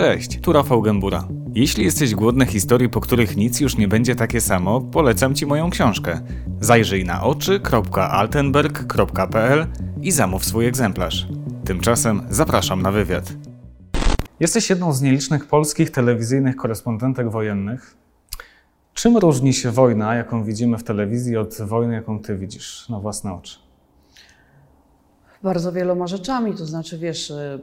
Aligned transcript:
Cześć, 0.00 0.40
tu 0.40 0.52
Rafał 0.52 0.82
Gębura. 0.82 1.28
Jeśli 1.54 1.84
jesteś 1.84 2.14
głodny 2.14 2.46
historii, 2.46 2.88
po 2.88 3.00
których 3.00 3.36
nic 3.36 3.60
już 3.60 3.76
nie 3.76 3.88
będzie 3.88 4.14
takie 4.14 4.40
samo, 4.40 4.80
polecam 4.80 5.34
Ci 5.34 5.46
moją 5.46 5.70
książkę. 5.70 6.20
Zajrzyj 6.60 7.04
na 7.04 7.22
oczy.altenberg.pl 7.22 9.66
i 10.02 10.12
zamów 10.12 10.44
swój 10.44 10.66
egzemplarz. 10.66 11.28
Tymczasem 11.64 12.22
zapraszam 12.30 12.82
na 12.82 12.92
wywiad. 12.92 13.32
Jesteś 14.40 14.70
jedną 14.70 14.92
z 14.92 15.02
nielicznych 15.02 15.46
polskich 15.46 15.90
telewizyjnych 15.90 16.56
korespondentek 16.56 17.30
wojennych. 17.30 17.96
Czym 18.94 19.16
różni 19.16 19.54
się 19.54 19.70
wojna, 19.70 20.14
jaką 20.14 20.44
widzimy 20.44 20.78
w 20.78 20.84
telewizji, 20.84 21.36
od 21.36 21.62
wojny, 21.62 21.94
jaką 21.94 22.18
Ty 22.18 22.36
widzisz 22.36 22.88
na 22.88 23.00
własne 23.00 23.34
oczy? 23.34 23.69
Bardzo 25.42 25.72
wieloma 25.72 26.06
rzeczami. 26.06 26.54
To 26.54 26.66
znaczy, 26.66 26.98
wiesz, 26.98 27.30
y, 27.30 27.60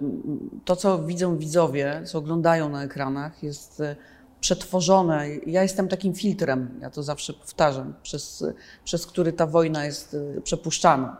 to 0.65 0.75
co 0.75 1.03
widzą 1.03 1.37
widzowie, 1.37 2.01
co 2.05 2.17
oglądają 2.17 2.69
na 2.69 2.83
ekranach, 2.83 3.43
jest 3.43 3.79
y, 3.79 3.95
przetworzone. 4.39 5.27
Ja 5.45 5.63
jestem 5.63 5.87
takim 5.87 6.13
filtrem, 6.13 6.79
ja 6.81 6.89
to 6.89 7.03
zawsze 7.03 7.33
powtarzam, 7.33 7.93
przez, 8.03 8.45
przez 8.83 9.07
który 9.07 9.33
ta 9.33 9.47
wojna 9.47 9.85
jest 9.85 10.13
y, 10.13 10.41
przepuszczana. 10.43 11.17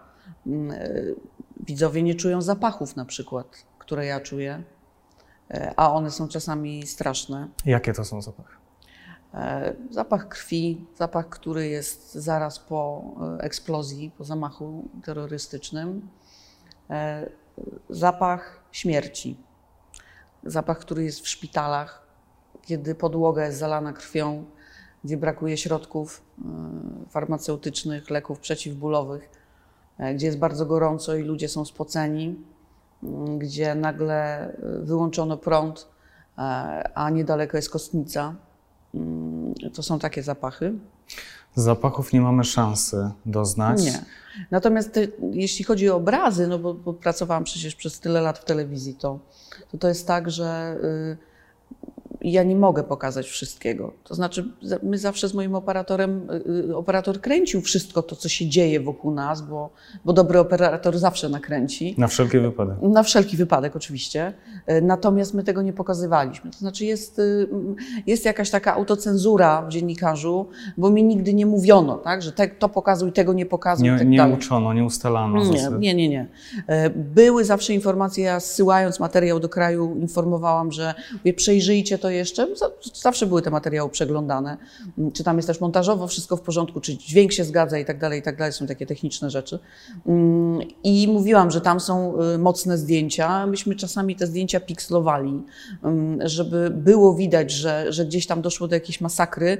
Mm, 0.47 0.77
widzowie 1.65 2.03
nie 2.03 2.15
czują 2.15 2.41
zapachów 2.41 2.95
na 2.95 3.05
przykład, 3.05 3.47
które 3.79 4.05
ja 4.05 4.19
czuję, 4.19 4.63
a 5.75 5.93
one 5.93 6.11
są 6.11 6.27
czasami 6.27 6.87
straszne. 6.87 7.47
Jakie 7.65 7.93
to 7.93 8.05
są 8.05 8.21
zapachy? 8.21 8.57
Zapach 9.91 10.27
krwi, 10.27 10.85
zapach, 10.97 11.29
który 11.29 11.67
jest 11.67 12.13
zaraz 12.13 12.59
po 12.59 13.03
eksplozji, 13.39 14.11
po 14.17 14.23
zamachu 14.23 14.89
terrorystycznym. 15.03 16.09
E, 16.89 17.29
zapach 17.89 18.59
śmierci. 18.71 19.37
Zapach, 20.43 20.79
który 20.79 21.03
jest 21.03 21.19
w 21.19 21.27
szpitalach, 21.27 22.07
kiedy 22.61 22.95
podłoga 22.95 23.45
jest 23.45 23.59
zalana 23.59 23.93
krwią, 23.93 24.45
gdzie 25.03 25.17
brakuje 25.17 25.57
środków 25.57 26.21
e, 26.39 26.43
farmaceutycznych, 27.09 28.09
leków 28.09 28.39
przeciwbólowych, 28.39 29.29
e, 29.97 30.13
gdzie 30.15 30.25
jest 30.25 30.39
bardzo 30.39 30.65
gorąco 30.65 31.15
i 31.15 31.23
ludzie 31.23 31.49
są 31.49 31.65
spoceni, 31.65 32.35
gdzie 33.37 33.75
nagle 33.75 34.51
wyłączono 34.83 35.37
prąd, 35.37 35.87
a 36.95 37.09
niedaleko 37.09 37.57
jest 37.57 37.69
kostnica. 37.69 38.35
To 39.73 39.83
są 39.83 39.99
takie 39.99 40.23
zapachy. 40.23 40.73
Zapachów 41.57 42.13
nie 42.13 42.21
mamy 42.21 42.43
szansy 42.43 43.11
doznać. 43.25 43.83
Nie. 43.83 44.05
Natomiast 44.51 44.93
te, 44.93 45.07
jeśli 45.31 45.65
chodzi 45.65 45.89
o 45.89 45.95
obrazy, 45.95 46.47
no 46.47 46.59
bo, 46.59 46.73
bo, 46.73 46.93
pracowałam 46.93 47.43
przecież 47.43 47.75
przez 47.75 47.99
tyle 47.99 48.21
lat 48.21 48.39
w 48.39 48.45
telewizji, 48.45 48.95
to 48.95 49.19
to, 49.71 49.77
to 49.77 49.87
jest 49.87 50.07
tak, 50.07 50.31
że 50.31 50.77
y, 52.27 52.29
ja 52.29 52.43
nie 52.43 52.55
mogę 52.55 52.83
pokazać 52.83 53.27
wszystkiego. 53.27 53.93
To 54.03 54.15
znaczy, 54.15 54.51
my 54.83 54.97
zawsze 54.97 55.29
z 55.29 55.33
moim 55.33 55.55
operatorem, 55.55 56.29
y, 56.31 56.69
y, 56.69 56.75
operator 56.75 57.21
kręcił 57.21 57.61
wszystko 57.61 58.01
to, 58.01 58.15
co 58.15 58.29
się 58.29 58.49
dzieje 58.49 58.79
wokół 58.79 59.11
nas, 59.11 59.41
bo, 59.41 59.69
bo 60.05 60.13
dobry 60.13 60.39
operator 60.39 60.97
zawsze 60.97 61.29
nakręci. 61.29 61.95
Na 61.97 62.07
wszelki 62.07 62.39
wypadek. 62.39 62.81
Na 62.81 63.03
wszelki 63.03 63.37
wypadek, 63.37 63.75
oczywiście. 63.75 64.33
Y, 64.69 64.81
natomiast 64.81 65.33
my 65.33 65.43
tego 65.43 65.61
nie 65.61 65.73
pokazywaliśmy. 65.73 66.51
To 66.51 66.57
znaczy, 66.57 66.85
jest, 66.85 67.21
jest 68.07 68.25
jakaś 68.25 68.49
taka 68.49 68.75
autocenzura 68.75 69.61
w 69.61 69.69
dziennikarzu, 69.69 70.49
bo 70.77 70.89
mi 70.89 71.03
nigdy 71.03 71.33
nie 71.33 71.45
mówiono, 71.45 71.97
tak, 71.97 72.21
że 72.21 72.31
te, 72.31 72.47
to 72.47 72.69
pokazuj, 72.69 73.11
tego 73.11 73.33
nie 73.33 73.45
pokazuj. 73.45 73.89
Nie, 73.89 73.97
tak 73.97 74.07
nie 74.07 74.25
uczono, 74.25 74.73
nie 74.73 74.83
ustalano. 74.83 75.43
Nie, 75.45 75.69
nie, 75.79 75.93
nie, 75.95 76.09
nie. 76.09 76.27
Były 76.95 77.45
zawsze 77.45 77.73
informacje, 77.73 78.23
ja 78.23 78.39
zsyłając 78.39 78.99
materiał 78.99 79.39
do 79.39 79.49
kraju, 79.49 79.95
informowałam, 79.99 80.71
że 80.71 80.93
przejrzyjcie 81.35 81.97
to 81.97 82.09
jeszcze. 82.17 82.47
Zawsze 82.93 83.25
były 83.25 83.41
te 83.41 83.49
materiały 83.49 83.89
przeglądane. 83.89 84.57
Mm, 84.97 85.11
czy 85.11 85.23
tam 85.23 85.37
jest 85.37 85.47
też 85.47 85.61
montażowo 85.61 86.07
wszystko 86.07 86.37
w 86.37 86.41
porządku, 86.41 86.81
czy 86.81 86.97
dźwięk 86.97 87.31
się 87.31 87.43
zgadza 87.43 87.79
i 87.79 87.85
tak 87.85 87.99
dalej, 87.99 88.19
i 88.19 88.23
tak 88.23 88.37
dalej. 88.37 88.53
Są 88.53 88.67
takie 88.67 88.85
techniczne 88.85 89.29
rzeczy. 89.29 89.59
Mm, 90.07 90.59
I 90.83 91.07
mówiłam, 91.07 91.51
że 91.51 91.61
tam 91.61 91.79
są 91.79 92.21
y, 92.21 92.37
mocne 92.37 92.77
zdjęcia. 92.77 93.47
Myśmy 93.47 93.75
czasami 93.75 94.15
te 94.15 94.27
zdjęcia 94.27 94.59
pikslowali, 94.59 95.43
mm, 95.83 96.27
żeby 96.27 96.69
było 96.69 97.15
widać, 97.15 97.51
że, 97.51 97.93
że 97.93 98.05
gdzieś 98.05 98.27
tam 98.27 98.41
doszło 98.41 98.67
do 98.67 98.75
jakiejś 98.75 99.01
masakry, 99.01 99.57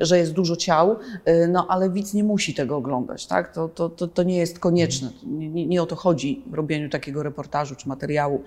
że 0.00 0.18
jest 0.18 0.32
dużo 0.32 0.56
ciał, 0.56 0.96
y, 1.28 1.48
no 1.48 1.66
ale 1.68 1.90
widz 1.90 2.14
nie 2.14 2.24
musi 2.24 2.54
tego 2.54 2.76
oglądać, 2.76 3.26
tak? 3.26 3.54
To, 3.54 3.68
to, 3.68 3.88
to, 3.88 4.08
to 4.08 4.22
nie 4.22 4.36
jest 4.36 4.58
konieczne. 4.58 5.10
Nie, 5.26 5.66
nie, 5.66 5.82
o 5.82 5.86
to 5.86 5.96
chodzi 5.96 6.44
w 6.46 6.54
robieniu 6.54 6.90
takiego 6.90 7.22
reportażu 7.22 7.74
czy 7.74 7.88
materiału 7.88 8.42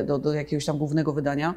y, 0.00 0.04
do, 0.04 0.18
do 0.18 0.32
jakiegoś 0.32 0.64
tam 0.64 0.78
głównego 0.78 1.12
wydania. 1.12 1.54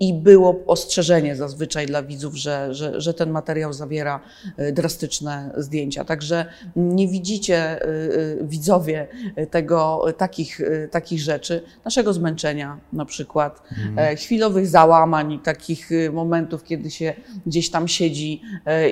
I 0.00 0.14
było 0.24 0.60
ostrzeżenie 0.66 1.36
zazwyczaj 1.36 1.86
dla 1.86 2.02
widzów, 2.02 2.34
że, 2.34 2.74
że, 2.74 3.00
że 3.00 3.14
ten 3.14 3.30
materiał 3.30 3.72
zawiera 3.72 4.20
y, 4.58 4.72
drastyczne 4.72 5.50
zdjęcia. 5.56 6.04
Także 6.04 6.46
nie 6.76 7.08
widzicie 7.08 7.82
y, 7.82 7.88
y, 7.88 8.38
widzowie 8.42 9.08
tego, 9.50 10.04
takich, 10.16 10.60
takich 10.90 11.20
rzeczy, 11.20 11.62
naszego 11.84 12.12
zmęczenia 12.12 12.78
na 12.92 13.04
przykład, 13.04 13.62
mhm. 13.86 14.16
chwilowych 14.16 14.66
załamań, 14.66 15.40
takich 15.44 15.90
momentów, 16.12 16.64
kiedy 16.64 16.90
się 16.90 17.14
gdzieś 17.46 17.70
tam 17.70 17.88
siedzi 17.88 18.42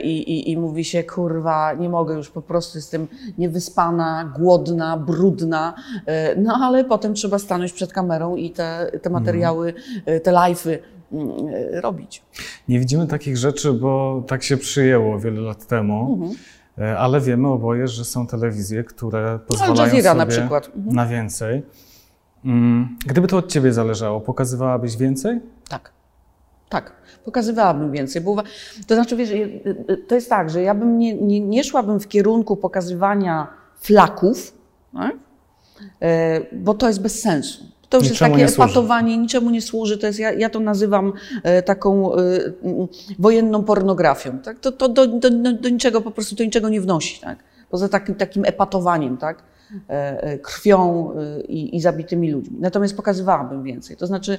i, 0.03 0.09
i, 0.09 0.51
i 0.51 0.57
mówi 0.57 0.85
się, 0.85 1.05
kurwa, 1.05 1.75
nie 1.75 1.89
mogę 1.89 2.15
już, 2.15 2.31
po 2.31 2.43
prostu 2.43 2.79
jestem 2.79 3.09
niewyspana, 3.39 4.33
głodna, 4.39 4.97
brudna, 4.97 5.75
no 6.37 6.59
ale 6.63 6.85
potem 6.85 7.15
trzeba 7.15 7.39
stanąć 7.39 7.73
przed 7.73 7.93
kamerą 7.93 8.37
i 8.37 8.51
te, 8.51 8.91
te 9.03 9.11
materiały, 9.11 9.75
te 10.23 10.33
live'y 10.33 10.79
robić. 11.73 12.23
Nie 12.69 12.81
widzimy 12.81 13.07
takich 13.07 13.37
rzeczy, 13.37 13.73
bo 13.73 14.23
tak 14.27 14.43
się 14.43 14.57
przyjęło 14.57 15.19
wiele 15.19 15.41
lat 15.41 15.67
temu. 15.67 16.13
Mhm. 16.13 16.39
E, 16.79 16.99
ale 16.99 17.21
wiemy 17.21 17.49
oboje, 17.49 17.89
że 17.89 18.05
są 18.05 18.27
telewizje, 18.27 18.85
które 18.85 19.39
pozwalają 19.47 19.83
Al 19.83 19.91
sobie 19.91 20.15
na, 20.15 20.27
przykład. 20.27 20.71
Mhm. 20.77 20.97
na 20.97 21.07
więcej. 21.07 21.63
Mm, 22.45 22.97
gdyby 23.07 23.29
to 23.29 23.37
od 23.37 23.53
ciebie 23.53 23.73
zależało, 23.73 24.21
pokazywałabyś 24.21 24.97
więcej? 24.97 25.41
Tak. 25.69 25.93
Tak, 26.69 26.93
pokazywałabym 27.25 27.93
więcej. 27.93 28.23
Bo, 28.23 28.43
to 28.87 28.95
znaczy, 28.95 29.17
wiesz, 29.17 29.31
to 30.09 30.15
jest 30.15 30.31
tak, 30.31 30.51
że 30.51 30.63
ja 30.63 30.75
bym 30.75 30.99
nie, 30.99 31.15
nie, 31.15 31.41
nie 31.41 31.65
szłabym 31.65 32.01
w 32.01 32.09
kierunku 32.09 32.57
pokazywania 32.57 33.47
flaków, 33.77 34.59
tak? 34.93 35.15
E, 36.03 36.41
bo 36.53 36.75
to 36.75 36.89
jest 36.89 37.03
bez 37.03 37.21
sensu. 37.21 37.65
To 37.93 37.99
już 37.99 38.11
niczemu 38.11 38.39
jest 38.39 38.57
takie 38.57 38.65
epatowanie, 38.65 39.19
niczemu 39.19 39.51
nie 39.51 39.63
służy. 39.63 39.99
To 39.99 40.07
jest, 40.07 40.19
ja, 40.19 40.33
ja 40.33 40.51
to 40.51 40.61
nazywam 40.61 41.13
e, 41.43 41.63
taką 41.63 42.15
e, 42.15 42.19
wojenną 43.19 43.65
pornografią. 43.65 44.39
Tak? 44.39 44.59
To, 44.59 44.73
to 44.73 44.89
do, 44.89 45.07
do, 45.07 45.31
do, 45.53 45.69
niczego 45.69 46.01
po 46.01 46.11
prostu 46.11 46.37
do 46.37 46.45
niczego 46.45 46.69
nie 46.69 46.81
wnosi. 46.81 47.21
Tak? 47.21 47.39
Poza 47.71 47.89
takim, 47.89 48.15
takim 48.15 48.45
epatowaniem, 48.45 49.17
tak? 49.17 49.43
E, 49.89 50.39
krwią 50.39 51.11
i, 51.49 51.77
i 51.77 51.81
zabitymi 51.81 52.31
ludźmi. 52.31 52.57
Natomiast 52.61 52.97
pokazywałabym 52.97 53.63
więcej. 53.63 53.97
To 53.97 54.07
znaczy, 54.07 54.39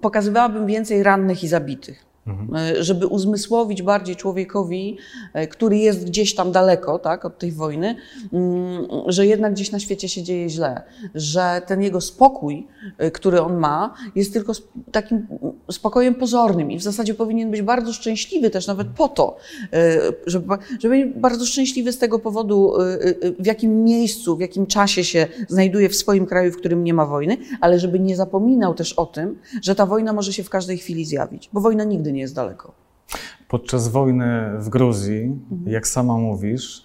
pokazywałabym 0.00 0.66
więcej 0.66 1.02
rannych 1.02 1.44
i 1.44 1.48
zabitych. 1.48 2.04
Mhm. 2.30 2.76
E, 2.76 2.84
żeby 2.84 3.06
uzmysłowić 3.06 3.82
bardziej 3.82 4.16
człowiekowi, 4.16 4.98
e, 5.34 5.46
który 5.46 5.78
jest 5.78 6.06
gdzieś 6.06 6.34
tam 6.34 6.52
daleko 6.52 6.98
tak, 6.98 7.24
od 7.24 7.38
tej 7.38 7.52
wojny, 7.52 7.96
mm, 8.32 8.86
że 9.06 9.26
jednak 9.26 9.52
gdzieś 9.52 9.70
na 9.70 9.78
świecie 9.78 10.08
się 10.08 10.22
dzieje 10.22 10.48
źle, 10.48 10.82
że 11.14 11.62
ten 11.66 11.82
jego 11.82 12.00
spokój, 12.00 12.66
e, 12.98 13.10
który 13.10 13.40
on 13.40 13.56
ma, 13.56 13.94
jest 14.14 14.32
tylko 14.32 14.52
takim 14.92 15.26
spokojem 15.70 16.14
pozornym 16.14 16.70
i 16.70 16.78
w 16.78 16.82
zasadzie 16.82 17.14
powinien 17.14 17.50
być 17.50 17.62
bardzo 17.62 17.92
szczęśliwy 17.92 18.50
też 18.50 18.66
nawet 18.66 18.88
po 18.88 19.08
to, 19.08 19.36
żeby, 20.26 20.54
żeby 20.80 21.04
być 21.04 21.14
bardzo 21.14 21.46
szczęśliwy 21.46 21.92
z 21.92 21.98
tego 21.98 22.18
powodu, 22.18 22.72
w 23.38 23.46
jakim 23.46 23.84
miejscu, 23.84 24.36
w 24.36 24.40
jakim 24.40 24.66
czasie 24.66 25.04
się 25.04 25.26
znajduje 25.48 25.88
w 25.88 25.96
swoim 25.96 26.26
kraju, 26.26 26.52
w 26.52 26.56
którym 26.56 26.84
nie 26.84 26.94
ma 26.94 27.06
wojny, 27.06 27.36
ale 27.60 27.78
żeby 27.78 28.00
nie 28.00 28.16
zapominał 28.16 28.74
też 28.74 28.92
o 28.92 29.06
tym, 29.06 29.38
że 29.62 29.74
ta 29.74 29.86
wojna 29.86 30.12
może 30.12 30.32
się 30.32 30.44
w 30.44 30.50
każdej 30.50 30.78
chwili 30.78 31.04
zjawić, 31.04 31.50
bo 31.52 31.60
wojna 31.60 31.84
nigdy 31.84 32.12
nie 32.12 32.19
jest 32.20 32.34
daleko. 32.34 32.72
Podczas 33.48 33.88
wojny 33.88 34.50
w 34.58 34.68
Gruzji, 34.68 35.22
mhm. 35.50 35.72
jak 35.72 35.88
sama 35.88 36.16
mówisz, 36.16 36.84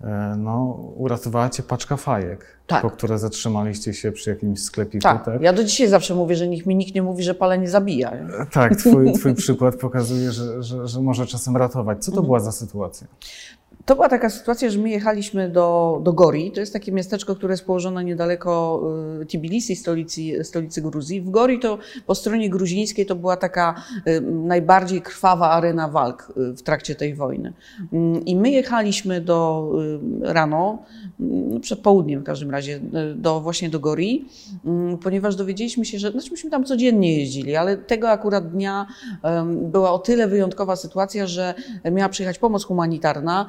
e, 0.00 0.34
no, 0.38 0.64
uratowała 0.96 1.48
cię 1.48 1.62
paczka 1.62 1.96
fajek, 1.96 2.46
tak. 2.66 2.82
po 2.82 2.90
które 2.90 3.18
zatrzymaliście 3.18 3.94
się 3.94 4.12
przy 4.12 4.30
jakimś 4.30 4.62
sklepiku. 4.62 5.02
Tak. 5.02 5.24
tak? 5.24 5.42
Ja 5.42 5.52
do 5.52 5.64
dzisiaj 5.64 5.88
zawsze 5.88 6.14
mówię, 6.14 6.36
że 6.36 6.48
nikt 6.48 6.66
mi 6.66 6.76
nikt 6.76 6.94
nie 6.94 7.02
mówi, 7.02 7.22
że 7.22 7.34
palenie 7.34 7.68
zabija. 7.68 8.12
E, 8.12 8.46
tak, 8.52 8.76
twój, 8.76 9.12
twój 9.18 9.34
przykład 9.34 9.76
pokazuje, 9.76 10.32
że, 10.32 10.62
że, 10.62 10.88
że 10.88 11.00
może 11.00 11.26
czasem 11.26 11.56
ratować. 11.56 12.04
Co 12.04 12.10
to 12.10 12.16
mhm. 12.16 12.26
była 12.26 12.40
za 12.40 12.52
sytuacja? 12.52 13.06
To 13.86 13.94
była 13.94 14.08
taka 14.08 14.30
sytuacja, 14.30 14.70
że 14.70 14.78
my 14.78 14.90
jechaliśmy 14.90 15.48
do, 15.48 16.00
do 16.02 16.12
Gori. 16.12 16.52
To 16.52 16.60
jest 16.60 16.72
takie 16.72 16.92
miasteczko, 16.92 17.34
które 17.34 17.52
jest 17.52 17.64
położone 17.64 18.04
niedaleko 18.04 18.82
y, 19.22 19.26
Tbilisi, 19.26 19.76
stolicy, 19.76 20.44
stolicy 20.44 20.82
Gruzji. 20.82 21.20
W 21.20 21.30
Gori 21.30 21.58
to 21.58 21.78
po 22.06 22.14
stronie 22.14 22.50
gruzińskiej 22.50 23.06
to 23.06 23.16
była 23.16 23.36
taka 23.36 23.82
y, 24.08 24.20
najbardziej 24.20 25.02
krwawa 25.02 25.50
arena 25.50 25.88
walk 25.88 26.32
y, 26.36 26.56
w 26.56 26.62
trakcie 26.62 26.94
tej 26.94 27.14
wojny. 27.14 27.52
Mm, 27.92 28.24
I 28.24 28.36
my 28.36 28.50
jechaliśmy 28.50 29.20
do 29.20 29.72
rano, 30.20 30.82
mm, 31.20 31.60
przed 31.60 31.80
południem 31.80 32.20
w 32.20 32.24
każdym 32.24 32.50
razie, 32.50 32.80
do, 33.16 33.40
właśnie 33.40 33.70
do 33.70 33.80
Gori, 33.80 34.24
mm, 34.64 34.98
ponieważ 34.98 35.36
dowiedzieliśmy 35.36 35.84
się, 35.84 35.98
że, 35.98 36.10
znaczy 36.10 36.30
myśmy 36.30 36.50
tam 36.50 36.64
codziennie 36.64 37.18
jeździli, 37.18 37.56
ale 37.56 37.76
tego 37.76 38.10
akurat 38.10 38.50
dnia 38.50 38.86
była 39.52 39.92
o 39.92 39.98
tyle 39.98 40.28
wyjątkowa 40.28 40.76
sytuacja, 40.76 41.26
że 41.26 41.54
miała 41.92 42.08
przyjechać 42.08 42.38
pomoc 42.38 42.64
humanitarna, 42.64 43.48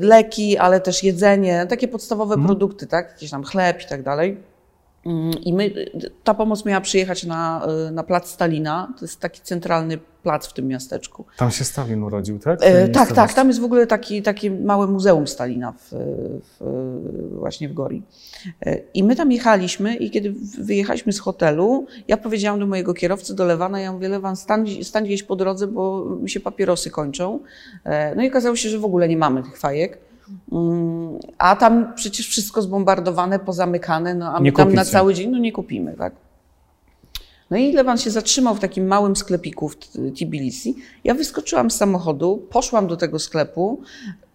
leki, 0.00 0.58
ale 0.58 0.80
też 0.80 1.02
jedzenie, 1.02 1.66
takie 1.68 1.88
podstawowe 1.88 2.34
mhm. 2.34 2.46
produkty, 2.46 2.86
tak? 2.86 3.08
Jakiś 3.10 3.30
tam 3.30 3.44
chleb 3.44 3.82
i 3.82 3.86
tak 3.86 4.02
dalej. 4.02 4.49
Mm, 5.06 5.30
I 5.44 5.52
my, 5.52 5.70
ta 6.24 6.34
pomoc 6.34 6.64
miała 6.64 6.80
przyjechać 6.80 7.24
na, 7.24 7.66
y, 7.88 7.90
na 7.90 8.02
plac 8.02 8.28
Stalina, 8.28 8.94
to 8.98 9.04
jest 9.04 9.20
taki 9.20 9.40
centralny 9.40 9.98
plac 10.22 10.46
w 10.46 10.52
tym 10.52 10.68
miasteczku. 10.68 11.24
Tam 11.36 11.50
się 11.50 11.64
Stalin 11.64 12.02
urodził, 12.02 12.38
tak? 12.38 12.58
E, 12.62 12.88
tak, 12.88 13.12
tak, 13.12 13.34
tam 13.34 13.48
jest 13.48 13.60
w 13.60 13.64
ogóle 13.64 13.86
taki, 13.86 14.22
takie 14.22 14.50
małe 14.50 14.86
muzeum 14.86 15.26
Stalina 15.26 15.72
w, 15.72 15.92
w, 16.60 17.38
właśnie 17.38 17.68
w 17.68 17.74
Gori. 17.74 18.02
E, 18.66 18.78
I 18.94 19.04
my 19.04 19.16
tam 19.16 19.32
jechaliśmy 19.32 19.96
i 19.96 20.10
kiedy 20.10 20.34
wyjechaliśmy 20.58 21.12
z 21.12 21.20
hotelu, 21.20 21.86
ja 22.08 22.16
powiedziałam 22.16 22.60
do 22.60 22.66
mojego 22.66 22.94
kierowcy, 22.94 23.34
do 23.34 23.44
Lewana, 23.44 23.80
ja 23.80 23.92
mówię, 23.92 24.08
Lewan, 24.08 24.36
stań, 24.36 24.84
stań 24.84 25.04
gdzieś 25.04 25.22
po 25.22 25.36
drodze, 25.36 25.66
bo 25.66 26.04
mi 26.04 26.30
się 26.30 26.40
papierosy 26.40 26.90
kończą. 26.90 27.40
E, 27.84 28.14
no 28.14 28.22
i 28.22 28.28
okazało 28.28 28.56
się, 28.56 28.68
że 28.68 28.78
w 28.78 28.84
ogóle 28.84 29.08
nie 29.08 29.16
mamy 29.16 29.42
tych 29.42 29.58
fajek. 29.58 30.09
Mm, 30.52 31.18
a 31.38 31.56
tam 31.56 31.92
przecież 31.94 32.28
wszystko 32.28 32.62
zbombardowane, 32.62 33.38
pozamykane, 33.38 34.14
no 34.14 34.34
a 34.36 34.40
my 34.40 34.52
tam 34.52 34.72
na 34.72 34.84
cały 34.84 35.14
dzień 35.14 35.30
no 35.30 35.38
nie 35.38 35.52
kupimy, 35.52 35.94
tak? 35.98 36.12
No 37.50 37.56
i 37.56 37.72
Lewan 37.72 37.98
się 37.98 38.10
zatrzymał 38.10 38.54
w 38.54 38.60
takim 38.60 38.86
małym 38.86 39.16
sklepiku 39.16 39.68
w 39.68 39.76
Tbilisi. 40.14 40.76
Ja 41.04 41.14
wyskoczyłam 41.14 41.70
z 41.70 41.76
samochodu, 41.76 42.46
poszłam 42.50 42.86
do 42.86 42.96
tego 42.96 43.18
sklepu. 43.18 43.82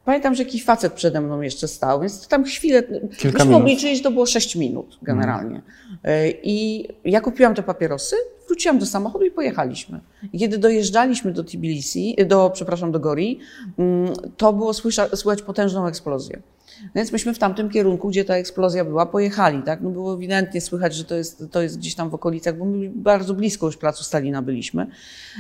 Pamiętam, 0.06 0.36
że 0.36 0.44
jakiś 0.44 0.66
facet 0.66 0.94
przede 0.94 1.22
mną 1.22 1.42
jeszcze 1.42 1.68
stał, 1.68 2.02
więc 2.02 2.28
tam 2.28 2.44
chwilę, 2.44 2.84
Kilka 3.18 3.40
myśmy 3.40 3.56
obliczyli, 3.56 3.98
że 3.98 4.04
to 4.04 4.12
było 4.12 4.26
6 4.26 4.56
minut 4.56 4.98
generalnie. 5.02 5.62
Mm. 6.04 6.34
I 6.44 6.88
ja 7.06 7.22
kupiłam 7.22 7.56
te 7.56 7.64
papierosy, 7.64 8.16
wróciłam 8.56 8.80
do 8.80 8.86
samochodu 8.86 9.26
i 9.26 9.32
pojechaliśmy. 9.32 10.00
I 10.34 10.40
kiedy 10.40 10.58
dojeżdżaliśmy 10.58 11.32
do 11.32 11.44
Tbilisi, 11.44 12.16
do, 12.26 12.50
przepraszam, 12.50 12.92
do 12.92 13.00
Gori, 13.00 13.40
mm, 13.78 14.14
to 14.38 14.54
było 14.54 14.74
słychać 15.14 15.42
potężną 15.46 15.88
eksplozję. 15.88 16.42
No 16.82 16.92
więc 16.96 17.12
myśmy 17.12 17.34
w 17.34 17.40
tamtym 17.40 17.70
kierunku, 17.70 18.10
gdzie 18.10 18.26
ta 18.26 18.36
eksplozja 18.36 18.86
była, 18.86 19.06
pojechali. 19.06 19.64
Tak? 19.64 19.82
No 19.82 19.90
było 19.90 20.14
ewidentnie 20.14 20.62
słychać, 20.62 20.96
że 20.96 21.04
to 21.04 21.16
jest, 21.16 21.44
to 21.52 21.62
jest 21.62 21.78
gdzieś 21.78 21.96
tam 21.96 22.10
w 22.10 22.14
okolicach, 22.14 22.58
bo 22.58 22.66
my 22.66 22.90
bardzo 22.96 23.34
blisko 23.34 23.66
już 23.66 23.78
placu 23.78 24.04
Stalina 24.04 24.42
byliśmy. 24.42 24.88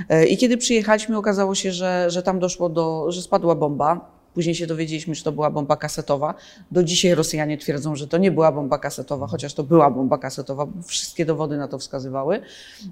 E, 0.10 0.26
I 0.26 0.38
kiedy 0.38 0.58
przyjechaliśmy, 0.58 1.18
okazało 1.18 1.56
się, 1.56 1.72
że, 1.72 2.06
że 2.10 2.24
tam 2.24 2.40
doszło 2.40 2.70
do, 2.70 3.12
że 3.12 3.22
spadła 3.22 3.56
bomba. 3.56 4.15
Później 4.36 4.56
się 4.56 4.68
dowiedzieliśmy, 4.68 5.16
że 5.16 5.24
to 5.24 5.32
była 5.32 5.50
bomba 5.50 5.76
kasetowa. 5.76 6.34
Do 6.72 6.84
dzisiaj 6.84 7.16
Rosjanie 7.16 7.58
twierdzą, 7.58 7.96
że 7.96 8.08
to 8.08 8.18
nie 8.18 8.32
była 8.32 8.52
bomba 8.52 8.78
kasetowa, 8.78 9.28
chociaż 9.28 9.54
to 9.54 9.64
była 9.64 9.92
bomba 9.92 10.18
kasetowa. 10.18 10.68
Wszystkie 10.86 11.26
dowody 11.26 11.58
na 11.58 11.68
to 11.68 11.78
wskazywały. 11.78 12.42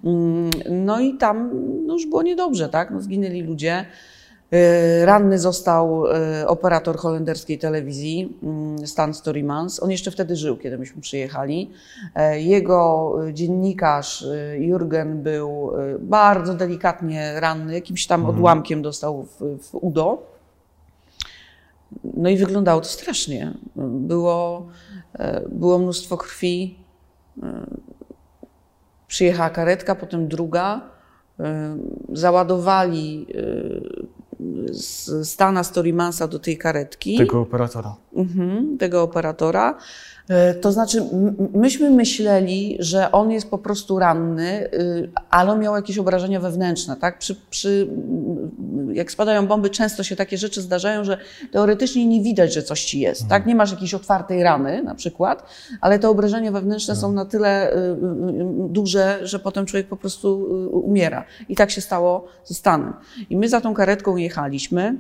Mm, 0.04 0.50
no 0.70 1.00
i 1.00 1.18
tam 1.18 1.52
no 1.86 1.94
już 1.94 2.06
było 2.06 2.24
niedobrze, 2.24 2.70
tak? 2.70 2.92
No, 2.92 3.02
zginęli 3.02 3.42
ludzie. 3.42 3.86
E, 4.54 5.06
ranny 5.06 5.40
został 5.40 6.08
e, 6.08 6.48
operator 6.48 6.98
holenderskiej 6.98 7.60
telewizji, 7.60 8.38
mm, 8.44 8.88
Stan 8.88 9.14
Storymans. 9.14 9.84
On 9.84 9.92
jeszcze 9.92 10.12
wtedy 10.12 10.36
żył, 10.36 10.58
kiedy 10.58 10.78
myśmy 10.78 11.02
przyjechali. 11.02 11.72
E, 12.16 12.42
jego 12.42 13.16
dziennikarz 13.34 14.26
Jurgen 14.58 15.24
był 15.24 15.72
bardzo 16.00 16.54
delikatnie 16.54 17.40
ranny, 17.40 17.74
jakimś 17.74 18.08
tam 18.08 18.22
mhm. 18.22 18.36
odłamkiem 18.36 18.82
dostał 18.82 19.24
w, 19.24 19.60
w 19.60 19.76
udo. 19.76 20.33
No 22.04 22.30
i 22.30 22.38
wyglądało 22.38 22.82
to 22.82 22.88
strasznie. 22.88 23.54
Było, 23.76 24.68
było 25.50 25.80
mnóstwo 25.80 26.18
krwi. 26.18 26.80
Przyjechała 29.08 29.50
karetka, 29.50 29.96
potem 29.96 30.28
druga. 30.28 30.82
Załadowali 32.14 33.28
z 34.72 35.30
Stana 35.30 35.64
Storymansa 35.64 36.28
do 36.28 36.40
tej 36.40 36.58
karetki. 36.58 37.18
Tego 37.18 37.42
operatora. 37.42 37.96
Mhm, 38.16 38.78
tego 38.78 39.04
operatora. 39.04 39.78
E, 40.30 40.54
to 40.54 40.72
znaczy, 40.72 41.04
myśmy 41.54 41.90
myśleli, 41.90 42.78
że 42.80 43.12
on 43.12 43.32
jest 43.32 43.50
po 43.50 43.58
prostu 43.58 44.00
ranny, 44.00 44.70
y, 44.74 45.12
ale 45.30 45.52
on 45.52 45.60
miał 45.60 45.76
jakieś 45.76 45.98
obrażenia 45.98 46.40
wewnętrzne. 46.40 46.96
Tak? 46.96 47.20
Przy, 47.20 47.36
przy, 47.50 47.88
jak 48.94 49.12
spadają 49.12 49.48
bomby, 49.48 49.70
często 49.70 50.04
się 50.04 50.16
takie 50.16 50.38
rzeczy 50.38 50.62
zdarzają, 50.62 51.04
że 51.04 51.18
teoretycznie 51.52 52.08
nie 52.08 52.22
widać, 52.22 52.54
że 52.54 52.64
coś 52.64 52.84
ci 52.84 53.00
jest. 53.00 53.22
Tak? 53.22 53.42
Mhm. 53.42 53.48
Nie 53.48 53.56
masz 53.56 53.72
jakiejś 53.72 53.94
otwartej 53.94 54.44
rany 54.44 54.84
na 54.84 54.96
przykład, 54.96 55.50
ale 55.82 56.00
te 56.00 56.10
obrażenia 56.10 56.52
wewnętrzne 56.52 56.96
są 56.96 57.12
na 57.12 57.26
tyle 57.26 57.74
y, 57.74 57.78
y, 57.78 57.96
duże, 58.70 59.20
że 59.24 59.40
potem 59.40 59.66
człowiek 59.66 59.88
po 59.88 59.98
prostu 59.98 60.44
umiera. 60.72 61.26
I 61.50 61.56
tak 61.56 61.72
się 61.72 61.82
stało 61.82 62.28
ze 62.46 62.54
Stanem. 62.54 62.94
I 63.30 63.38
my 63.38 63.50
za 63.50 63.62
tą 63.62 63.74
karetką 63.74 64.16
jechaliśmy. 64.18 64.98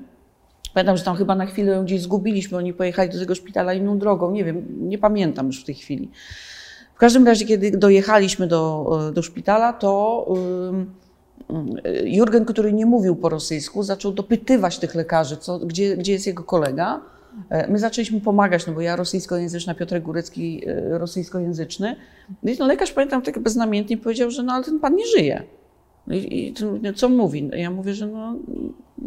Pamiętam, 0.73 0.97
że 0.97 1.03
tam 1.03 1.15
chyba 1.15 1.35
na 1.35 1.45
chwilę 1.45 1.71
ją 1.71 1.83
gdzieś 1.83 2.01
zgubiliśmy, 2.01 2.57
oni 2.57 2.73
pojechali 2.73 3.09
do 3.09 3.19
tego 3.19 3.35
szpitala 3.35 3.73
inną 3.73 3.99
drogą, 3.99 4.31
nie 4.31 4.43
wiem, 4.43 4.65
nie 4.79 4.97
pamiętam 4.97 5.47
już 5.47 5.61
w 5.61 5.65
tej 5.65 5.75
chwili. 5.75 6.09
W 6.95 6.97
każdym 6.97 7.27
razie, 7.27 7.45
kiedy 7.45 7.71
dojechaliśmy 7.71 8.47
do, 8.47 9.11
do 9.13 9.21
szpitala, 9.21 9.73
to 9.73 10.25
Jurgen, 12.05 12.45
który 12.45 12.73
nie 12.73 12.85
mówił 12.85 13.15
po 13.15 13.29
rosyjsku, 13.29 13.83
zaczął 13.83 14.11
dopytywać 14.11 14.79
tych 14.79 14.95
lekarzy, 14.95 15.37
co, 15.37 15.59
gdzie, 15.59 15.97
gdzie 15.97 16.13
jest 16.13 16.27
jego 16.27 16.43
kolega. 16.43 17.01
E, 17.49 17.71
my 17.71 17.79
zaczęliśmy 17.79 18.21
pomagać, 18.21 18.67
no 18.67 18.73
bo 18.73 18.81
ja 18.81 18.95
rosyjskojęzyczna, 18.95 19.75
Piotr 19.75 19.99
Górecki 19.99 20.63
e, 20.67 20.97
rosyjskojęzyczny. 20.97 21.95
No 22.43 22.51
i 22.51 22.57
ten 22.57 22.67
lekarz, 22.67 22.91
pamiętam, 22.91 23.21
tak 23.21 23.39
beznamiętnie 23.39 23.97
powiedział, 23.97 24.31
że 24.31 24.43
no 24.43 24.53
ale 24.53 24.63
ten 24.63 24.79
pan 24.79 24.95
nie 24.95 25.05
żyje. 25.05 25.43
No 26.07 26.15
I, 26.15 26.37
i 26.37 26.53
no, 26.81 26.93
co 26.93 27.09
mówi? 27.09 27.49
Ja 27.53 27.71
mówię, 27.71 27.93
że 27.93 28.07
no, 28.07 28.35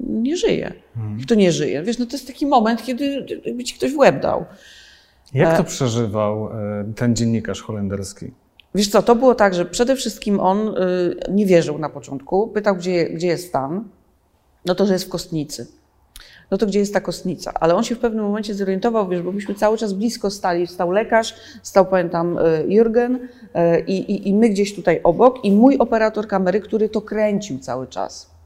nie 0.06 0.36
żyje. 0.36 0.72
Hmm. 0.94 1.20
Kto 1.20 1.34
nie 1.34 1.52
żyje? 1.52 1.82
Wiesz, 1.82 1.98
no 1.98 2.06
to 2.06 2.12
jest 2.12 2.26
taki 2.26 2.46
moment, 2.46 2.84
kiedy 2.84 3.26
by 3.54 3.64
ci 3.64 3.74
ktoś 3.74 3.92
w 3.92 3.98
łeb 3.98 4.22
dał. 4.22 4.44
Jak 5.34 5.56
to 5.56 5.62
e, 5.62 5.64
przeżywał 5.64 6.48
e, 6.48 6.92
ten 6.96 7.16
dziennikarz 7.16 7.62
holenderski? 7.62 8.30
Wiesz 8.74 8.88
co, 8.88 9.02
to 9.02 9.14
było 9.14 9.34
tak, 9.34 9.54
że 9.54 9.64
przede 9.64 9.96
wszystkim 9.96 10.40
on 10.40 10.68
e, 10.68 10.72
nie 11.30 11.46
wierzył 11.46 11.78
na 11.78 11.88
początku. 11.88 12.48
Pytał, 12.48 12.76
gdzie, 12.76 13.10
gdzie 13.10 13.26
jest 13.26 13.48
stan. 13.48 13.84
No 14.64 14.74
to, 14.74 14.86
że 14.86 14.92
jest 14.92 15.04
w 15.04 15.08
kostnicy. 15.08 15.66
No 16.50 16.58
to 16.58 16.66
gdzie 16.66 16.78
jest 16.78 16.94
ta 16.94 17.00
kostnica? 17.00 17.52
Ale 17.54 17.74
on 17.74 17.84
się 17.84 17.94
w 17.94 17.98
pewnym 17.98 18.24
momencie 18.24 18.54
zorientował, 18.54 19.08
wiesz, 19.08 19.22
bo 19.22 19.32
myśmy 19.32 19.54
cały 19.54 19.78
czas 19.78 19.92
blisko 19.92 20.30
stali. 20.30 20.66
Stał 20.66 20.90
lekarz, 20.90 21.34
stał, 21.62 21.86
pamiętam, 21.86 22.38
Jurgen 22.68 23.28
i, 23.86 23.96
i, 23.96 24.28
i 24.28 24.34
my 24.34 24.48
gdzieś 24.48 24.74
tutaj 24.74 25.00
obok 25.04 25.44
i 25.44 25.52
mój 25.52 25.78
operator 25.78 26.26
kamery, 26.26 26.60
który 26.60 26.88
to 26.88 27.00
kręcił 27.00 27.58
cały 27.58 27.86
czas. 27.86 28.36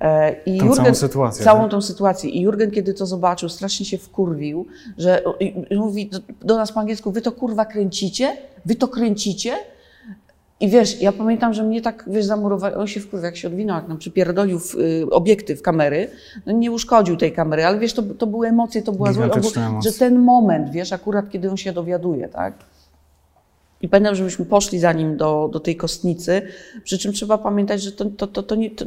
E, 0.00 0.42
I 0.46 0.56
Jurgen, 0.56 0.74
całą 0.74 0.94
sytuację. 0.94 1.44
Całą 1.44 1.60
tak? 1.60 1.70
tą 1.70 1.82
sytuację. 1.82 2.30
I 2.30 2.40
Jurgen, 2.40 2.70
kiedy 2.70 2.94
to 2.94 3.06
zobaczył, 3.06 3.48
strasznie 3.48 3.86
się 3.86 3.98
wkurwił, 3.98 4.66
że 4.98 5.22
mówi 5.70 6.06
do, 6.06 6.18
do 6.42 6.56
nas 6.56 6.72
po 6.72 6.80
angielsku, 6.80 7.12
wy 7.12 7.22
to 7.22 7.32
kurwa 7.32 7.64
kręcicie? 7.64 8.36
Wy 8.66 8.74
to 8.74 8.88
kręcicie? 8.88 9.54
I 10.60 10.68
wiesz, 10.68 11.02
ja 11.02 11.12
pamiętam, 11.12 11.54
że 11.54 11.62
mnie 11.62 11.82
tak, 11.82 12.04
wiesz, 12.06 12.24
zamurował, 12.24 12.80
on 12.80 12.86
się 12.86 13.00
wkurwił, 13.00 13.24
jak 13.24 13.36
się 13.36 13.48
odwinął, 13.48 13.76
jak 13.76 13.88
nam 13.88 13.98
przypierdolił 13.98 14.58
w, 14.58 14.74
y, 14.74 15.06
obiektyw 15.10 15.62
kamery, 15.62 16.10
no 16.46 16.52
nie 16.52 16.70
uszkodził 16.70 17.16
tej 17.16 17.32
kamery, 17.32 17.64
ale 17.64 17.78
wiesz, 17.78 17.92
to, 17.92 18.02
to 18.02 18.26
były 18.26 18.48
emocje, 18.48 18.82
to 18.82 18.92
była 18.92 19.12
zła, 19.12 19.28
że 19.84 19.92
ten 19.92 20.18
moment, 20.18 20.70
wiesz, 20.70 20.92
akurat 20.92 21.30
kiedy 21.30 21.50
on 21.50 21.56
się 21.56 21.72
dowiaduje, 21.72 22.28
tak? 22.28 22.54
I 23.82 23.88
pamiętam, 23.88 24.14
że 24.14 24.24
myśmy 24.24 24.44
poszli 24.44 24.78
za 24.78 24.92
nim 24.92 25.16
do, 25.16 25.48
do 25.52 25.60
tej 25.60 25.76
kostnicy, 25.76 26.42
przy 26.84 26.98
czym 26.98 27.12
trzeba 27.12 27.38
pamiętać, 27.38 27.82
że 27.82 27.92
to, 27.92 28.04
to, 28.04 28.26
to, 28.26 28.42
to 28.42 28.54
nie... 28.54 28.70
To, 28.70 28.84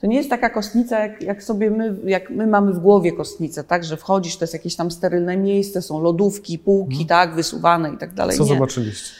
to 0.00 0.06
nie 0.06 0.16
jest 0.16 0.30
taka 0.30 0.50
kostnica, 0.50 0.98
jak, 0.98 1.22
jak 1.22 1.42
sobie 1.42 1.70
my, 1.70 1.96
jak 2.04 2.30
my 2.30 2.46
mamy 2.46 2.72
w 2.72 2.78
głowie 2.78 3.12
kostnicę, 3.12 3.64
tak, 3.64 3.84
że 3.84 3.96
wchodzisz, 3.96 4.36
to 4.36 4.44
jest 4.44 4.54
jakieś 4.54 4.76
tam 4.76 4.90
sterylne 4.90 5.36
miejsce, 5.36 5.82
są 5.82 6.02
lodówki, 6.02 6.58
półki, 6.58 6.92
hmm. 6.92 7.08
tak, 7.08 7.34
wysuwane 7.34 7.92
i 7.92 7.98
tak 7.98 8.14
dalej. 8.14 8.36
Co 8.36 8.42
nie. 8.42 8.48
zobaczyliście? 8.48 9.12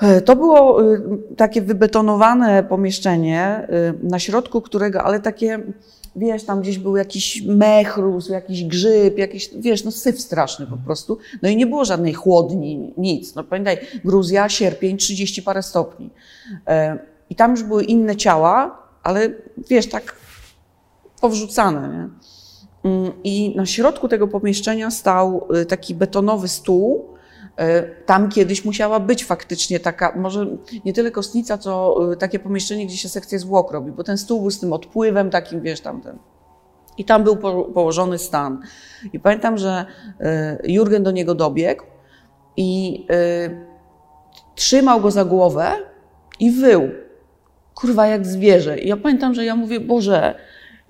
E, 0.00 0.20
to 0.20 0.36
było 0.36 0.92
y, 0.94 1.02
takie 1.36 1.62
wybetonowane 1.62 2.62
pomieszczenie, 2.64 3.68
y, 4.04 4.08
na 4.08 4.18
środku 4.18 4.60
którego, 4.60 5.02
ale 5.02 5.20
takie, 5.20 5.62
wiesz, 6.16 6.44
tam 6.44 6.60
gdzieś 6.60 6.78
był 6.78 6.96
jakiś 6.96 7.42
mech 7.42 7.96
rósł, 7.96 8.32
jakiś 8.32 8.64
grzyb, 8.64 9.18
jakiś, 9.18 9.50
wiesz, 9.58 9.84
no 9.84 9.90
syf 9.90 10.20
straszny 10.20 10.66
po 10.66 10.76
prostu. 10.76 11.18
No 11.42 11.48
i 11.48 11.56
nie 11.56 11.66
było 11.66 11.84
żadnej 11.84 12.14
chłodni, 12.14 12.94
nic. 12.96 13.34
No 13.34 13.44
pamiętaj, 13.44 13.78
Gruzja, 14.04 14.48
sierpień, 14.48 14.96
30 14.96 15.42
parę 15.42 15.62
stopni. 15.62 16.10
E, 16.66 16.98
I 17.30 17.34
tam 17.34 17.50
już 17.50 17.62
były 17.62 17.84
inne 17.84 18.16
ciała, 18.16 18.78
ale 19.02 19.30
wiesz, 19.68 19.88
tak 19.88 20.16
powrzucane. 21.20 21.88
Nie? 21.88 22.08
Mm, 22.90 23.12
I 23.24 23.56
na 23.56 23.66
środku 23.66 24.08
tego 24.08 24.28
pomieszczenia 24.28 24.90
stał 24.90 25.48
taki 25.68 25.94
betonowy 25.94 26.48
stół. 26.48 27.11
Y, 27.60 28.04
Tam 28.06 28.28
kiedyś 28.28 28.64
musiała 28.64 29.00
być 29.00 29.24
faktycznie 29.24 29.80
taka, 29.80 30.12
może 30.16 30.46
nie 30.84 30.92
tyle 30.92 31.10
kostnica, 31.10 31.58
co 31.58 31.96
y, 32.12 32.16
takie 32.16 32.38
pomieszczenie, 32.38 32.86
gdzie 32.86 32.96
się 32.96 33.08
sekcję 33.08 33.38
zwłok 33.38 33.72
robi, 33.72 33.92
bo 33.92 34.04
ten 34.04 34.18
stół 34.18 34.40
był 34.40 34.50
z 34.50 34.60
tym 34.60 34.72
odpływem 34.72 35.30
takim, 35.30 35.60
wiesz, 35.60 35.80
tamten. 35.80 36.18
I 36.98 37.04
tam 37.04 37.24
był 37.24 37.36
po- 37.36 37.64
położony 37.64 38.18
stan. 38.18 38.62
I 39.12 39.20
pamiętam, 39.20 39.58
że 39.58 39.86
y, 40.64 40.72
Jurgen 40.72 41.02
do 41.02 41.10
niego 41.10 41.34
dobiegł 41.34 41.84
i 42.56 43.06
trzymał 44.54 45.00
go 45.00 45.10
za 45.10 45.24
głowę 45.24 45.72
i 46.40 46.50
wył. 46.50 46.90
Kurwa, 47.74 48.06
jak 48.06 48.26
zwierzę. 48.26 48.78
I 48.78 48.88
ja 48.88 48.96
pamiętam, 48.96 49.34
że 49.34 49.44
ja 49.44 49.56
mówię, 49.56 49.80
Boże, 49.80 50.34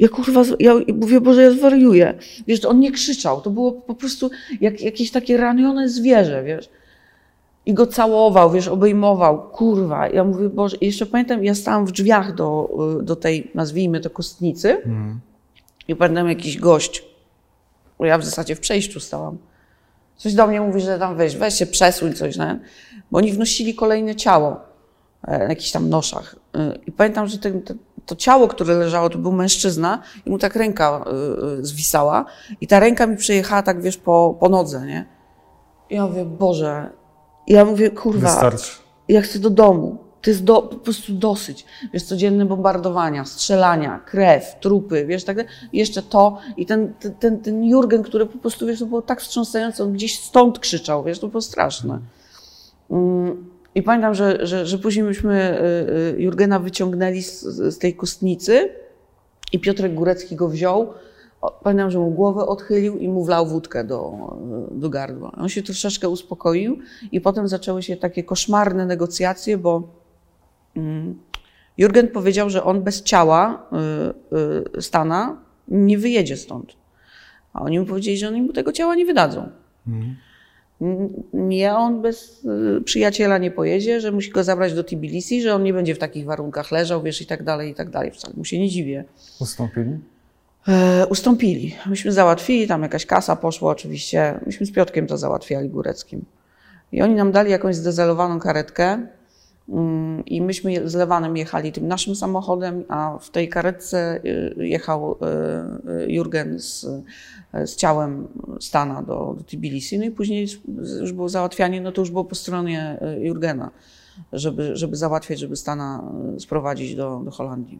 ja 0.02 0.08
kurwa, 0.08 0.42
ja 0.60 0.74
mówię, 0.94 1.20
Boże, 1.20 1.42
ja 1.42 1.50
zwariuję. 1.50 2.14
Wiesz, 2.46 2.64
on 2.64 2.80
nie 2.80 2.92
krzyczał, 2.92 3.40
to 3.40 3.50
było 3.50 3.72
po 3.72 3.94
prostu 3.94 4.30
jak, 4.60 4.80
jakieś 4.80 5.10
takie 5.10 5.36
ranione 5.36 5.88
zwierzę, 5.88 6.42
wiesz. 6.42 6.68
I 7.66 7.74
go 7.74 7.86
całował, 7.86 8.50
wiesz, 8.50 8.68
obejmował, 8.68 9.50
kurwa. 9.50 10.08
Ja 10.08 10.24
mówię, 10.24 10.48
Boże, 10.48 10.76
i 10.76 10.86
jeszcze 10.86 11.06
pamiętam, 11.06 11.44
ja 11.44 11.54
stałam 11.54 11.86
w 11.86 11.92
drzwiach 11.92 12.34
do, 12.34 12.68
y, 13.00 13.02
do 13.02 13.16
tej, 13.16 13.50
nazwijmy 13.54 14.00
to, 14.00 14.10
kostnicy. 14.10 14.76
Mhm. 14.76 15.20
I 15.88 15.96
pamiętam 15.96 16.28
jakiś 16.28 16.58
gość, 16.58 17.04
bo 17.98 18.04
ja 18.04 18.18
w 18.18 18.24
zasadzie 18.24 18.54
w 18.54 18.60
przejściu 18.60 19.00
stałam. 19.00 19.38
Coś 20.16 20.34
do 20.34 20.46
mnie 20.46 20.60
mówi, 20.60 20.80
że 20.80 20.98
tam 20.98 21.16
weź, 21.16 21.36
weź 21.36 21.54
się 21.54 21.66
przesuń 21.66 22.12
coś, 22.12 22.36
nie? 22.36 22.58
Bo 23.10 23.18
oni 23.18 23.32
wnosili 23.32 23.74
kolejne 23.74 24.16
ciało 24.16 24.60
na 25.28 25.38
jakichś 25.38 25.70
tam 25.70 25.88
noszach. 25.88 26.36
E, 26.54 26.78
I 26.86 26.92
pamiętam, 26.92 27.26
że 27.26 27.38
ten, 27.38 27.62
to, 27.62 27.74
to 28.06 28.16
ciało, 28.16 28.48
które 28.48 28.74
leżało, 28.74 29.10
to 29.10 29.18
był 29.18 29.32
mężczyzna 29.32 30.02
i 30.26 30.30
mu 30.30 30.38
tak 30.38 30.56
ręka 30.56 31.04
e, 31.06 31.10
e, 31.10 31.64
zwisała 31.64 32.24
i 32.60 32.66
ta 32.66 32.80
ręka 32.80 33.06
mi 33.06 33.16
przejechała 33.16 33.62
tak, 33.62 33.82
wiesz, 33.82 33.96
po, 33.96 34.36
po 34.40 34.48
nodze, 34.48 34.86
nie? 34.86 35.06
I 35.90 35.94
ja 35.94 36.06
mówię, 36.06 36.24
Boże, 36.24 36.90
I 37.46 37.52
ja 37.52 37.64
mówię, 37.64 37.90
kurwa, 37.90 38.28
Wystarczy. 38.28 38.72
ja 39.08 39.20
chcę 39.22 39.38
do 39.38 39.50
domu. 39.50 39.98
To 40.22 40.30
jest 40.30 40.44
do, 40.44 40.62
po 40.62 40.76
prostu 40.76 41.12
dosyć. 41.12 41.64
Wiesz, 41.92 42.02
codzienne 42.02 42.46
bombardowania, 42.46 43.24
strzelania, 43.24 44.00
krew, 44.06 44.56
trupy, 44.60 45.06
wiesz, 45.06 45.24
tak 45.24 45.36
jeszcze 45.72 46.02
to. 46.02 46.38
I 46.56 46.66
ten, 46.66 46.94
ten, 46.94 47.14
ten, 47.14 47.40
ten 47.40 47.64
Jurgen, 47.64 48.02
który 48.02 48.26
po 48.26 48.38
prostu, 48.38 48.66
wiesz, 48.66 48.78
to 48.78 48.86
było 48.86 49.02
tak 49.02 49.20
wstrząsające, 49.20 49.84
on 49.84 49.92
gdzieś 49.92 50.20
stąd 50.20 50.58
krzyczał, 50.58 51.04
wiesz, 51.04 51.18
to 51.18 51.28
było 51.28 51.40
straszne. 51.40 51.98
Mm, 52.90 53.51
I 53.74 53.82
pamiętam, 53.82 54.14
że, 54.14 54.46
że, 54.46 54.66
że 54.66 54.78
później 54.78 55.04
myśmy 55.04 55.60
y, 56.14 56.18
y, 56.18 56.22
Jurgena 56.22 56.58
wyciągnęli 56.58 57.22
z, 57.22 57.42
z 57.74 57.78
tej 57.78 57.94
kostnicy 57.94 58.68
i 59.52 59.60
Piotrek 59.60 59.94
Górecki 59.94 60.36
go 60.36 60.48
wziął. 60.48 60.94
Pamiętam, 61.62 61.90
że 61.90 61.98
mu 61.98 62.10
głowę 62.10 62.46
odchylił 62.46 62.98
i 62.98 63.08
mu 63.08 63.24
wlał 63.24 63.46
wódkę 63.46 63.84
do, 63.84 64.12
do 64.70 64.90
gardła. 64.90 65.32
On 65.38 65.48
się 65.48 65.62
troszeczkę 65.62 66.08
uspokoił 66.08 66.78
i 67.12 67.20
potem 67.20 67.48
zaczęły 67.48 67.82
się 67.82 67.96
takie 67.96 68.24
koszmarne 68.24 68.86
negocjacje, 68.86 69.58
bo 69.58 69.82
mm, 70.76 71.18
Jurgen 71.78 72.08
powiedział, 72.08 72.50
że 72.50 72.64
on 72.64 72.82
bez 72.82 73.02
ciała 73.02 73.68
y, 74.72 74.78
y, 74.78 74.82
Stana 74.82 75.36
nie 75.68 75.98
wyjedzie 75.98 76.36
stąd. 76.36 76.72
A 77.52 77.62
oni 77.62 77.80
mu 77.80 77.86
powiedzieli, 77.86 78.16
że 78.16 78.28
oni 78.28 78.42
mu 78.42 78.52
tego 78.52 78.72
ciała 78.72 78.94
nie 78.94 79.06
wydadzą. 79.06 79.48
Mhm. 79.86 80.16
Nie, 81.32 81.74
on 81.74 82.02
bez 82.02 82.44
y, 82.78 82.82
przyjaciela 82.84 83.38
nie 83.38 83.50
pojedzie, 83.50 84.00
że 84.00 84.12
musi 84.12 84.30
go 84.30 84.44
zabrać 84.44 84.74
do 84.74 84.84
Tbilisi, 84.84 85.42
że 85.42 85.54
on 85.54 85.62
nie 85.62 85.72
będzie 85.72 85.94
w 85.94 85.98
takich 85.98 86.24
warunkach 86.24 86.70
leżał, 86.70 87.02
wiesz, 87.02 87.22
i 87.22 87.26
tak 87.26 87.42
dalej, 87.42 87.70
i 87.70 87.74
tak 87.74 87.90
dalej. 87.90 88.10
Wcale 88.10 88.34
mu 88.36 88.44
się 88.44 88.58
nie 88.58 88.68
dziwię. 88.68 89.04
Ustąpili? 89.40 89.98
E, 90.68 91.06
ustąpili. 91.06 91.76
Myśmy 91.86 92.12
załatwili, 92.12 92.68
tam 92.68 92.82
jakaś 92.82 93.06
kasa 93.06 93.36
poszła 93.36 93.70
oczywiście. 93.70 94.40
Myśmy 94.46 94.66
z 94.66 94.72
Piotkiem 94.72 95.06
to 95.06 95.18
załatwiali, 95.18 95.68
Góreckim. 95.68 96.24
I 96.92 97.02
oni 97.02 97.14
nam 97.14 97.32
dali 97.32 97.50
jakąś 97.50 97.76
zdezelowaną 97.76 98.40
karetkę 98.40 99.06
i 100.26 100.42
myśmy 100.42 100.88
z 100.88 100.94
Lewanem 100.94 101.36
jechali 101.36 101.72
tym 101.72 101.88
naszym 101.88 102.16
samochodem, 102.16 102.84
a 102.88 103.18
w 103.18 103.30
tej 103.30 103.48
karetce 103.48 104.20
y, 104.24 104.66
jechał 104.66 105.12
y, 105.12 106.04
y, 106.04 106.12
Jurgen 106.12 106.58
z, 106.58 106.86
z 107.64 107.76
ciałem 107.76 108.28
Stana 108.60 109.02
do, 109.02 109.34
do 109.38 109.44
Tbilisi. 109.44 109.98
No 109.98 110.04
i 110.04 110.10
później 110.10 110.48
już 111.00 111.12
było 111.12 111.28
załatwianie, 111.28 111.80
no 111.80 111.92
to 111.92 112.02
już 112.02 112.10
było 112.10 112.24
po 112.24 112.34
stronie 112.34 112.98
Jurgena, 113.20 113.70
żeby, 114.32 114.76
żeby 114.76 114.96
załatwiać, 114.96 115.38
żeby 115.38 115.56
Stana 115.56 116.04
sprowadzić 116.38 116.94
do, 116.94 117.20
do 117.24 117.30
Holandii. 117.30 117.78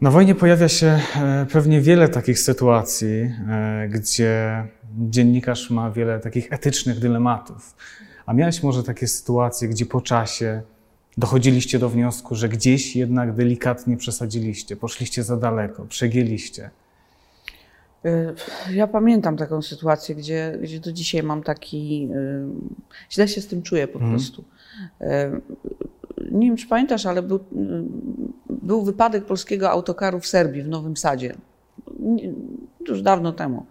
Na 0.00 0.10
wojnie 0.10 0.34
pojawia 0.34 0.68
się 0.68 1.00
e, 1.16 1.46
pewnie 1.52 1.80
wiele 1.80 2.08
takich 2.08 2.38
sytuacji, 2.38 3.30
e, 3.48 3.88
gdzie 3.88 4.64
dziennikarz 4.98 5.70
ma 5.70 5.90
wiele 5.90 6.20
takich 6.20 6.52
etycznych 6.52 6.98
dylematów. 6.98 7.74
A 8.26 8.32
miałeś 8.34 8.62
może 8.62 8.82
takie 8.82 9.06
sytuacje, 9.08 9.68
gdzie 9.68 9.86
po 9.86 10.00
czasie 10.00 10.62
dochodziliście 11.18 11.78
do 11.78 11.88
wniosku, 11.88 12.34
że 12.34 12.48
gdzieś 12.48 12.96
jednak 12.96 13.32
delikatnie 13.34 13.96
przesadziliście, 13.96 14.76
poszliście 14.76 15.22
za 15.22 15.36
daleko, 15.36 15.84
przegięliście. 15.88 16.70
Y, 18.06 18.34
Ja 18.72 18.86
pamiętam 18.86 19.36
taką 19.36 19.62
sytuację, 19.62 20.14
gdzie, 20.14 20.58
gdzie 20.62 20.80
do 20.80 20.92
dzisiaj 20.92 21.22
mam 21.22 21.42
taki. 21.42 22.08
y, 22.14 23.10
Źle 23.10 23.28
się 23.28 23.40
z 23.40 23.46
tym 23.46 23.62
czuję 23.62 23.88
po 23.88 23.94
Mhm. 23.98 24.12
prostu. 24.12 24.44
Y, 25.02 25.06
Nie 26.32 26.46
wiem, 26.46 26.56
czy 26.56 26.68
pamiętasz, 26.68 27.06
ale 27.06 27.22
był, 27.22 27.40
był 28.48 28.82
wypadek 28.84 29.24
polskiego 29.24 29.70
autokaru 29.70 30.20
w 30.20 30.26
Serbii, 30.26 30.62
w 30.62 30.68
Nowym 30.68 30.96
Sadzie. 30.96 31.34
Już 32.88 33.02
dawno 33.02 33.32
temu. 33.32 33.66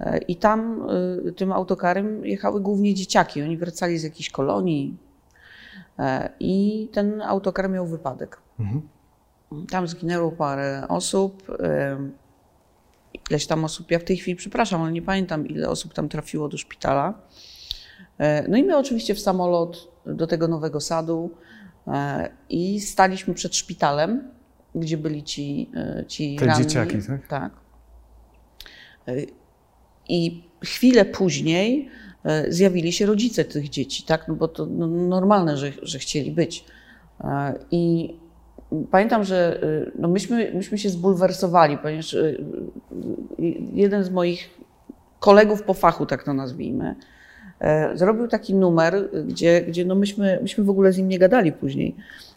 Y, 0.00 0.18
I 0.18 0.36
tam 0.36 0.86
y, 1.28 1.32
tym 1.32 1.52
autokarem 1.52 2.26
jechały 2.26 2.60
głównie 2.60 2.94
dzieciaki. 2.94 3.42
Oni 3.42 3.56
wracali 3.56 3.98
z 3.98 4.02
jakiejś 4.02 4.30
kolonii. 4.30 4.96
Y, 5.98 6.02
I 6.40 6.88
ten 6.92 7.22
autokar 7.22 7.70
miał 7.70 7.86
wypadek. 7.86 8.38
Mhm. 8.60 8.88
Tam 9.70 9.88
zginęło 9.88 10.32
parę 10.32 10.84
osób. 10.88 11.42
Ileś 13.30 13.46
tam 13.46 13.64
osób, 13.64 13.90
ja 13.90 13.98
w 13.98 14.04
tej 14.04 14.16
chwili 14.16 14.36
przepraszam, 14.36 14.82
ale 14.82 14.92
nie 14.92 15.02
pamiętam, 15.02 15.46
ile 15.46 15.68
osób 15.68 15.94
tam 15.94 16.08
trafiło 16.08 16.48
do 16.48 16.58
szpitala. 16.58 17.14
E, 18.18 18.48
No 18.48 18.56
i 18.56 18.62
my 18.62 18.76
oczywiście 18.76 19.14
w 19.14 19.20
samolot 19.20 19.88
do 20.06 20.26
tego 20.26 20.48
nowego 20.48 20.80
sadu 20.80 21.30
e, 21.86 22.30
i 22.48 22.80
staliśmy 22.80 23.34
przed 23.34 23.56
szpitalem, 23.56 24.30
gdzie 24.74 24.98
byli 24.98 25.22
ci, 25.22 25.70
e, 25.76 26.04
ci 26.08 26.36
Te 26.36 26.46
ranni. 26.46 26.64
dzieciaki, 26.64 26.96
tak? 27.06 27.26
Tak. 27.26 27.52
E, 29.08 29.12
I 30.08 30.44
chwilę 30.64 31.04
później 31.04 31.88
e, 32.24 32.52
zjawili 32.52 32.92
się 32.92 33.06
rodzice 33.06 33.44
tych 33.44 33.68
dzieci, 33.68 34.02
tak? 34.02 34.28
No 34.28 34.34
bo 34.34 34.48
to 34.48 34.66
no, 34.66 34.86
normalne, 34.86 35.56
że, 35.56 35.72
że 35.82 35.98
chcieli 35.98 36.30
być. 36.30 36.64
I 37.70 38.14
pamiętam, 38.90 39.24
że 39.24 39.60
no 39.98 40.08
myśmy, 40.08 40.52
myśmy 40.54 40.78
się 40.78 40.90
zbulwersowali, 40.90 41.78
ponieważ 41.78 42.16
jeden 43.72 44.04
z 44.04 44.10
moich 44.10 44.50
kolegów 45.20 45.62
po 45.62 45.74
fachu, 45.74 46.06
tak 46.06 46.24
to 46.24 46.34
nazwijmy, 46.34 46.94
zrobił 47.94 48.28
taki 48.28 48.54
numer, 48.54 49.10
gdzie, 49.26 49.62
gdzie 49.62 49.84
no 49.84 49.94
myśmy, 49.94 50.38
myśmy 50.42 50.64
w 50.64 50.70
ogóle 50.70 50.92
z 50.92 50.98
nim 50.98 51.08
nie 51.08 51.18
gadali 51.18 51.52
później. 51.52 51.96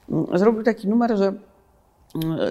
Mm, 0.10 0.25
Zrobił 0.38 0.63
taki 0.63 0.88
numer, 0.88 1.17
że 1.17 1.34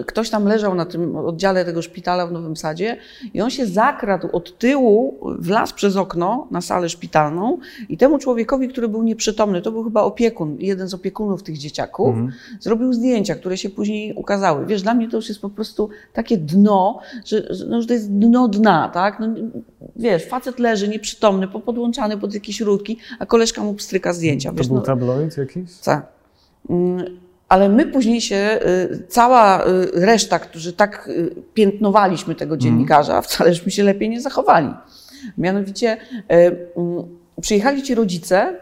ktoś 0.06 0.30
tam 0.30 0.44
leżał 0.44 0.74
na 0.74 0.86
tym 0.86 1.16
oddziale 1.16 1.64
tego 1.64 1.82
szpitala 1.82 2.26
w 2.26 2.32
Nowym 2.32 2.56
Sadzie 2.56 2.96
i 3.34 3.40
on 3.40 3.50
się 3.50 3.66
zakradł 3.66 4.28
od 4.32 4.58
tyłu, 4.58 5.18
wlazł 5.38 5.74
przez 5.74 5.96
okno 5.96 6.46
na 6.50 6.60
salę 6.60 6.88
szpitalną 6.88 7.58
i 7.88 7.96
temu 7.96 8.18
człowiekowi, 8.18 8.68
który 8.68 8.88
był 8.88 9.02
nieprzytomny, 9.02 9.62
to 9.62 9.72
był 9.72 9.84
chyba 9.84 10.02
opiekun, 10.02 10.56
jeden 10.60 10.88
z 10.88 10.94
opiekunów 10.94 11.42
tych 11.42 11.58
dzieciaków, 11.58 12.08
Mhm. 12.08 12.32
zrobił 12.60 12.92
zdjęcia, 12.92 13.34
które 13.34 13.56
się 13.56 13.70
później 13.70 14.14
ukazały. 14.14 14.66
Wiesz, 14.66 14.82
dla 14.82 14.94
mnie 14.94 15.08
to 15.08 15.16
już 15.16 15.28
jest 15.28 15.40
po 15.40 15.50
prostu 15.50 15.88
takie 16.12 16.36
dno, 16.38 16.98
że, 17.24 17.54
że 17.54 17.66
no, 17.66 17.80
że 17.82 17.86
to 17.88 17.92
jest 17.94 18.12
dno 18.12 18.48
dna, 18.48 18.88
tak? 18.94 19.20
No, 19.20 19.26
wiesz, 19.96 20.24
facet 20.26 20.58
leży 20.58 20.88
nieprzytomny, 20.88 21.48
popodłączany 21.48 22.18
pod 22.18 22.34
jakieś 22.34 22.60
rurki, 22.60 22.98
a 23.18 23.26
koleżka 23.26 23.62
mu 23.64 23.74
pstryka 23.74 24.12
zdjęcia. 24.12 24.50
To 24.50 24.56
Wiesz, 24.56 24.66
był 24.66 24.76
no, 24.76 24.82
tabloid 24.82 25.36
jakiś? 25.36 25.78
tak. 25.84 26.06
Ale 27.48 27.68
my 27.68 27.86
później 27.86 28.20
się, 28.20 28.60
y, 28.92 29.06
cała 29.08 29.66
y, 29.66 29.90
reszta, 29.92 30.38
którzy 30.38 30.72
tak 30.72 31.08
y, 31.08 31.42
piętnowaliśmy 31.54 32.34
tego 32.34 32.56
dziennikarza, 32.56 33.22
wcale 33.22 33.54
żeśmy 33.54 33.70
się 33.70 33.82
lepiej 33.82 34.08
nie 34.08 34.20
zachowali. 34.20 34.68
Mianowicie 35.38 35.96
mm, 36.28 36.54
przyjechali 37.40 37.82
ci 37.82 37.94
rodzice 37.94 38.54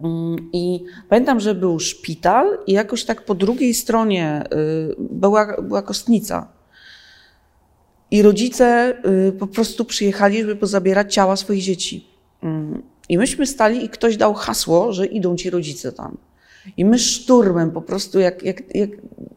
mm, 0.00 0.50
i 0.52 0.84
pamiętam, 1.08 1.40
że 1.40 1.54
był 1.54 1.80
szpital 1.80 2.58
i 2.66 2.72
jakoś 2.72 3.04
tak 3.04 3.24
po 3.24 3.34
drugiej 3.34 3.74
stronie 3.74 4.44
była, 4.98 5.62
była 5.62 5.82
kostnica. 5.82 6.48
I 8.10 8.22
rodzice 8.22 8.94
po 9.38 9.46
prostu 9.46 9.84
przyjechali, 9.84 10.40
żeby 10.40 10.56
pozabierać 10.56 11.14
ciała 11.14 11.36
swoich 11.36 11.62
dzieci. 11.62 12.06
Mm. 12.42 12.82
I 13.08 13.18
myśmy 13.18 13.46
stali 13.46 13.84
i 13.84 13.88
ktoś 13.88 14.16
dał 14.16 14.34
hasło, 14.34 14.92
że 14.92 15.06
idą 15.06 15.36
ci 15.36 15.50
rodzice 15.50 15.92
tam. 15.92 16.16
I 16.76 16.84
my 16.84 16.98
szturmem 16.98 17.70
po 17.70 17.82
prostu, 17.82 18.20
jak, 18.20 18.42
jak, 18.42 18.74
jak 18.76 18.90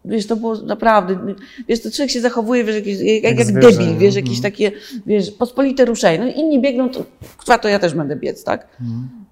wiesz, 0.06 0.28
to 0.28 0.36
było 0.36 0.56
naprawdę, 0.62 1.36
wiesz, 1.68 1.82
to 1.82 1.92
człowiek 1.92 2.12
się 2.12 2.22
zachowuje, 2.22 2.64
wiesz, 2.64 2.76
jakiś, 2.76 3.00
jak, 3.00 3.24
jak, 3.24 3.38
jak 3.38 3.54
debil, 3.54 3.98
wiesz, 3.98 4.16
jakieś 4.16 4.38
mhm. 4.38 4.52
takie, 4.52 4.72
wiesz, 5.06 5.32
pospolite 5.32 5.86
ruszenie. 5.86 6.26
No 6.26 6.32
inni 6.44 6.62
biegną, 6.62 6.90
to, 6.90 7.04
kwa, 7.38 7.58
to 7.58 7.70
ja 7.70 7.80
też 7.80 7.94
będę 7.94 8.16
biec, 8.16 8.44
tak? 8.44 8.68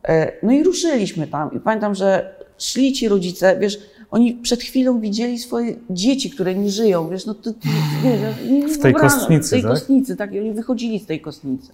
E, 0.08 0.32
No 0.44 0.52
i 0.52 0.64
ruszyliśmy 0.64 1.28
tam 1.28 1.54
i 1.54 1.60
pamiętam, 1.60 1.96
że 1.96 2.36
szli 2.58 2.94
ci 2.94 3.08
rodzice, 3.08 3.58
wiesz, 3.60 3.80
oni 4.12 4.34
przed 4.34 4.62
chwilą 4.62 5.00
widzieli 5.00 5.40
swoje 5.40 5.76
dzieci, 5.90 6.30
które 6.30 6.56
nie 6.56 6.70
żyją, 6.70 7.10
wiesz, 7.10 7.26
no 7.26 7.34
to, 7.34 7.54
wiesz, 8.04 8.20
nie- 8.50 8.52
nie 8.60 8.68
W 8.68 8.80
tej 8.80 8.94
wyobrażam- 8.94 9.00
kostnicy, 9.20 9.48
W 9.48 9.50
tej 9.52 9.62
tak? 9.62 9.72
kostnicy, 9.72 10.16
tak, 10.16 10.34
i 10.34 10.40
oni 10.40 10.52
wychodzili 10.52 11.00
z 11.00 11.06
tej 11.06 11.22
kostnicy. 11.22 11.72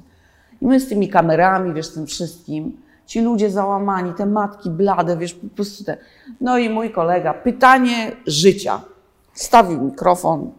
I 0.61 0.65
my 0.65 0.79
z 0.79 0.87
tymi 0.87 1.09
kamerami, 1.09 1.73
wiesz, 1.73 1.85
z 1.85 1.93
tym 1.93 2.05
wszystkim, 2.07 2.77
ci 3.11 3.21
ludzie 3.21 3.49
załamani, 3.49 4.13
te 4.13 4.25
matki 4.25 4.69
blade, 4.69 5.17
wiesz, 5.17 5.33
po 5.33 5.47
prostu 5.47 5.83
te. 5.83 5.97
No 6.41 6.57
i 6.57 6.69
mój 6.69 6.91
kolega, 6.91 7.33
pytanie 7.33 8.11
życia. 8.27 8.81
Stawił 9.33 9.81
mikrofon. 9.81 10.51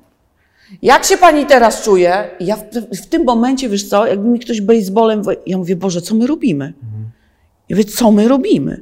Jak 0.82 1.04
się 1.04 1.16
pani 1.16 1.46
teraz 1.46 1.82
czuje? 1.82 2.30
Ja 2.40 2.56
w, 2.56 2.62
w 2.96 3.06
tym 3.06 3.24
momencie, 3.24 3.68
wiesz 3.68 3.88
co, 3.88 4.06
jakby 4.06 4.28
mi 4.28 4.38
ktoś 4.38 4.60
baseballem, 4.60 5.22
ja 5.46 5.58
mówię, 5.58 5.76
Boże, 5.76 6.00
co 6.00 6.14
my 6.14 6.26
robimy? 6.26 6.72
Ja 7.68 7.76
mówię, 7.76 7.84
co 7.84 8.10
my 8.10 8.28
robimy? 8.28 8.80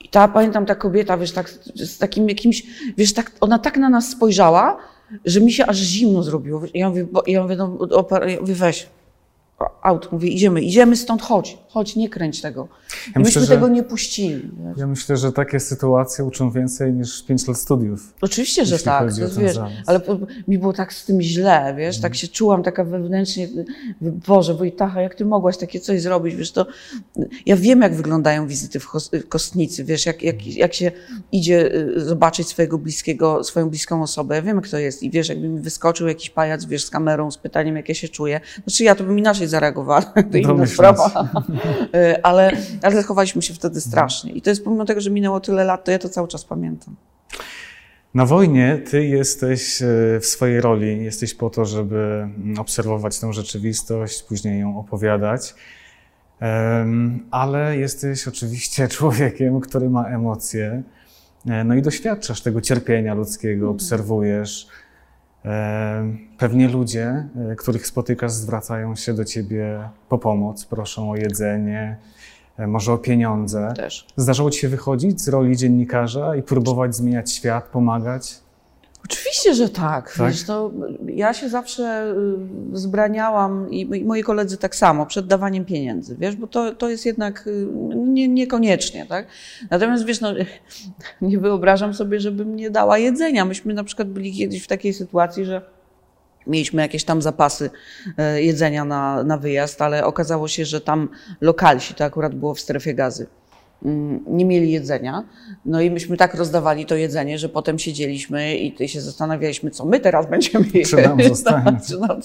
I 0.00 0.08
ta, 0.08 0.28
pamiętam, 0.28 0.66
ta 0.66 0.74
kobieta, 0.74 1.16
wiesz, 1.18 1.32
tak, 1.32 1.50
z 1.74 1.98
takim 1.98 2.28
jakimś, 2.28 2.62
wiesz, 2.96 3.14
tak, 3.14 3.32
ona 3.40 3.58
tak 3.58 3.76
na 3.76 3.88
nas 3.88 4.10
spojrzała, 4.10 4.76
że 5.24 5.40
mi 5.40 5.52
się 5.52 5.66
aż 5.66 5.76
zimno 5.76 6.22
zrobiło. 6.22 6.62
Ja 6.74 6.88
mówię, 6.88 7.04
bo, 7.04 7.22
ja 7.26 7.42
mówię, 7.42 7.56
no, 7.56 7.78
ja 8.26 8.40
mówię 8.40 8.54
weź, 8.54 8.88
aut, 9.82 10.12
mówię, 10.12 10.28
idziemy, 10.28 10.60
idziemy 10.60 10.96
stąd, 10.96 11.22
chodź, 11.22 11.58
chodź, 11.68 11.96
nie 11.96 12.08
kręć 12.08 12.40
tego. 12.40 12.68
I 13.16 13.18
myślę, 13.18 13.40
myśmy 13.40 13.54
tego 13.54 13.68
nie 13.68 13.82
puścili. 13.82 14.34
Wiesz. 14.34 14.76
Ja 14.76 14.86
myślę, 14.86 15.16
że 15.16 15.32
takie 15.32 15.60
sytuacje 15.60 16.24
uczą 16.24 16.50
więcej 16.50 16.92
niż 16.92 17.24
5 17.24 17.48
lat 17.48 17.56
studiów. 17.56 18.14
Oczywiście, 18.20 18.66
że 18.66 18.78
tak, 18.78 19.12
to 19.14 19.40
wiesz, 19.40 19.56
ale 19.86 20.00
mi 20.48 20.58
było 20.58 20.72
tak 20.72 20.92
z 20.92 21.04
tym 21.04 21.22
źle, 21.22 21.74
wiesz, 21.78 22.00
tak 22.00 22.14
się 22.16 22.28
czułam 22.28 22.62
taka 22.62 22.84
wewnętrznie, 22.84 23.48
Boże, 24.00 24.54
Wojtacha, 24.54 25.00
jak 25.00 25.14
ty 25.14 25.24
mogłaś 25.24 25.56
takie 25.56 25.80
coś 25.80 26.02
zrobić, 26.02 26.34
wiesz, 26.34 26.52
to 26.52 26.66
ja 27.46 27.56
wiem, 27.56 27.82
jak 27.82 27.94
wyglądają 27.94 28.46
wizyty 28.46 28.80
w 28.80 28.88
kostnicy, 29.28 29.84
wiesz, 29.84 30.06
jak, 30.06 30.22
jak, 30.22 30.46
jak 30.46 30.74
się 30.74 30.92
idzie 31.32 31.74
y, 31.74 32.04
zobaczyć 32.04 32.48
swojego 32.48 32.78
bliskiego, 32.78 33.44
swoją 33.44 33.70
bliską 33.70 34.02
osobę, 34.02 34.34
ja 34.34 34.42
wiem, 34.42 34.56
jak 34.56 34.68
to 34.68 34.78
jest 34.78 35.02
i 35.02 35.10
wiesz, 35.10 35.28
jakby 35.28 35.48
mi 35.48 35.60
wyskoczył 35.60 36.08
jakiś 36.08 36.30
pajac, 36.30 36.64
wiesz, 36.64 36.84
z 36.84 36.90
kamerą, 36.90 37.30
z 37.30 37.38
pytaniem, 37.38 37.76
jak 37.76 37.88
ja 37.88 37.94
się 37.94 38.08
czuję, 38.08 38.40
znaczy 38.66 38.84
ja 38.84 38.94
to 38.94 39.04
bym 39.04 39.18
inaczej 39.18 39.45
zareagowała, 39.48 40.02
to 40.02 40.38
inna 40.38 40.66
sprawa, 40.66 41.28
Y, 41.94 42.22
ale, 42.22 42.52
ale 42.82 42.96
zachowaliśmy 42.96 43.42
się 43.42 43.54
wtedy 43.54 43.80
strasznie 43.80 44.32
i 44.32 44.42
to 44.42 44.50
jest 44.50 44.64
pomimo 44.64 44.84
tego, 44.84 45.00
że 45.00 45.10
minęło 45.10 45.40
tyle 45.40 45.64
lat, 45.64 45.84
to 45.84 45.90
ja 45.90 45.98
to 45.98 46.08
cały 46.08 46.28
czas 46.28 46.44
pamiętam. 46.44 46.96
Na 48.14 48.26
wojnie 48.26 48.82
ty 48.90 49.06
jesteś 49.06 49.82
e, 49.82 49.86
w 50.20 50.26
swojej 50.26 50.60
roli, 50.60 51.04
jesteś 51.04 51.34
po 51.34 51.50
to, 51.50 51.64
żeby 51.64 51.96
mm, 51.96 52.58
obserwować 52.58 53.18
tę 53.18 53.32
rzeczywistość, 53.32 54.22
później 54.22 54.60
ją 54.60 54.78
opowiadać. 54.78 55.54
Ale 57.30 57.76
jesteś 57.76 58.28
oczywiście 58.28 58.88
człowiekiem, 58.98 59.60
który 59.60 59.90
ma 59.90 60.08
emocje. 60.08 60.82
E, 61.46 61.64
No 61.64 61.74
i 61.74 61.82
doświadczasz 61.82 62.40
tego 62.40 62.60
cierpienia 62.60 63.14
ludzkiego, 63.14 63.70
obserwujesz. 63.70 64.68
Em, 65.46 66.26
Pewnie 66.38 66.68
ludzie, 66.68 67.28
e, 67.52 67.56
których 67.56 67.86
spotykasz, 67.86 68.32
zwracają 68.32 68.96
się 68.96 69.14
do 69.14 69.24
ciebie 69.24 69.88
po 70.08 70.18
pomoc, 70.18 70.64
proszą 70.64 71.10
o 71.10 71.16
jedzenie, 71.16 71.96
e, 72.58 72.66
może 72.66 72.92
o 72.92 72.98
pieniądze. 72.98 73.72
Też. 73.76 74.06
Zdarzało 74.16 74.50
ci 74.50 74.60
się 74.60 74.68
wychodzić 74.68 75.20
z 75.20 75.28
roli 75.28 75.56
dziennikarza 75.56 76.36
i 76.36 76.42
próbować 76.42 76.96
zmieniać 76.96 77.32
świat, 77.32 77.64
pomagać? 77.64 78.38
Oczywiście, 79.10 79.54
że 79.54 79.68
tak. 79.68 80.14
Tak? 80.16 80.28
Wiesz, 80.30 80.44
to 80.44 80.72
ja 81.06 81.34
się 81.34 81.48
zawsze 81.48 82.14
y, 82.16 82.72
wzbraniałam 82.72 83.70
i 83.70 84.04
moi 84.04 84.22
koledzy 84.22 84.56
tak 84.56 84.76
samo 84.76 85.06
przed 85.06 85.26
dawaniem 85.26 85.64
pieniędzy, 85.64 86.16
wiesz, 86.18 86.36
bo 86.36 86.46
to, 86.46 86.74
to 86.74 86.88
jest 86.88 87.06
jednak 87.06 87.46
y, 87.46 87.66
nie, 87.94 88.28
niekoniecznie, 88.28 89.06
tak? 89.06 89.26
Natomiast 89.70 90.04
wiesz, 90.04 90.20
no, 90.20 90.32
nie 91.20 91.38
wyobrażam 91.38 91.94
sobie, 91.94 92.20
żebym 92.20 92.56
nie 92.56 92.70
dała 92.70 92.98
jedzenia. 92.98 93.44
Myśmy 93.44 93.74
na 93.74 93.84
przykład 93.84 94.08
byli 94.08 94.32
kiedyś 94.32 94.62
w 94.62 94.66
takiej 94.66 94.92
sytuacji, 94.92 95.44
że 95.44 95.76
Mieliśmy 96.46 96.82
jakieś 96.82 97.04
tam 97.04 97.22
zapasy 97.22 97.70
e, 98.18 98.42
jedzenia 98.42 98.84
na, 98.84 99.22
na 99.22 99.38
wyjazd, 99.38 99.82
ale 99.82 100.04
okazało 100.04 100.48
się, 100.48 100.64
że 100.64 100.80
tam 100.80 101.08
lokalsi, 101.40 101.94
to 101.94 102.04
akurat 102.04 102.34
było 102.34 102.54
w 102.54 102.60
strefie 102.60 102.94
gazy, 102.94 103.26
nie 104.26 104.44
mieli 104.44 104.70
jedzenia. 104.72 105.24
No 105.64 105.80
i 105.80 105.90
myśmy 105.90 106.16
tak 106.16 106.34
rozdawali 106.34 106.86
to 106.86 106.96
jedzenie, 106.96 107.38
że 107.38 107.48
potem 107.48 107.78
siedzieliśmy 107.78 108.56
i 108.56 108.88
się 108.88 109.00
zastanawialiśmy, 109.00 109.70
co 109.70 109.84
my 109.84 110.00
teraz 110.00 110.30
będziemy 110.30 110.64
jeść. 110.74 110.90
Czy 110.90 110.96
nam 110.96 111.22
zostanie? 111.28 111.78
Czy 111.88 111.98
nam 111.98 112.20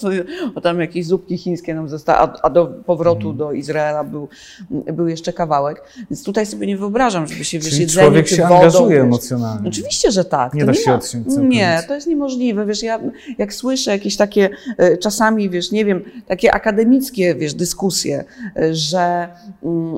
bo 0.54 0.60
tam 0.60 0.80
jakieś 0.80 1.06
zupki 1.06 1.38
chińskie 1.38 1.74
nam 1.74 1.88
zostały, 1.88 2.18
a, 2.18 2.42
a 2.42 2.50
do 2.50 2.66
powrotu 2.66 3.18
Mhm. 3.30 3.36
do 3.36 3.52
Izraela 3.52 4.04
był, 4.04 4.28
był 4.70 5.08
jeszcze 5.08 5.32
kawałek. 5.32 5.82
Więc 6.10 6.24
tutaj 6.24 6.46
sobie 6.46 6.66
nie 6.66 6.76
wyobrażam, 6.76 7.26
żeby 7.26 7.44
się 7.44 7.58
wiesz, 7.58 7.68
Czyli 7.70 7.80
jedzeniem 7.80 8.10
człowiek 8.10 8.28
się 8.28 8.42
wodą, 8.42 8.54
angażuje 8.54 8.96
wiesz, 8.96 9.04
emocjonalnie. 9.04 9.68
Oczywiście, 9.68 10.10
że 10.10 10.24
tak. 10.24 10.54
Nie 10.54 10.60
To 10.60 10.66
da 10.66 10.74
się 10.74 10.90
ma- 10.90 10.96
odciąć. 10.96 11.26
Nie, 11.48 11.82
to 11.88 11.94
jest 11.94 12.06
niemożliwe. 12.06 12.66
Wiesz, 12.66 12.82
ja 12.82 13.00
jak 13.38 13.54
słyszę 13.54 13.90
jakieś 13.90 14.16
takie 14.16 14.50
e, 14.78 14.96
czasami, 14.96 15.50
wiesz, 15.50 15.72
nie 15.72 15.84
wiem, 15.84 16.02
takie 16.26 16.52
akademickie, 16.54 17.34
wiesz, 17.34 17.54
dyskusje, 17.54 18.24
e, 18.56 18.74
że, 18.74 19.28
mm, 19.62 19.94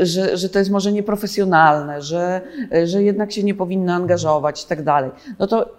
e, 0.00 0.06
że, 0.06 0.36
że 0.36 0.48
to 0.48 0.58
jest 0.58 0.70
może 0.74 0.92
nieprofesjonalne, 0.92 2.02
że, 2.02 2.40
że 2.84 3.02
jednak 3.02 3.32
się 3.32 3.42
nie 3.42 3.54
powinno 3.54 3.92
angażować 3.92 4.64
i 4.64 4.66
tak 4.66 4.82
dalej. 4.82 5.10
No 5.38 5.46
to 5.46 5.76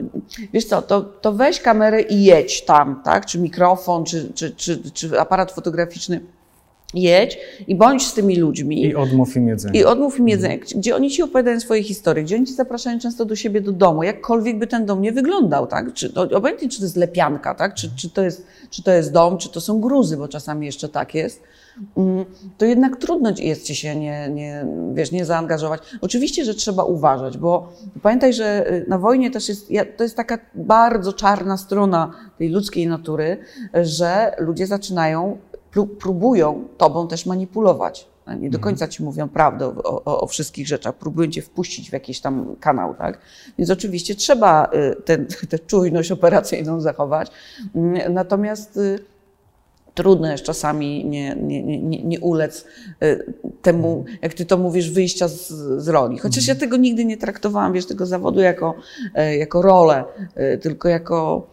wiesz 0.54 0.66
co, 0.66 0.82
to, 0.82 1.02
to 1.02 1.34
weź 1.34 1.62
kamerę 1.62 2.02
i 2.02 2.24
jedź 2.24 2.66
tam, 2.66 3.02
tak? 3.04 3.26
Czy 3.26 3.40
mikrofon, 3.40 4.06
czy, 4.06 4.34
czy, 4.34 4.52
czy, 4.56 4.92
czy 4.92 5.20
aparat 5.20 5.52
fotograficzny. 5.52 6.22
Jedź 6.94 7.38
i 7.68 7.76
bądź 7.76 8.08
z 8.08 8.14
tymi 8.14 8.36
ludźmi. 8.36 8.84
I 8.86 8.96
odmów 8.96 9.36
im 9.36 9.48
jedzenia. 9.48 9.80
I 9.80 9.84
odmów 9.84 10.20
im 10.20 10.28
jedzenie, 10.30 10.60
gdzie- 10.60 10.78
gdzie 10.78 10.96
oni 10.96 11.10
ci 11.12 11.24
opowiadają 11.24 11.60
swoje 11.60 11.84
historie, 11.84 12.24
gdzie 12.24 12.36
oni 12.36 12.46
ci 12.46 12.54
zapraszają 12.54 13.00
często 13.00 13.26
do 13.26 13.36
siebie 13.36 13.62
do 13.62 13.72
domu, 13.72 14.04
jakkolwiek 14.04 14.60
by 14.60 14.68
ten 14.68 14.86
dom 14.86 15.02
nie 15.02 15.12
wyglądał, 15.12 15.68
tak? 15.68 15.94
Czy, 15.94 16.14
obojętnie, 16.14 16.70
czy 16.70 16.78
to 16.80 16.84
jest 16.86 16.96
lepianka, 16.96 17.56
tak? 17.56 17.74
Czy, 17.74 17.90
czy, 17.96 18.10
to 18.10 18.22
jest, 18.22 18.46
czy 18.70 18.84
to 18.84 18.92
jest 18.92 19.12
dom, 19.12 19.38
czy 19.38 19.50
to 19.50 19.62
są 19.62 19.80
gruzy, 19.82 20.18
bo 20.18 20.28
czasami 20.28 20.66
jeszcze 20.66 20.90
tak 20.90 21.16
jest. 21.16 21.44
Mm, 21.98 22.26
To 22.58 22.66
jednak 22.66 22.98
trudno 22.98 23.32
jest 23.40 23.64
ci 23.64 23.76
się 23.76 23.96
nie, 23.96 24.30
nie, 24.30 24.66
wiesz, 24.94 25.12
nie 25.12 25.26
zaangażować. 25.26 25.82
Oczywiście, 26.02 26.46
że 26.46 26.54
trzeba 26.54 26.84
uważać, 26.84 27.38
bo 27.38 27.74
pamiętaj, 28.02 28.34
że 28.34 28.72
y, 28.74 28.86
na 28.88 28.98
wojnie 28.98 29.32
też 29.32 29.50
jest, 29.50 29.68
to 29.98 30.04
jest 30.04 30.16
taka 30.16 30.38
bardzo 30.56 31.14
czarna 31.14 31.58
strona 31.58 32.12
tej 32.38 32.50
ludzkiej 32.50 32.88
natury, 32.88 33.38
że 33.74 34.36
ludzie 34.40 34.68
zaczynają 34.68 35.38
próbują 35.84 36.68
tobą 36.78 37.08
też 37.08 37.26
manipulować. 37.26 38.08
Nie 38.40 38.50
do 38.50 38.60
końca 38.60 38.88
ci 38.88 39.04
mówią 39.04 39.30
prawdę 39.30 39.66
o, 39.68 40.04
o, 40.06 40.22
o 40.22 40.28
wszystkich 40.28 40.68
rzeczach, 40.68 40.96
próbują 40.96 41.32
cię 41.32 41.42
wpuścić 41.42 41.90
w 41.90 41.94
jakiś 41.94 42.20
tam 42.22 42.56
kanał, 42.60 42.94
tak? 42.96 43.20
Więc 43.58 43.70
oczywiście 43.70 44.16
trzeba 44.16 44.70
y, 44.74 45.02
tę 45.02 45.58
czujność 45.68 46.12
operacyjną 46.12 46.82
zachować. 46.82 47.32
Mm, 47.76 48.14
Natomiast 48.14 48.78
y, 48.78 49.00
trudno 49.94 50.32
jest 50.32 50.44
czasami 50.44 51.06
nie, 51.06 51.36
nie, 51.36 51.64
nie, 51.64 52.04
nie- 52.04 52.20
ulec 52.20 52.66
y, 53.04 53.34
temu, 53.62 54.06
jak 54.22 54.34
ty 54.34 54.46
to 54.46 54.58
mówisz, 54.58 54.92
wyjścia 54.92 55.28
z, 55.28 55.48
z 55.84 55.88
roli. 55.88 56.18
Chociaż 56.18 56.48
ja 56.48 56.56
tego 56.56 56.78
nigdy 56.78 57.06
nie 57.06 57.18
traktowałam, 57.18 57.74
wiesz, 57.74 57.86
tego 57.86 58.06
zawodu 58.06 58.40
jako, 58.40 58.76
e, 59.16 59.38
jako 59.38 59.62
rolę, 59.62 60.04
e, 60.36 60.58
tylko 60.58 60.90
jako 60.90 61.48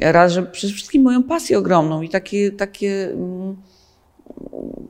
raz, 0.00 0.32
że 0.32 0.42
przede 0.42 0.72
wszystkim 0.72 1.02
moją 1.02 1.22
pasję 1.22 1.58
ogromną 1.58 2.02
i 2.02 2.08
takie, 2.08 2.50
takie, 2.50 3.10
mm, 3.12 3.56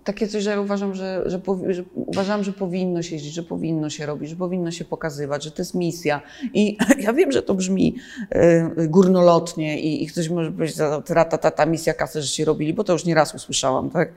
takie 0.04 0.28
coś, 0.28 0.42
że 0.42 0.60
uważam, 0.60 0.94
że, 0.94 1.22
że, 1.26 1.38
powi- 1.38 1.72
że 1.72 1.84
uważam, 1.94 2.44
że 2.44 2.52
powinno 2.52 3.02
się 3.02 3.14
jeździć, 3.14 3.34
że 3.34 3.42
powinno 3.42 3.90
się 3.90 4.06
robić, 4.06 4.30
że 4.30 4.36
powinno 4.36 4.70
się 4.70 4.84
pokazywać, 4.84 5.44
że 5.44 5.50
to 5.50 5.62
jest 5.62 5.74
misja. 5.74 6.20
I 6.54 6.76
ja 7.04 7.12
wiem, 7.12 7.32
że 7.32 7.42
to 7.42 7.54
brzmi 7.54 7.96
e, 8.30 8.70
górnolotnie 8.88 9.80
i, 9.80 10.04
i 10.04 10.06
ktoś 10.06 10.28
może 10.28 10.52
powiedzieć, 10.52 10.76
ta, 10.76 11.24
ta, 11.24 11.38
ta, 11.38 11.50
ta 11.50 11.66
misja 11.66 11.94
kasy, 11.94 12.22
że 12.22 12.28
się 12.28 12.44
robili, 12.44 12.74
bo 12.74 12.84
to 12.84 12.92
już 12.92 13.04
nieraz 13.04 13.34
usłyszałam, 13.34 13.90
tak? 13.90 14.12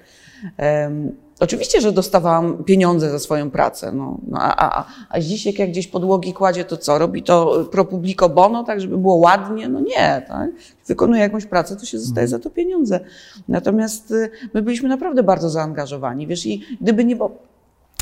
Oczywiście, 1.39 1.82
że 1.82 1.91
dostawałam 1.91 2.63
pieniądze 2.63 3.12
za 3.12 3.19
swoją 3.19 3.52
pracę, 3.52 3.91
no, 3.91 4.17
no 4.28 4.38
a, 4.41 4.80
a, 4.80 4.86
a 5.10 5.21
Zdzisiek 5.21 5.60
jak 5.60 5.69
gdzieś 5.69 5.88
podłogi 5.88 6.34
kładzie, 6.34 6.65
to 6.65 6.78
co? 6.78 6.98
Robi 6.98 7.24
to 7.24 7.65
pro 7.71 7.86
publico 7.86 8.30
bono, 8.30 8.63
tak 8.63 8.82
żeby 8.82 8.98
było 8.98 9.15
ładnie? 9.15 9.69
No 9.69 9.80
nie, 9.80 10.26
tak? 10.28 10.50
Wykonuje 10.88 11.21
jakąś 11.21 11.45
pracę, 11.45 11.76
to 11.76 11.86
się 11.86 11.98
dostaje 11.98 12.28
za 12.28 12.39
to 12.39 12.50
pieniądze. 12.50 13.00
Natomiast 13.48 14.12
y, 14.12 14.30
my 14.54 14.62
byliśmy 14.62 14.89
naprawdę 14.89 15.24
bardzo 15.24 15.50
zaangażowani, 15.50 16.28
wiesz, 16.28 16.45
i 16.45 16.62
gdyby 16.82 17.06
nie, 17.06 17.15
bo 17.15 17.32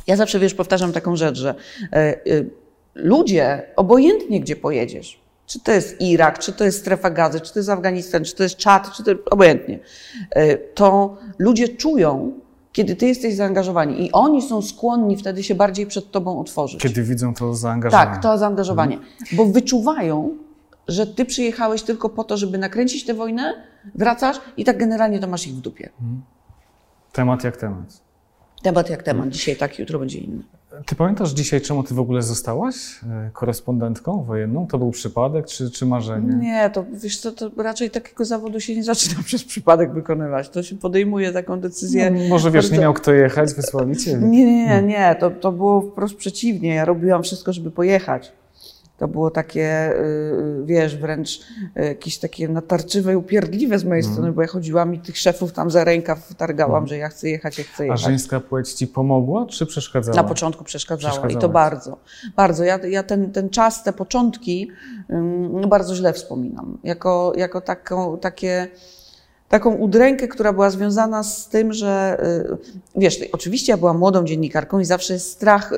ja 0.07 0.15
zawsze, 0.15 0.39
wiesz, 0.39 0.53
powtarzam 0.53 0.91
taką 0.91 1.15
rzecz, 1.15 1.37
że 1.37 1.55
e, 1.93 2.27
y, 2.27 2.49
ludzie, 2.95 3.61
obojętnie 3.75 4.39
gdzie 4.39 4.55
pojedziesz, 4.55 5.19
czy 5.45 5.59
to 5.59 5.71
jest 5.71 6.01
Irak, 6.01 6.39
czy 6.39 6.53
to 6.53 6.63
jest 6.63 6.79
strefa 6.79 7.09
gazy, 7.09 7.41
czy 7.41 7.53
to 7.53 7.59
jest 7.59 7.69
Afganistan, 7.69 8.23
czy 8.23 8.35
to 8.35 8.43
jest 8.43 8.55
Czad, 8.55 8.91
czy 8.97 9.03
to 9.03 9.11
obojętnie, 9.31 9.79
e, 10.29 10.57
to 10.57 11.17
ludzie 11.39 11.67
czują, 11.67 12.42
kiedy 12.73 12.95
ty 12.95 13.07
jesteś 13.07 13.35
zaangażowany 13.35 13.93
i 13.93 14.11
oni 14.11 14.41
są 14.41 14.61
skłonni 14.61 15.17
wtedy 15.17 15.43
się 15.43 15.55
bardziej 15.55 15.87
przed 15.87 16.11
tobą 16.11 16.39
otworzyć. 16.39 16.81
Kiedy 16.81 17.03
widzą 17.03 17.33
to 17.33 17.55
zaangażowanie. 17.55 18.11
Tak, 18.11 18.23
to 18.23 18.37
zaangażowanie. 18.37 18.99
Bo 19.31 19.45
wyczuwają, 19.45 20.37
że 20.87 21.07
ty 21.07 21.25
przyjechałeś 21.25 21.83
tylko 21.83 22.09
po 22.09 22.23
to, 22.23 22.37
żeby 22.37 22.57
nakręcić 22.57 23.05
tę 23.05 23.13
wojnę, 23.13 23.53
wracasz 23.95 24.37
i 24.57 24.65
tak 24.65 24.77
generalnie 24.77 25.19
to 25.19 25.27
masz 25.27 25.47
ich 25.47 25.53
w 25.53 25.61
dupie. 25.61 25.89
Temat 27.11 27.43
jak 27.43 27.57
temat. 27.57 28.01
Temat 28.61 28.89
jak 28.89 29.03
temat. 29.03 29.29
Dzisiaj 29.29 29.55
tak, 29.55 29.79
jutro 29.79 29.99
będzie 29.99 30.19
inny. 30.19 30.43
Ty 30.85 30.95
pamiętasz 30.95 31.31
dzisiaj, 31.31 31.61
czemu 31.61 31.83
ty 31.83 31.93
w 31.93 31.99
ogóle 31.99 32.21
zostałaś 32.21 32.75
e, 33.09 33.29
korespondentką 33.33 34.23
wojenną? 34.23 34.67
To 34.67 34.77
był 34.77 34.91
przypadek 34.91 35.45
czy, 35.45 35.71
czy 35.71 35.85
marzenie? 35.85 36.33
Nie, 36.35 36.69
to 36.69 36.85
wiesz 36.93 37.17
co, 37.17 37.31
to 37.31 37.51
raczej 37.57 37.89
takiego 37.91 38.25
zawodu 38.25 38.59
się 38.59 38.75
nie 38.75 38.83
zaczyna 38.93 39.23
przez 39.25 39.43
przypadek 39.43 39.93
wykonywać. 39.93 40.49
To 40.49 40.63
się 40.63 40.75
podejmuje 40.75 41.31
taką 41.31 41.59
decyzję. 41.59 42.11
No, 42.11 42.19
może 42.29 42.51
wiesz, 42.51 42.65
nie 42.65 42.69
bardzo- 42.69 42.81
miał 42.81 42.93
kto 42.93 43.13
jechać, 43.13 43.53
wysłali 43.53 43.97
cię. 43.97 44.13
Nie, 44.17 44.45
nie, 44.45 44.65
nie, 44.67 44.81
nie. 44.81 45.15
To, 45.19 45.31
to 45.31 45.51
było 45.51 45.81
wprost 45.81 46.15
przeciwnie. 46.15 46.75
Ja 46.75 46.85
robiłam 46.85 47.23
wszystko, 47.23 47.53
żeby 47.53 47.71
pojechać. 47.71 48.31
To 49.03 49.07
było 49.07 49.31
takie, 49.31 49.93
y, 49.99 50.65
wiesz, 50.65 50.97
wręcz 50.97 51.39
y, 51.39 51.83
jakieś 51.85 52.17
takie 52.19 52.47
natarczywe 52.47 53.13
i 53.13 53.15
upierdliwe 53.15 53.79
z 53.79 53.83
mojej 53.83 53.99
Mhm. 53.99 54.13
strony, 54.13 54.31
bo 54.33 54.41
ja 54.41 54.47
chodziłam 54.47 54.93
i 54.95 54.99
tych 54.99 55.17
szefów 55.17 55.51
tam 55.53 55.71
za 55.71 55.83
rękaw 55.83 56.35
targałam, 56.35 56.87
że 56.87 56.97
ja 56.97 57.09
chcę 57.09 57.29
jechać, 57.29 57.57
ja 57.57 57.63
chcę 57.63 57.83
A 57.83 57.85
jechać. 57.85 58.01
żeńska 58.01 58.39
płeć 58.39 58.73
ci 58.73 58.87
pomogła, 58.87 59.45
czy 59.45 59.65
przeszkadzała? 59.65 60.15
Na 60.15 60.23
początku 60.23 60.63
przeszkadzała 60.63 61.27
i 61.29 61.37
to 61.37 61.49
bardzo. 61.49 61.97
Bardzo. 62.35 62.63
Ja, 62.63 62.77
ja 62.89 63.03
ten, 63.03 63.31
ten 63.31 63.49
czas, 63.49 63.83
te 63.83 63.93
początki 63.93 64.71
ym, 65.09 65.69
bardzo 65.69 65.95
źle 65.95 66.13
wspominam. 66.13 66.77
Jako, 66.83 67.33
jako 67.35 67.61
taką, 67.61 68.17
takie, 68.17 68.67
taką 69.53 69.75
udrękę, 69.75 70.27
która 70.27 70.53
była 70.53 70.69
związana 70.69 71.23
z 71.23 71.49
tym, 71.49 71.73
że 71.73 72.17
y, 72.95 72.99
wiesz, 72.99 73.19
oczywiście 73.31 73.71
ja 73.71 73.77
byłam 73.77 73.97
młodą 73.97 74.23
dziennikarką 74.23 74.79
i 74.79 74.85
zawsze 74.85 75.13
jest 75.13 75.29
strach 75.29 75.71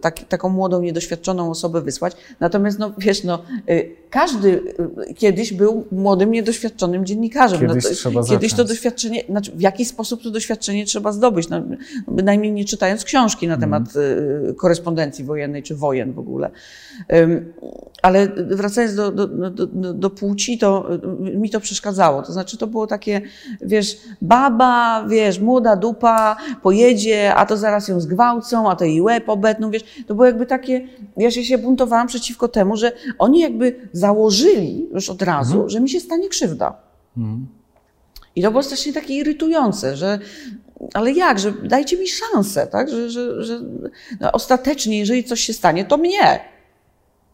tak, 0.00 0.18
taką 0.28 0.48
młodą, 0.48 0.82
niedoświadczoną 0.82 1.50
osobę 1.50 1.80
wysłać. 1.80 2.16
Natomiast 2.40 2.78
no, 2.78 2.92
wiesz, 2.98 3.24
no, 3.24 3.42
każdy 4.10 4.62
kiedyś 5.16 5.52
był 5.52 5.84
młodym, 5.92 6.30
niedoświadczonym 6.30 7.06
dziennikarzem. 7.06 7.60
Kiedyś 7.60 7.84
no, 7.84 7.90
to, 7.90 7.96
trzeba 7.96 8.24
kiedyś 8.24 8.54
to 8.54 8.64
doświadczenie, 8.64 9.22
znaczy 9.28 9.52
w 9.52 9.60
jaki 9.60 9.84
sposób 9.84 10.22
to 10.22 10.30
doświadczenie 10.30 10.86
trzeba 10.86 11.12
zdobyć? 11.12 11.48
No, 11.48 11.62
bynajmniej 12.08 12.52
nie 12.52 12.64
czytając 12.64 13.04
książki 13.04 13.48
na 13.48 13.56
temat 13.56 13.82
y, 13.96 14.54
korespondencji 14.54 15.24
wojennej 15.24 15.62
czy 15.62 15.74
wojen 15.74 16.12
w 16.12 16.18
ogóle. 16.18 16.50
Ale 18.02 18.28
wracając 18.36 18.94
do, 18.94 19.12
do, 19.12 19.26
do, 19.50 19.94
do, 19.94 20.10
płci, 20.10 20.58
to 20.58 20.88
mi 21.34 21.50
to 21.50 21.60
przeszkadzało. 21.60 22.22
To 22.22 22.32
znaczy, 22.32 22.58
to 22.58 22.66
było 22.66 22.86
takie, 22.86 23.13
wiesz, 23.60 23.98
baba, 24.22 25.04
wiesz, 25.08 25.38
młoda 25.38 25.76
dupa, 25.76 26.36
pojedzie, 26.62 27.34
a 27.34 27.46
to 27.46 27.56
zaraz 27.56 27.88
ją 27.88 28.00
zgwałcą, 28.00 28.70
a 28.70 28.76
to 28.76 28.84
jej 28.84 29.00
łeb 29.00 29.28
obetną, 29.28 29.70
wiesz. 29.70 29.84
To 30.06 30.14
było 30.14 30.26
jakby 30.26 30.46
takie, 30.46 30.88
ja 31.16 31.30
się, 31.30 31.44
się 31.44 31.58
buntowałam 31.58 32.06
przeciwko 32.06 32.48
temu, 32.48 32.76
że 32.76 32.92
oni 33.18 33.40
jakby 33.40 33.88
założyli 33.92 34.88
już 34.94 35.10
od 35.10 35.22
razu, 35.22 35.68
że 35.68 35.80
mi 35.80 35.90
się 35.90 36.00
stanie 36.00 36.28
krzywda. 36.28 36.76
Mhm. 37.16 37.46
I 38.36 38.42
to 38.42 38.50
było 38.50 38.62
strasznie 38.62 38.92
takie 38.92 39.14
irytujące, 39.14 39.96
że 39.96 40.18
ale 40.94 41.12
jak, 41.12 41.38
że 41.38 41.52
dajcie 41.52 41.98
mi 41.98 42.08
szansę, 42.08 42.66
tak? 42.66 42.90
Że, 42.90 43.10
że, 43.10 43.44
że 43.44 43.60
no, 44.20 44.32
ostatecznie, 44.32 44.98
jeżeli 44.98 45.24
coś 45.24 45.40
się 45.40 45.52
stanie, 45.52 45.84
to 45.84 45.96
mnie. 45.96 46.53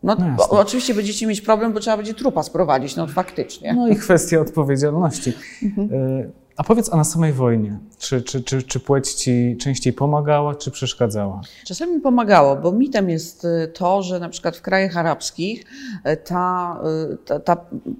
No, 0.02 0.14
No 0.18 0.26
jasne. 0.26 0.44
o, 0.44 0.60
oczywiście 0.60 0.94
będziecie 0.94 1.26
mieć 1.26 1.40
problem, 1.40 1.72
bo 1.72 1.80
trzeba 1.80 1.96
będzie 1.96 2.14
trupa 2.14 2.42
sprowadzić, 2.42 2.96
no 2.96 3.06
faktycznie. 3.06 3.74
No 3.74 3.88
i 3.88 3.96
kwestia 3.96 4.40
odpowiedzialności. 4.40 5.32
E, 5.78 6.30
A 6.56 6.64
powiedz, 6.64 6.92
a 6.92 6.96
na 6.96 7.04
samej 7.04 7.32
wojnie, 7.32 7.78
czy, 7.98 8.22
czy, 8.22 8.42
czy, 8.42 8.62
czy 8.62 8.80
płeć 8.80 9.12
ci 9.14 9.56
częściej 9.60 9.92
pomagała, 9.92 10.54
czy 10.54 10.70
przeszkadzała? 10.70 11.40
Czasami 11.66 11.92
mi 11.94 12.00
pomagało, 12.00 12.56
bo 12.56 12.72
mitem 12.72 13.10
jest 13.10 13.44
y, 13.44 13.68
to, 13.74 14.02
że 14.02 14.18
na 14.20 14.28
przykład 14.28 14.56
w 14.56 14.62
krajach 14.62 14.96
arabskich 14.96 15.64
y, 16.06 16.16
ta, 16.16 16.80
ta, 17.24 17.40
ta 17.40 17.56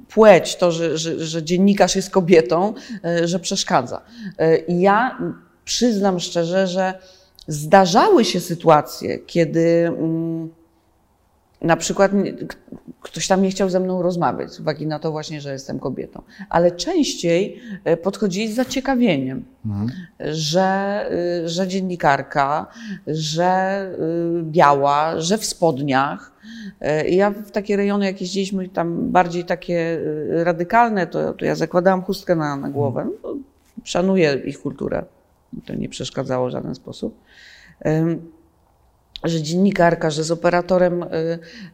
płeć, 0.09 0.57
to, 0.57 0.73
że, 0.73 0.99
że, 0.99 1.27
że 1.27 1.43
dziennikarz 1.43 1.97
jest 1.97 2.11
kobietą, 2.11 2.75
że 3.25 3.39
przeszkadza. 3.39 4.03
I 4.69 4.81
ja 4.81 5.19
przyznam 5.65 6.21
szczerze, 6.21 6.67
że 6.67 6.95
zdarzały 7.47 8.25
się 8.25 8.41
sytuacje, 8.41 9.19
kiedy 9.19 9.87
mm, 9.89 10.51
na 11.63 11.77
przykład 11.77 12.13
ktoś 13.01 13.29
tam 13.29 13.43
nie 13.43 13.51
chciał 13.51 13.71
ze 13.71 13.81
mną 13.81 14.03
rozmawiać 14.03 14.51
z 14.53 14.61
uwagi 14.61 14.87
na 14.87 14.99
to 14.99 15.11
właśnie, 15.11 15.41
że 15.41 15.53
jestem 15.53 15.79
kobietą, 15.79 16.23
ale 16.49 16.71
częściej 16.71 17.61
y, 17.89 17.97
podchodzili 17.97 18.53
z 18.53 18.57
zaciekawieniem 18.57 19.45
Mhm. 19.67 19.91
że, 20.33 21.07
y, 21.45 21.49
że 21.49 21.69
dziennikarka, 21.69 22.67
że 23.07 23.83
y, 24.41 24.43
biała, 24.43 25.21
że 25.21 25.39
w 25.39 25.45
spodniach. 25.45 26.33
I 27.09 27.17
Ja 27.17 27.31
w 27.31 27.51
takie 27.51 27.77
rejony, 27.77 28.07
jak 28.07 28.21
jeździliśmy 28.21 28.69
tam 28.69 29.11
bardziej 29.13 29.45
takie 29.45 29.79
y, 29.79 30.45
radykalne, 30.45 31.07
to, 31.07 31.33
to 31.35 31.45
ja 31.45 31.55
zakładałam 31.55 32.03
chustkę 32.03 32.37
na, 32.37 32.57
na 32.57 32.71
głowę. 32.71 33.07
No, 33.23 33.37
szanuję 33.85 34.35
ich 34.45 34.63
kulturę. 34.63 35.05
To 35.67 35.75
nie 35.75 35.89
przeszkadzało 35.89 36.49
w 36.49 36.51
żaden 36.51 36.75
sposób. 36.75 37.21
Że 39.25 39.43
dziennikarka, 39.43 40.11
że 40.11 40.25
z 40.25 40.31
operatorem 40.31 41.05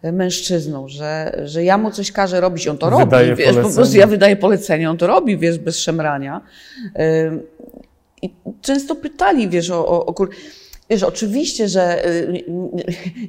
y, 0.05 0.13
mężczyzną, 0.13 0.89
że, 0.89 1.41
że 1.45 1.65
ja 1.65 1.79
mu 1.79 1.91
coś 1.91 2.13
każę 2.13 2.41
robić, 2.41 2.69
on 2.69 2.79
to 2.79 2.99
Wydaje 2.99 3.31
robi, 3.31 3.43
wiesz, 3.43 3.57
po 3.57 3.71
prostu 3.71 3.97
ja 3.97 4.07
wydaję 4.07 4.37
polecenie, 4.37 4.91
on 4.91 4.99
to 4.99 5.07
robi, 5.07 5.39
wiesz, 5.39 5.59
bez 5.59 5.79
szemrania. 5.79 6.41
Ym, 7.27 7.43
I 8.23 8.31
często 8.63 8.97
pytali, 8.97 9.49
wiesz, 9.49 9.71
o, 9.71 9.89
o, 9.89 10.07
o 10.07 10.15
kur... 10.15 10.31
Wiesz, 10.91 11.03
oczywiście, 11.03 11.69
że 11.69 12.07
y, 12.07 12.45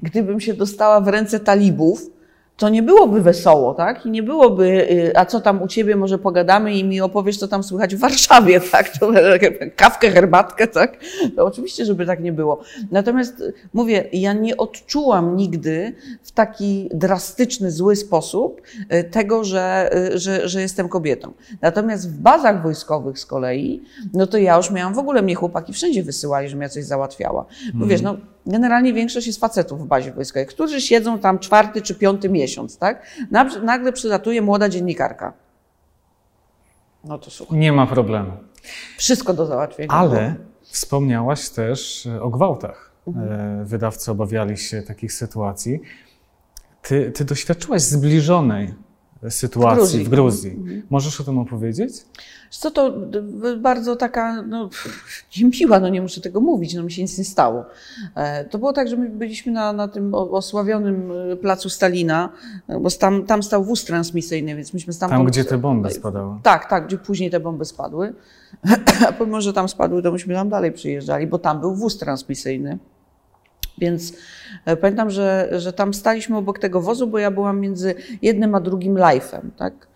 gdybym 0.01 0.39
się 0.39 0.53
dostała 0.53 1.01
w 1.01 1.07
ręce 1.07 1.39
talibów, 1.39 2.16
to 2.57 2.69
nie 2.69 2.83
byłoby 2.83 3.21
wesoło, 3.21 3.73
tak? 3.73 4.05
I 4.05 4.09
nie 4.09 4.23
byłoby, 4.23 4.65
y, 4.91 5.17
a 5.17 5.25
co 5.25 5.41
tam 5.41 5.61
u 5.61 5.67
ciebie, 5.67 5.95
może 5.95 6.17
pogadamy 6.17 6.75
i 6.75 6.83
mi 6.83 7.01
opowiesz, 7.01 7.37
co 7.37 7.47
tam 7.47 7.63
słychać 7.63 7.95
w 7.95 7.99
Warszawie, 7.99 8.61
tak? 8.71 8.97
To, 8.97 9.11
kawkę, 9.75 10.11
herbatkę, 10.11 10.67
tak? 10.67 10.97
To 11.35 11.45
oczywiście, 11.45 11.85
żeby 11.85 12.05
tak 12.05 12.19
nie 12.19 12.33
było. 12.33 12.61
Natomiast 12.91 13.41
y, 13.41 13.53
mówię, 13.73 14.09
ja 14.13 14.33
nie 14.33 14.57
odczułam 14.57 15.35
nigdy 15.35 15.93
w 16.23 16.31
taki 16.31 16.89
drastyczny, 16.93 17.71
zły 17.71 17.95
sposób 17.95 18.61
y, 18.93 19.03
tego, 19.03 19.43
że, 19.43 19.89
że, 20.15 20.49
że 20.49 20.61
jestem 20.61 20.89
kobietą. 20.89 21.33
Natomiast 21.61 22.11
w 22.11 22.21
bazach 22.21 22.63
wojskowych 22.63 23.19
z 23.19 23.25
kolei, 23.25 23.83
no 24.13 24.27
to 24.27 24.37
ja 24.37 24.57
już 24.57 24.71
miałam, 24.71 24.93
w 24.93 24.99
ogóle 24.99 25.21
mnie 25.21 25.35
chłopaki 25.35 25.73
wszędzie 25.73 26.03
wysyłali, 26.03 26.49
żebym 26.49 26.61
ja 26.61 26.69
coś 26.69 26.83
załatwiała. 26.83 27.45
Bo 27.73 27.85
wiesz, 27.85 28.01
no 28.01 28.17
generalnie 28.47 28.93
większość 28.93 29.27
jest 29.27 29.39
facetów 29.39 29.81
w 29.83 29.85
bazie 29.87 30.13
wojskowej, 30.13 30.45
którzy 30.45 30.81
siedzą 30.81 31.19
tam 31.19 31.39
czwarty 31.39 31.81
czy 31.81 31.95
piąty 31.95 32.29
miesiąc, 32.29 32.77
tak? 32.77 33.05
Nag- 33.31 33.63
Nagle 33.63 33.93
przylatuje 33.93 34.41
młoda 34.41 34.69
dziennikarka. 34.69 35.33
No 37.03 37.19
to 37.19 37.31
słuchaj, 37.31 37.57
Nie 37.59 37.71
ma 37.71 37.87
problemu. 37.87 38.31
wszystko 38.97 39.33
do 39.33 39.45
załatwienia. 39.45 39.89
Ale 39.91 40.35
wspomniałaś 40.63 41.49
też 41.49 42.05
e, 42.05 42.21
o 42.21 42.29
gwałtach. 42.29 42.91
Mhm. 43.07 43.31
E, 43.61 43.65
Wydawcy 43.65 44.11
obawiali 44.11 44.57
się 44.57 44.81
takich 44.81 45.13
sytuacji. 45.13 45.79
Ty, 46.81 47.11
ty 47.11 47.25
doświadczyłaś 47.25 47.81
zbliżonej 47.81 48.73
sytuacji 49.29 50.03
w 50.03 50.07
W 50.07 50.09
Gruzji. 50.09 50.51
Gruzji. 50.51 50.71
Mhm. 50.71 50.87
Możesz 50.89 51.21
o 51.21 51.23
tym 51.23 51.37
opowiedzieć? 51.37 51.93
Co 52.49 52.71
to 52.71 52.93
bardzo 53.57 53.95
taka, 53.95 54.41
no, 54.41 54.69
niemiła, 55.37 55.79
no 55.79 55.89
nie 55.89 56.01
muszę 56.01 56.21
tego 56.21 56.41
mówić, 56.41 56.73
no 56.73 56.83
mi 56.83 56.91
się 56.91 57.01
nic 57.01 57.17
nie 57.17 57.23
stało. 57.23 57.65
E, 58.15 58.45
To 58.45 58.57
było 58.57 58.73
tak, 58.73 58.87
że 58.87 58.97
my 58.97 59.09
byliśmy 59.09 59.51
na, 59.51 59.73
na 59.73 59.87
tym 59.87 60.13
osławionym 60.13 61.11
e, 61.31 61.35
placu 61.35 61.69
Stalina, 61.69 62.29
e, 62.67 62.79
bo 62.79 62.89
tam, 62.89 63.25
tam 63.25 63.43
stał 63.43 63.63
wóz 63.63 63.85
transmisyjny, 63.85 64.55
więc 64.55 64.73
myśmy 64.73 64.93
stamtąd... 64.93 65.19
Tam, 65.19 65.27
gdzie 65.27 65.45
te 65.45 65.57
bomby 65.57 65.91
spadały. 65.91 66.35
Tak, 66.43 66.69
tak, 66.69 66.87
gdzie 66.87 66.97
później 66.97 67.31
te 67.31 67.39
bomby 67.39 67.65
spadły. 67.65 68.13
A 69.07 69.11
pomimo, 69.11 69.41
że 69.41 69.53
tam 69.53 69.69
spadły, 69.69 70.03
to 70.03 70.11
myśmy 70.11 70.33
tam 70.33 70.49
dalej 70.49 70.71
przyjeżdżali, 70.71 71.27
bo 71.27 71.39
tam 71.39 71.59
był 71.59 71.75
wóz 71.75 71.97
transmisyjny. 71.97 72.77
Więc 73.77 74.13
e, 74.65 74.77
pamiętam, 74.77 75.09
że, 75.09 75.49
że 75.51 75.73
tam 75.73 75.93
staliśmy 75.93 76.37
obok 76.37 76.59
tego 76.59 76.81
wozu, 76.81 77.07
bo 77.07 77.17
ja 77.17 77.31
byłam 77.31 77.59
między 77.59 77.95
jednym 78.21 78.55
a 78.55 78.59
drugim 78.59 78.95
live'em, 78.95 79.41
tak? 79.57 79.87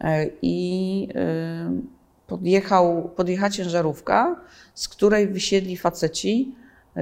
E, 0.00 0.26
I 0.42 1.08
e, 1.14 1.70
podjechał, 2.26 3.10
podjechała 3.16 3.50
ciężarówka, 3.50 4.40
z 4.74 4.88
której 4.88 5.28
wysiedli 5.28 5.76
faceci, 5.76 6.54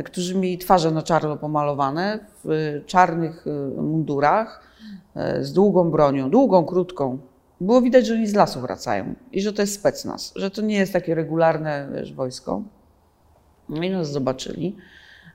którzy 0.05 0.35
mieli 0.35 0.59
twarze 0.59 0.91
na 0.91 1.03
czarno 1.03 1.37
pomalowane, 1.37 2.19
w 2.45 2.81
czarnych 2.87 3.45
mundurach, 3.77 4.63
z 5.41 5.53
długą 5.53 5.91
bronią, 5.91 6.31
długą, 6.31 6.65
krótką. 6.65 7.19
Było 7.61 7.83
widać, 7.83 8.07
że 8.07 8.15
oni 8.15 8.27
z 8.27 8.35
lasu 8.35 8.61
wracają 8.61 9.15
i 9.33 9.41
że 9.41 9.53
to 9.53 9.63
jest 9.63 9.75
specnaz, 9.75 10.33
że 10.37 10.51
to 10.51 10.63
nie 10.63 10.77
jest 10.77 10.93
takie 10.93 11.15
regularne 11.15 11.89
wiesz, 11.95 12.13
wojsko. 12.13 12.63
No 13.69 13.83
i 13.83 13.91
nas 13.91 14.11
zobaczyli. 14.11 14.77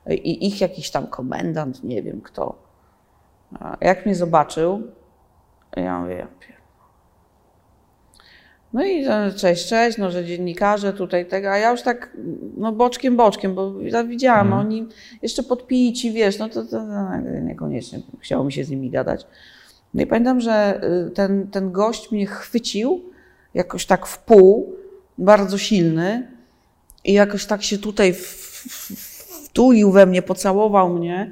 I 0.10 0.48
ich 0.48 0.62
jakiś 0.62 0.92
tam 0.92 1.08
komendant, 1.08 1.84
nie 1.84 2.04
wiem 2.04 2.22
kto. 2.22 2.56
Jak 3.82 4.06
mnie 4.06 4.16
zobaczył, 4.16 4.82
ja 5.76 6.00
mówię, 6.00 6.16
ja. 6.16 6.28
No 8.74 8.84
i 8.86 9.06
e, 9.06 9.32
cześć, 9.38 9.68
cześć, 9.68 9.98
no, 9.98 10.12
że 10.12 10.26
dziennikarze 10.26 10.94
tutaj 10.94 11.26
tego, 11.26 11.52
a 11.52 11.58
ja 11.58 11.72
już 11.72 11.82
tak, 11.82 12.18
no 12.58 12.72
boczkiem, 12.72 13.18
boczkiem, 13.18 13.56
bo 13.56 13.74
ja 13.82 14.04
widziałam, 14.04 14.48
Mhm. 14.48 14.66
oni 14.68 14.88
jeszcze 15.22 15.44
podpici, 15.44 16.12
wiesz, 16.12 16.39
no 16.39 16.50
to, 16.50 16.63
to, 16.66 16.70
to 16.72 17.18
niekoniecznie 17.42 18.00
chciało 18.20 18.44
mi 18.44 18.54
się 18.54 18.63
z 18.63 18.70
nimi 18.70 18.89
gadać. 18.89 19.28
No 19.94 20.04
i 20.04 20.08
pamiętam, 20.08 20.42
że 20.42 20.82
y, 21.08 21.12
ten, 21.12 21.48
ten 21.48 21.72
gość 21.72 22.12
mnie 22.12 22.26
chwycił 22.28 23.04
jakoś 23.54 23.86
tak 23.86 24.06
w 24.06 24.18
pół, 24.20 24.76
bardzo 25.18 25.58
silny 25.58 26.28
i 27.04 27.13
jakoś 27.13 27.46
tak 27.46 27.63
się 27.63 27.78
tutaj 27.78 28.13
w- 28.13 28.20
w- 28.70 29.12
wtulił 29.54 29.92
we 29.92 30.06
mnie, 30.06 30.22
pocałował 30.22 30.89
mnie 30.89 31.32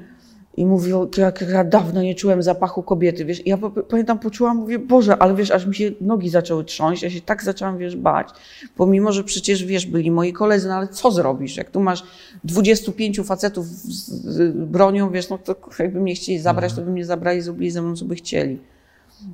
i 0.56 0.66
mówił, 0.66 1.10
jak 1.16 1.40
ja 1.40 1.64
dawno 1.64 2.02
nie 2.02 2.14
czułem 2.14 2.42
zapachu 2.42 2.82
kobiety, 2.82 3.24
wiesz, 3.24 3.46
I 3.46 3.50
ja 3.50 3.58
pamiętam, 3.90 4.18
poczułam, 4.18 4.56
mówię, 4.56 4.78
Boże, 4.78 5.16
ale 5.22 5.34
wiesz, 5.34 5.50
aż 5.50 5.66
mi 5.66 5.74
się 5.74 5.90
nogi 6.00 6.28
zaczęły 6.28 6.64
trząść, 6.64 7.02
ja 7.02 7.10
się 7.10 7.20
tak 7.20 7.42
zaczęłam, 7.42 7.78
wiesz, 7.78 7.96
bać, 7.96 8.28
pomimo, 8.76 9.12
że 9.12 9.24
przecież, 9.24 9.64
wiesz, 9.64 9.86
byli 9.86 10.10
moi 10.10 10.32
koledzy, 10.32 10.68
no 10.68 10.74
ale 10.74 10.88
co 10.88 11.10
zrobisz, 11.10 11.56
jak 11.56 11.70
tu 11.70 11.80
masz 11.80 12.04
25 12.44 13.20
facetów 13.20 13.66
z, 13.66 14.10
z 14.10 14.56
bronią, 14.56 15.10
wiesz, 15.10 15.28
no 15.28 15.38
to 15.38 15.54
jakby 15.78 16.00
mnie 16.00 16.14
chcieli 16.14 16.38
zabrać, 16.38 16.72
to 16.72 16.82
by 16.82 16.90
mnie 16.90 17.04
zabrali, 17.04 17.40
zrobili 17.40 17.70
ze 17.70 17.82
mną, 17.82 17.96
co 17.96 18.04
by 18.04 18.14
chcieli. 18.14 18.58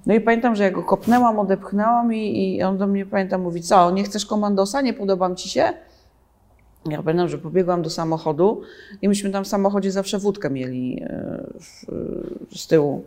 No 0.07 0.14
i 0.14 0.20
pamiętam, 0.20 0.57
że 0.57 0.64
ja 0.64 0.70
go 0.70 0.83
kopnęłam, 0.83 1.38
odepchnęłam 1.38 2.14
i, 2.14 2.57
i 2.57 2.62
on 2.62 2.79
do 2.79 2.87
mnie, 2.87 3.07
pamiętam, 3.07 3.42
mówi, 3.42 3.62
co, 3.62 3.90
nie 3.90 4.05
chcesz 4.05 4.27
komandosa, 4.27 4.81
nie 4.81 4.94
podobam 4.94 5.37
ci 5.37 5.48
się? 5.48 5.72
Ja 6.90 7.03
pamiętam, 7.03 7.29
że 7.29 7.38
pobiegłam 7.38 7.83
do 7.83 7.90
samochodu 7.90 8.61
i 9.03 9.09
myśmy 9.09 9.31
tam 9.31 9.44
w 9.44 9.48
samochodzie 9.48 9.92
zawsze 9.92 10.18
wódkę 10.18 10.51
mieli 10.51 11.03
e, 11.03 11.46
z 12.57 12.66
tyłu. 12.66 13.05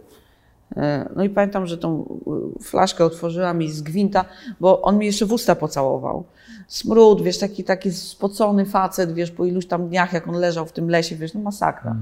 E, 0.78 1.10
No 1.16 1.24
i 1.24 1.30
pamiętam, 1.30 1.68
że 1.68 1.78
tą 1.78 2.20
e, 2.60 2.64
flaszkę 2.64 3.06
otworzyłam 3.06 3.62
i 3.62 3.70
z 3.70 3.82
gwinta, 3.82 4.26
bo 4.60 4.82
on 4.82 4.98
mi 4.98 5.06
jeszcze 5.06 5.26
w 5.26 5.32
usta 5.34 5.56
pocałował. 5.56 6.24
Smród, 6.68 7.22
wiesz, 7.22 7.38
taki, 7.38 7.64
taki 7.64 7.92
spocony 7.92 8.66
facet, 8.66 9.14
wiesz, 9.14 9.32
po 9.32 9.46
iluś 9.46 9.66
tam 9.66 9.88
dniach, 9.88 10.14
jak 10.14 10.28
on 10.28 10.36
leżał 10.36 10.66
w 10.66 10.72
tym 10.72 10.90
lesie, 10.90 11.16
wiesz, 11.16 11.34
no 11.34 11.42
masakra. 11.42 11.96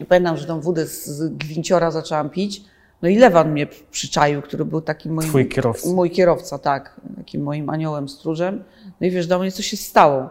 I 0.00 0.04
Pamiętam, 0.04 0.36
że 0.36 0.46
tą 0.46 0.60
wódę 0.60 0.86
z- 0.86 1.06
z 1.06 1.28
gwinciora 1.36 1.90
zaczęłam 1.90 2.30
pić. 2.30 2.64
No 3.06 3.10
i 3.10 3.16
Lewan 3.16 3.52
mnie 3.52 3.66
przyczaił, 3.90 4.42
który 4.42 4.64
był 4.64 4.80
takim 4.80 5.12
moim... 5.12 5.28
Twój 5.28 5.48
kierowca. 5.48 5.88
Mój 5.88 6.10
kierowca, 6.10 6.58
tak. 6.58 7.00
Takim 7.16 7.42
moim 7.42 7.70
aniołem 7.70 8.08
stróżem. 8.08 8.64
No 9.00 9.06
i 9.06 9.10
wiesz, 9.10 9.26
do 9.26 9.38
mnie 9.38 9.52
co 9.52 9.62
się 9.62 9.76
stało. 9.76 10.28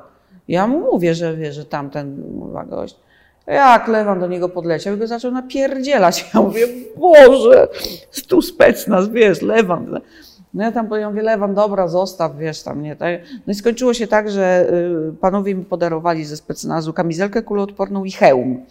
Ja 0.48 0.68
mu 0.68 0.80
mówię, 0.80 1.16
że 1.16 1.36
wiesz, 1.36 1.56
że 1.56 1.66
tamten 1.66 2.24
gość. 2.70 3.00
Jak 3.48 3.88
Lewan 3.88 4.20
do 4.20 4.28
niego 4.28 4.50
podleciał 4.50 4.96
i 4.96 4.98
go 4.98 5.08
zaczął 5.08 5.32
napierdzielać. 5.32 6.26
Ja 6.34 6.42
mówię, 6.42 6.68
Boże, 6.98 7.68
tu 8.28 8.42
specnaz, 8.42 9.10
wiesz, 9.10 9.42
Lewan. 9.42 10.00
No 10.54 10.64
ja 10.64 10.72
tam 10.72 10.88
powiedziałam, 10.88 11.14
mówię, 11.14 11.24
Lewan, 11.24 11.56
dobra, 11.56 11.88
zostaw, 11.88 12.38
wiesz, 12.38 12.64
tam 12.64 12.82
nie. 12.82 12.96
Tak. 12.96 13.22
No 13.48 13.52
i 13.54 13.56
skończyło 13.56 13.94
się 13.94 14.08
tak, 14.08 14.32
że 14.32 14.70
y, 15.10 15.14
panowie 15.14 15.56
mi 15.56 15.66
podarowali 15.66 16.26
ze 16.26 16.38
specnazu 16.38 16.94
kamizelkę 16.94 17.42
kuloodporną 17.42 18.04
i 18.04 18.12
hełm. 18.12 18.66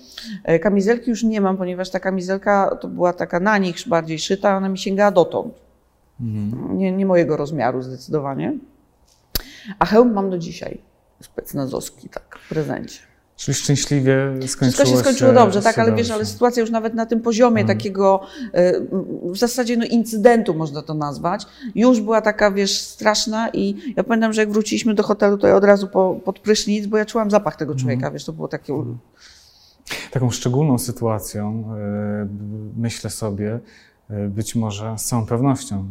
E, 0.44 0.58
Kamizelki 0.58 1.10
już 1.10 1.22
nie 1.22 1.40
mam, 1.40 1.56
ponieważ 1.56 1.90
ta 1.90 2.00
kamizelka 2.00 2.76
to 2.80 2.88
była 2.88 3.12
taka 3.12 3.40
na 3.40 3.58
nich 3.58 3.76
bardziej 3.86 4.18
szyta, 4.18 4.56
ona 4.56 4.68
mi 4.68 4.78
sięgała 4.78 5.10
dotąd. 5.10 5.54
Nie, 6.70 6.92
nie 6.92 7.06
mojego 7.06 7.36
rozmiaru 7.36 7.82
zdecydowanie. 7.82 8.52
A 9.78 9.86
hełm 9.86 10.12
mam 10.12 10.30
do 10.30 10.38
dzisiaj. 10.38 10.78
Specnazowski, 11.20 12.08
tak, 12.08 12.38
w 12.44 12.48
prezencie. 12.48 13.13
Czyli 13.36 13.54
szczęśliwie 13.54 14.14
skończyło 14.46 14.72
Wszystko 14.72 14.84
się 14.84 14.96
skończyło 15.02 15.32
dobrze, 15.32 15.62
tak, 15.62 15.76
się 15.76 15.82
ale 15.82 15.94
wiesz, 15.94 16.10
ale 16.10 16.26
sytuacja 16.26 16.60
już 16.60 16.70
nawet 16.70 16.94
na 16.94 17.06
tym 17.06 17.20
poziomie 17.20 17.60
Mhm. 17.60 17.78
takiego 17.78 18.20
e, 18.52 18.72
w 19.32 19.36
zasadzie 19.36 19.76
no, 19.76 19.84
incydentu 19.84 20.54
można 20.54 20.82
to 20.82 20.94
nazwać, 20.94 21.46
już 21.74 22.00
była 22.00 22.20
taka, 22.20 22.50
wiesz, 22.50 22.80
straszna 22.80 23.48
i 23.48 23.94
ja 23.96 24.04
pamiętam, 24.04 24.32
że 24.32 24.40
jak 24.40 24.52
wróciliśmy 24.52 24.94
do 24.94 25.02
hotelu, 25.02 25.38
to 25.38 25.46
ja 25.46 25.56
od 25.56 25.64
razu 25.64 25.88
po, 25.88 26.20
pod 26.24 26.38
prysznic, 26.38 26.86
bo 26.86 26.98
ja 26.98 27.04
czułam 27.04 27.30
zapach 27.30 27.56
tego 27.56 27.72
Mhm. 27.72 27.80
człowieka, 27.80 28.10
wiesz, 28.10 28.24
to 28.24 28.32
było 28.32 28.48
takie... 28.48 28.72
Taką 30.10 30.30
szczególną 30.30 30.78
sytuacją, 30.78 31.64
e, 31.78 32.26
myślę 32.76 33.10
sobie, 33.10 33.60
e, 34.10 34.28
być 34.28 34.54
może 34.54 34.94
z 34.98 35.04
całą 35.04 35.26
pewnością, 35.26 35.88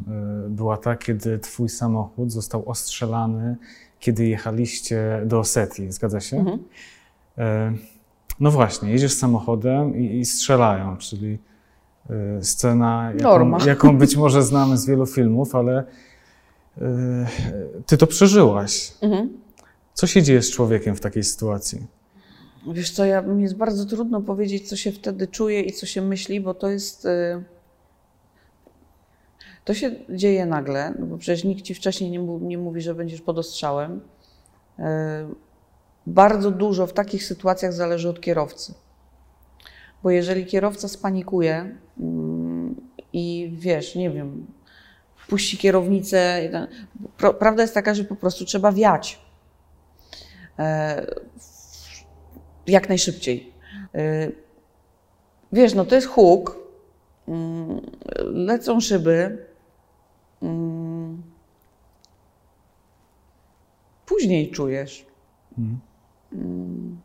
była 0.49 0.77
ta, 0.77 0.95
kiedy 0.95 1.39
twój 1.39 1.69
samochód 1.69 2.31
został 2.31 2.69
ostrzelany, 2.69 3.55
kiedy 3.99 4.25
jechaliście 4.25 5.21
do 5.25 5.39
Osetii, 5.39 5.91
zgadza 5.91 6.19
się? 6.19 6.37
Mhm. 6.37 6.59
E, 7.37 7.73
No 8.39 8.51
właśnie, 8.51 8.91
jedziesz 8.91 9.13
samochodem 9.13 9.97
i, 9.97 10.19
i 10.19 10.25
strzelają, 10.25 10.97
czyli 10.97 11.39
e, 12.09 12.43
scena, 12.43 13.11
jaką, 13.19 13.57
jaką 13.67 13.97
być 13.97 14.15
może 14.15 14.43
znamy 14.43 14.77
z 14.77 14.85
wielu 14.85 15.05
filmów, 15.05 15.55
ale 15.55 15.83
e, 16.81 16.83
ty 17.85 17.97
to 17.97 18.07
przeżyłaś. 18.07 18.93
Mhm. 19.01 19.29
Co 19.93 20.07
się 20.07 20.23
dzieje 20.23 20.41
z 20.41 20.51
człowiekiem 20.51 20.95
w 20.95 20.99
takiej 20.99 21.23
sytuacji? 21.23 21.87
Wiesz 22.73 22.91
co, 22.91 23.05
ja, 23.05 23.21
mi 23.21 23.43
jest 23.43 23.55
bardzo 23.55 23.85
trudno 23.85 24.21
powiedzieć, 24.21 24.69
co 24.69 24.75
się 24.75 24.91
wtedy 24.91 25.27
czuje 25.27 25.61
i 25.61 25.71
co 25.71 25.85
się 25.85 26.01
myśli, 26.01 26.41
bo 26.41 26.53
to 26.53 26.69
jest. 26.69 27.07
To 29.65 29.73
się 29.73 29.91
dzieje 30.09 30.45
nagle, 30.45 30.93
no 30.99 31.05
bo 31.05 31.17
przecież 31.17 31.43
nikt 31.43 31.61
ci 31.61 31.73
wcześniej 31.73 32.11
nie, 32.11 32.19
nie 32.19 32.57
mówi, 32.57 32.81
że 32.81 32.95
będziesz 32.95 33.21
pod 33.21 33.37
ostrzałem. 33.37 34.01
Bardzo 36.07 36.51
dużo 36.51 36.87
w 36.87 36.93
takich 36.93 37.23
sytuacjach 37.23 37.73
zależy 37.73 38.09
od 38.09 38.21
kierowcy. 38.21 38.73
Bo 40.03 40.09
jeżeli 40.09 40.45
kierowca 40.45 40.87
spanikuje 40.87 41.77
mm, 41.99 42.75
i 43.13 43.53
wiesz, 43.57 43.95
nie 43.95 44.11
wiem, 44.11 44.47
puści 45.27 45.57
kierownicę, 45.57 46.49
prawda 47.39 47.61
jest 47.61 47.73
taka, 47.73 47.93
że 47.93 48.03
po 48.03 48.15
prostu 48.15 48.45
trzeba 48.45 48.71
wiać. 48.71 49.19
E, 50.59 51.05
jak 52.67 52.89
najszybciej. 52.89 53.53
Y, 53.95 54.43
Wiesz, 55.53 55.73
no 55.73 55.85
to 55.85 55.95
jest 55.95 56.07
huk, 56.07 56.57
mm, 57.27 57.81
lecą 58.23 58.79
szyby. 58.79 59.45
mm, 60.41 61.23
Później 64.05 64.51
czujesz. 64.51 65.05
Mhm. 65.57 65.79
Mm, 66.33 67.01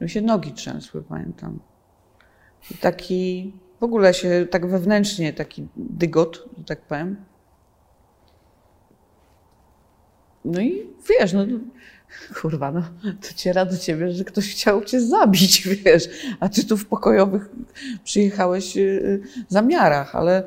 Mi 0.00 0.10
się 0.10 0.20
nogi 0.22 0.52
trzęsły, 0.52 1.02
pamiętam. 1.02 1.58
I 2.70 2.74
taki, 2.74 3.52
w 3.80 3.84
ogóle 3.84 4.14
się 4.14 4.46
tak 4.50 4.66
wewnętrznie, 4.66 5.32
taki 5.32 5.68
dygot, 5.76 6.48
że 6.58 6.64
tak 6.64 6.80
powiem. 6.80 7.16
No 10.44 10.60
i 10.60 10.86
wiesz, 11.08 11.32
no 11.32 11.46
kurwa, 12.40 12.72
no 12.72 12.82
dociera 13.22 13.64
do 13.64 13.78
ciebie, 13.78 14.12
że 14.12 14.24
ktoś 14.24 14.52
chciał 14.52 14.84
cię 14.84 15.00
zabić, 15.00 15.68
wiesz, 15.84 16.08
a 16.40 16.48
ty 16.48 16.64
tu 16.64 16.76
w 16.76 16.86
pokojowych 16.86 17.48
przyjechałeś 18.04 18.76
y, 18.76 18.80
y, 18.80 19.22
zamiarach, 19.48 20.16
ale 20.16 20.44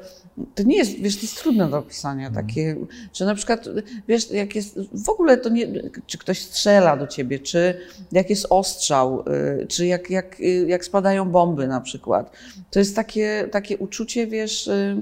to 0.56 0.64
nie 0.64 0.78
jest, 0.78 0.92
wiesz, 0.92 1.16
to 1.16 1.22
jest 1.22 1.38
trudne 1.38 1.70
do 1.70 1.78
opisania, 1.78 2.32
takie, 2.32 2.76
że 3.14 3.26
na 3.26 3.36
przykład, 3.36 3.66
wiesz, 4.08 4.32
jak 4.32 4.56
jest, 4.56 4.80
w 4.94 5.10
ogóle 5.10 5.38
to 5.38 5.50
nie, 5.50 5.68
czy 6.08 6.18
ktoś 6.18 6.42
strzela 6.42 6.98
do 6.98 7.08
ciebie, 7.08 7.40
czy 7.40 7.78
jak 8.12 8.30
jest 8.30 8.46
ostrzał, 8.50 9.24
y, 9.62 9.68
czy 9.68 9.86
jak, 9.86 10.10
jak, 10.10 10.40
y, 10.40 10.66
jak 10.68 10.86
spadają 10.86 11.32
bomby 11.32 11.68
na 11.68 11.82
przykład, 11.82 12.32
to 12.72 12.80
jest 12.80 12.96
takie, 12.96 13.48
takie 13.52 13.78
uczucie, 13.78 14.28
wiesz, 14.28 14.68
y, 14.68 15.02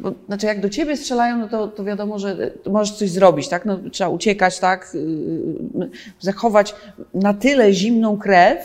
bo, 0.00 0.12
znaczy, 0.26 0.46
jak 0.46 0.60
do 0.60 0.68
ciebie 0.68 0.96
strzelają, 0.96 1.38
no 1.38 1.48
to, 1.48 1.68
to 1.68 1.84
wiadomo, 1.84 2.18
że 2.18 2.50
możesz 2.70 2.96
coś 2.96 3.10
zrobić, 3.10 3.48
tak? 3.48 3.64
No, 3.64 3.78
trzeba 3.92 4.10
uciekać, 4.10 4.58
tak? 4.58 4.96
Zachować 6.20 6.74
na 7.14 7.34
tyle 7.34 7.72
zimną 7.72 8.18
krew, 8.18 8.58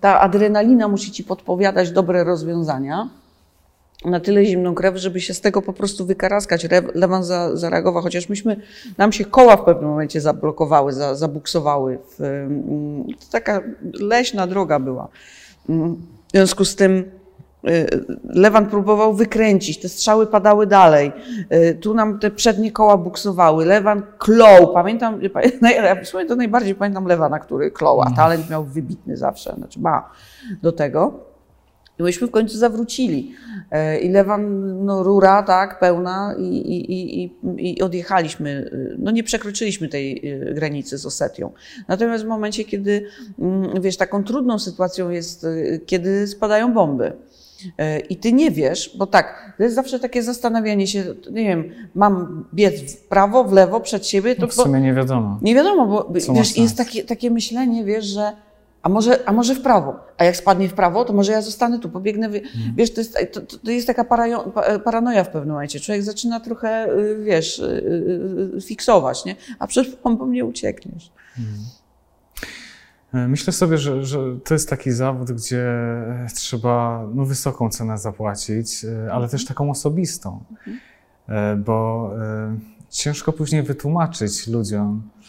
ta 0.00 0.20
adrenalina 0.20 0.88
musi 0.88 1.12
ci 1.12 1.24
podpowiadać 1.24 1.90
dobre 1.90 2.24
rozwiązania. 2.24 3.08
Na 4.04 4.20
tyle 4.20 4.44
zimną 4.44 4.74
krew, 4.74 4.96
żeby 4.96 5.20
się 5.20 5.34
z 5.34 5.40
tego 5.40 5.62
po 5.62 5.72
prostu 5.72 6.06
wykaraskać. 6.06 6.66
Lewan 6.94 7.24
za, 7.24 7.56
zareagował, 7.56 8.02
chociaż 8.02 8.28
myśmy, 8.28 8.56
nam 8.98 9.12
się 9.12 9.24
koła 9.24 9.56
w 9.56 9.64
pewnym 9.64 9.90
momencie 9.90 10.20
zablokowały, 10.20 10.92
za, 10.92 11.14
zabuksowały. 11.14 11.98
W, 12.18 12.20
mm, 12.24 13.04
to 13.04 13.26
taka 13.32 13.60
leśna 14.00 14.46
droga 14.46 14.78
była. 14.78 15.08
Mm, 15.68 15.94
W 16.28 16.30
związku 16.32 16.64
z 16.64 16.76
tym 16.76 17.04
y, 17.68 17.86
Lewan 18.24 18.66
próbował 18.66 19.14
wykręcić, 19.14 19.80
te 19.80 19.88
strzały 19.88 20.26
padały 20.26 20.66
dalej. 20.66 21.12
Y, 21.52 21.74
Tu 21.80 21.94
nam 21.94 22.18
te 22.18 22.30
przednie 22.30 22.72
koła 22.72 22.96
buksowały. 22.96 23.64
Lewan 23.66 24.02
klął. 24.18 24.72
Pamiętam, 24.74 25.20
naj- 25.62 26.04
w 26.04 26.08
sumie 26.08 26.26
to 26.26 26.36
najbardziej 26.36 26.74
pamiętam 26.74 27.06
Lewana, 27.06 27.38
który 27.38 27.70
klął, 27.70 28.02
a 28.02 28.10
talent 28.10 28.50
miał 28.50 28.64
wybitny 28.64 29.16
zawsze, 29.16 29.54
znaczy 29.58 29.80
ma 29.80 30.10
do 30.62 30.72
tego. 30.72 31.29
I 32.00 32.02
myśmy 32.02 32.26
w 32.26 32.30
końcu 32.30 32.58
zawrócili. 32.58 33.32
E, 33.70 33.98
I 34.00 34.08
Lewan, 34.08 34.84
no 34.84 35.02
rura, 35.02 35.42
tak, 35.42 35.78
pełna 35.80 36.34
i, 36.38 36.42
i, 36.44 37.22
i, 37.22 37.30
i- 37.58 37.82
odjechaliśmy. 37.82 38.50
y, 38.50 38.96
No 38.98 39.10
nie 39.10 39.22
przekroczyliśmy 39.24 39.88
tej 39.88 40.32
y, 40.50 40.54
granicy 40.54 40.98
z 40.98 41.06
Osetią. 41.06 41.52
Natomiast 41.88 42.24
w 42.24 42.26
momencie, 42.26 42.64
kiedy, 42.64 43.06
mm, 43.38 43.82
wiesz, 43.82 43.96
taką 43.96 44.24
trudną 44.24 44.58
sytuacją 44.58 45.10
jest, 45.10 45.46
kiedy 45.86 46.26
spadają 46.26 46.72
bomby. 46.74 47.12
E, 47.78 48.00
I 48.00 48.16
ty 48.16 48.32
nie 48.32 48.50
wiesz, 48.50 48.96
bo 48.98 49.06
tak, 49.06 49.52
to 49.56 49.62
jest 49.62 49.74
zawsze 49.74 50.00
takie 50.00 50.22
zastanawianie 50.22 50.86
się, 50.86 51.04
nie 51.32 51.44
wiem, 51.48 51.64
mam 51.94 52.44
biec 52.54 52.94
w 52.96 53.08
prawo, 53.08 53.44
w 53.44 53.52
lewo, 53.52 53.80
przed 53.80 54.06
siebie, 54.06 54.34
to 54.34 54.42
No 54.42 54.48
w 54.48 54.54
sumie 54.54 54.80
nie 54.80 54.94
wiadomo. 54.94 55.38
nie 55.42 55.54
wiadomo, 55.54 55.86
bo 55.86 56.12
wiesz, 56.34 56.56
jest 56.56 56.76
takie, 56.76 57.04
takie 57.04 57.30
myślenie, 57.30 57.84
wiesz, 57.84 58.04
że 58.04 58.32
a 58.82 58.88
może, 58.88 59.28
a 59.28 59.32
może 59.32 59.54
w 59.54 59.62
prawo, 59.62 59.96
a 60.18 60.24
jak 60.24 60.36
spadnie 60.36 60.68
w 60.68 60.74
prawo, 60.74 61.04
to 61.04 61.12
może 61.12 61.32
ja 61.32 61.42
zostanę 61.42 61.78
tu, 61.78 61.88
pobiegnę. 61.88 62.28
wy- 62.28 62.40
Mhm. 62.40 62.74
Wiesz, 62.76 62.94
to 62.94 63.00
jest, 63.00 63.18
to, 63.32 63.40
to 63.64 63.70
jest 63.70 63.86
taka 63.86 64.04
parajo, 64.04 64.40
pa- 64.50 64.78
paranoja 64.78 65.24
w 65.24 65.28
pewnym 65.30 65.52
momencie. 65.54 65.80
Człowiek 65.80 66.02
zaczyna 66.02 66.40
trochę, 66.40 66.92
y, 66.98 67.24
wiesz, 67.24 67.58
y, 67.58 68.52
y, 68.56 68.60
fiksować, 68.60 69.24
nie? 69.24 69.36
A 69.58 69.66
przed 69.66 70.02
bombą 70.02 70.26
nie 70.26 70.44
uciekniesz. 70.44 71.12
E, 73.14 73.28
Myślę 73.28 73.52
sobie, 73.52 73.78
że, 73.78 74.04
że 74.04 74.18
to 74.44 74.54
jest 74.54 74.70
taki 74.70 74.90
zawód, 74.92 75.32
gdzie 75.32 75.66
trzeba 76.34 77.06
no, 77.14 77.24
wysoką 77.24 77.70
cenę 77.70 77.98
zapłacić, 77.98 78.84
e, 78.84 79.12
ale 79.12 79.28
też 79.28 79.44
taką 79.44 79.70
osobistą, 79.70 80.44
E, 81.28 81.56
bo 81.56 82.10
e, 82.22 82.56
ciężko 82.90 83.32
później 83.32 83.62
wytłumaczyć 83.62 84.46
ludziom, 84.48 85.02
e, 85.18 85.19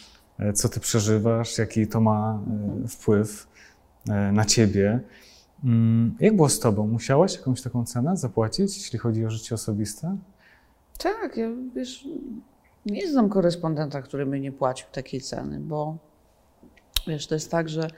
co 0.54 0.68
ty 0.68 0.80
przeżywasz, 0.80 1.58
jaki 1.58 1.86
to 1.86 2.00
ma 2.00 2.40
e, 2.84 2.88
wpływ 2.88 3.48
e, 4.08 4.32
na 4.32 4.44
ciebie. 4.44 5.00
Mm, 5.64 6.16
Jak 6.20 6.36
było 6.36 6.48
z 6.48 6.60
tobą? 6.60 6.86
Musiałaś 6.86 7.34
jakąś 7.34 7.62
taką 7.62 7.84
cenę 7.84 8.16
zapłacić, 8.16 8.76
jeśli 8.78 8.98
chodzi 8.98 9.26
o 9.26 9.30
życie 9.30 9.54
osobiste? 9.54 10.16
Tak, 10.98 11.36
ja 11.36 11.48
wiesz, 11.74 12.08
nie 12.86 13.10
znam 13.10 13.28
korespondenta, 13.28 14.02
który 14.02 14.26
by 14.26 14.40
nie 14.40 14.52
płacił 14.52 14.86
takiej 14.92 15.20
ceny, 15.20 15.60
bo 15.60 15.96
wiesz, 17.06 17.26
to 17.26 17.34
jest 17.34 17.50
tak, 17.50 17.68
że 17.68 17.90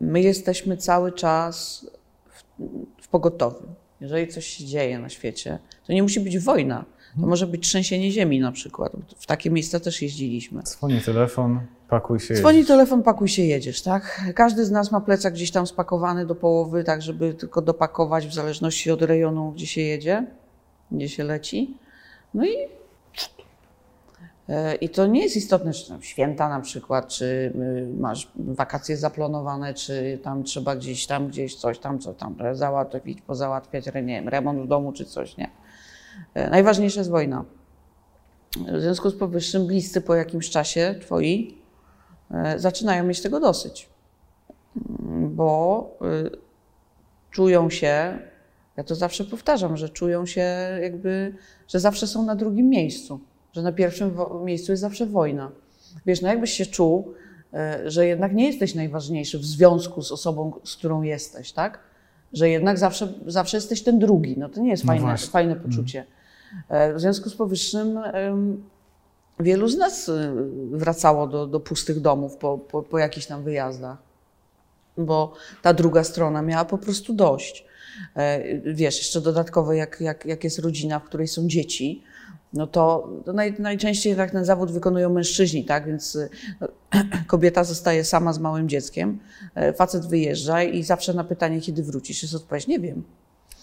my 0.00 0.20
jesteśmy 0.20 0.76
cały 0.76 1.12
czas 1.12 1.86
w, 2.28 2.62
w 3.02 3.08
pogotowiu. 3.08 3.66
Jeżeli 4.00 4.28
coś 4.28 4.46
się 4.46 4.64
dzieje 4.64 4.98
na 4.98 5.08
świecie, 5.08 5.58
to 5.86 5.92
nie 5.92 6.02
musi 6.02 6.20
być 6.20 6.38
wojna. 6.38 6.84
To 7.20 7.26
może 7.26 7.46
być 7.46 7.68
trzęsienie 7.68 8.10
ziemi 8.10 8.40
na 8.40 8.52
przykład. 8.52 8.92
W 9.16 9.26
takie 9.26 9.50
miejsca 9.50 9.80
też 9.80 10.02
jeździliśmy. 10.02 10.62
Dzwoni 10.62 11.00
telefon, 11.00 11.60
pakuj 11.88 12.20
się. 12.20 12.34
Dzwoni 12.34 12.56
jedziesz. 12.56 12.68
telefon, 12.68 13.02
pakuj 13.02 13.28
się, 13.28 13.42
jedziesz, 13.42 13.82
tak? 13.82 14.32
Każdy 14.34 14.64
z 14.64 14.70
nas 14.70 14.92
ma 14.92 15.00
plecak 15.00 15.34
gdzieś 15.34 15.50
tam 15.50 15.66
spakowany 15.66 16.26
do 16.26 16.34
połowy, 16.34 16.84
tak 16.84 17.02
żeby 17.02 17.34
tylko 17.34 17.62
dopakować 17.62 18.26
w 18.26 18.34
zależności 18.34 18.90
od 18.90 19.02
rejonu, 19.02 19.52
gdzie 19.52 19.66
się 19.66 19.80
jedzie, 19.80 20.26
gdzie 20.92 21.08
się 21.08 21.24
leci. 21.24 21.74
No 22.34 22.46
i, 22.46 22.56
e, 24.48 24.74
i 24.74 24.88
to 24.88 25.06
nie 25.06 25.22
jest 25.22 25.36
istotne, 25.36 25.72
czy 25.72 25.88
tam 25.88 26.02
święta 26.02 26.48
na 26.48 26.60
przykład, 26.60 27.08
czy 27.08 27.24
y, 27.24 28.00
masz 28.00 28.32
wakacje 28.36 28.96
zaplanowane, 28.96 29.74
czy 29.74 30.18
tam 30.22 30.44
trzeba 30.44 30.76
gdzieś 30.76 31.06
tam, 31.06 31.28
gdzieś 31.28 31.56
coś 31.56 31.78
tam, 31.78 31.98
co 31.98 32.14
tam 32.14 32.36
załatwić, 32.52 33.20
pozałatwiać, 33.20 33.86
nie 33.86 34.02
wiem, 34.02 34.28
remont 34.28 34.60
w 34.60 34.66
domu, 34.66 34.92
czy 34.92 35.04
coś, 35.04 35.36
nie? 35.36 35.50
E, 36.34 36.50
Najważniejsza 36.50 37.00
jest 37.00 37.10
wojna. 37.10 37.44
W 38.72 38.80
związku 38.80 39.10
z 39.10 39.16
powyższym 39.16 39.66
bliscy 39.66 40.00
po 40.00 40.14
jakimś 40.14 40.50
czasie 40.50 40.94
twoi 41.00 41.58
e, 42.30 42.58
zaczynają 42.58 43.04
mieć 43.04 43.22
tego 43.22 43.40
dosyć, 43.40 43.90
Mm, 44.76 45.34
bo 45.34 45.98
y, 46.26 46.30
czują 47.30 47.70
się, 47.70 48.18
ja 48.76 48.84
to 48.84 48.94
zawsze 48.94 49.24
powtarzam, 49.24 49.76
że 49.76 49.88
czują 49.88 50.26
się 50.26 50.44
jakby, 50.82 51.34
że 51.68 51.80
zawsze 51.80 52.06
są 52.06 52.24
na 52.24 52.36
drugim 52.36 52.68
miejscu, 52.68 53.20
że 53.52 53.62
na 53.62 53.72
pierwszym 53.72 54.16
miejscu 54.44 54.72
jest 54.72 54.80
zawsze 54.80 55.06
wojna. 55.06 55.52
Wiesz, 56.06 56.22
no 56.22 56.28
jakbyś 56.28 56.50
się 56.50 56.66
czuł, 56.66 57.14
e, 57.54 57.90
że 57.90 58.06
jednak 58.06 58.34
nie 58.34 58.46
jesteś 58.46 58.74
najważniejszy 58.74 59.38
w 59.38 59.44
związku 59.44 60.02
z 60.02 60.12
osobą, 60.12 60.52
z 60.64 60.76
którą 60.76 61.02
jesteś, 61.02 61.52
tak? 61.52 61.78
Że 62.32 62.48
jednak 62.48 62.78
zawsze, 62.78 63.12
zawsze 63.26 63.56
jesteś 63.56 63.82
ten 63.82 63.98
drugi. 63.98 64.34
No 64.38 64.48
to 64.48 64.60
nie 64.60 64.70
jest 64.70 64.84
No 64.84 64.88
fajne, 64.88 65.02
właśnie. 65.02 65.28
fajne 65.30 65.56
poczucie. 65.56 66.04
E, 66.68 66.94
W 66.94 67.00
związku 67.00 67.30
z 67.30 67.34
powyższym 67.34 67.98
wielu 69.40 69.68
z 69.68 69.76
nas 69.76 70.08
y, 70.08 70.32
wracało 70.70 71.26
do, 71.26 71.46
do 71.46 71.60
pustych 71.60 72.00
domów 72.00 72.36
po, 72.36 72.58
po, 72.58 72.82
po 72.82 72.98
jakichś 72.98 73.26
tam 73.26 73.42
wyjazdach, 73.42 73.98
bo 74.98 75.32
ta 75.62 75.74
druga 75.74 76.04
strona 76.04 76.42
miała 76.42 76.64
po 76.64 76.78
prostu 76.78 77.12
dość. 77.12 77.64
E, 78.16 78.58
Wiesz, 78.74 78.98
jeszcze 78.98 79.20
dodatkowo, 79.20 79.72
jak, 79.72 80.00
jak, 80.00 80.26
jak 80.26 80.44
jest 80.44 80.58
rodzina, 80.58 80.98
w 80.98 81.04
której 81.04 81.28
są 81.28 81.48
dzieci, 81.48 82.02
no 82.52 82.66
to, 82.66 83.08
to 83.24 83.32
naj, 83.32 83.54
najczęściej 83.58 84.16
tak 84.16 84.30
ten 84.30 84.44
zawód 84.44 84.70
wykonują 84.70 85.10
mężczyźni, 85.10 85.64
tak? 85.64 85.86
Więc 85.86 86.18
no, 86.60 86.68
kobieta 87.26 87.64
zostaje 87.64 88.04
sama 88.04 88.32
z 88.32 88.38
małym 88.38 88.68
dzieckiem, 88.68 89.18
e, 89.54 89.72
facet 89.72 90.06
wyjeżdża 90.06 90.62
i 90.62 90.82
zawsze 90.82 91.14
na 91.14 91.24
pytanie, 91.24 91.60
kiedy 91.60 91.82
wrócisz, 91.82 92.22
jest 92.22 92.34
odpowiedź, 92.34 92.66
nie 92.66 92.80
wiem. 92.80 93.02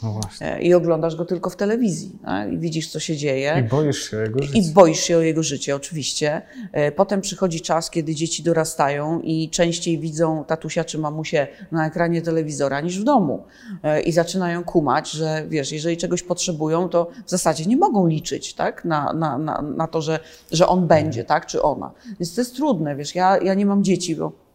No. 0.04 0.20
E, 0.42 0.62
I 0.62 0.74
oglądasz 0.74 1.16
go 1.16 1.26
tylko 1.26 1.50
w 1.50 1.56
telewizji 1.56 2.12
tak? 2.26 2.54
i 2.54 2.58
widzisz, 2.58 2.92
co 2.92 3.00
się 3.00 3.18
dzieje. 3.18 3.64
I 3.66 3.70
boisz 3.70 4.10
się 4.10 4.18
jego 4.18 4.44
życia. 4.44 4.60
I 4.60 4.74
boisz 4.74 5.00
się 5.00 5.18
o 5.18 5.22
jego 5.22 5.44
życie, 5.44 5.76
oczywiście. 5.76 6.42
E, 6.72 6.92
Potem 6.92 7.22
przychodzi 7.22 7.62
czas, 7.62 7.90
kiedy 7.90 8.16
dzieci 8.16 8.44
dorastają 8.44 9.20
i 9.20 9.50
częściej 9.50 10.00
widzą 10.00 10.44
tatusia 10.48 10.84
czy 10.84 10.98
mamusię 10.98 11.48
na 11.72 11.88
ekranie 11.88 12.22
telewizora 12.22 12.82
niż 12.82 13.00
w 13.00 13.04
domu. 13.04 13.44
E, 13.84 14.02
I 14.02 14.12
zaczynają 14.12 14.64
kumać, 14.64 15.12
że 15.12 15.46
wiesz, 15.50 15.72
jeżeli 15.72 15.98
czegoś 15.98 16.24
potrzebują, 16.24 16.90
to 16.90 17.10
w 17.26 17.30
zasadzie 17.30 17.66
nie 17.66 17.78
mogą 17.78 18.08
liczyć 18.08 18.54
tak? 18.54 18.86
na, 18.86 19.14
na, 19.14 19.38
na, 19.38 19.62
na 19.62 19.88
to, 19.88 20.02
że, 20.02 20.20
że 20.52 20.68
on 20.68 20.88
będzie, 20.88 21.24
tak? 21.24 21.46
czy 21.46 21.62
ona. 21.62 21.92
Więc 22.20 22.36
to 22.36 22.42
jest 22.42 22.56
trudne, 22.56 22.96
wiesz, 22.96 23.16
ja, 23.16 23.38
ja 23.38 23.54
nie 23.54 23.66
mam 23.66 23.84
dzieci, 23.84 24.16
bo 24.16 24.47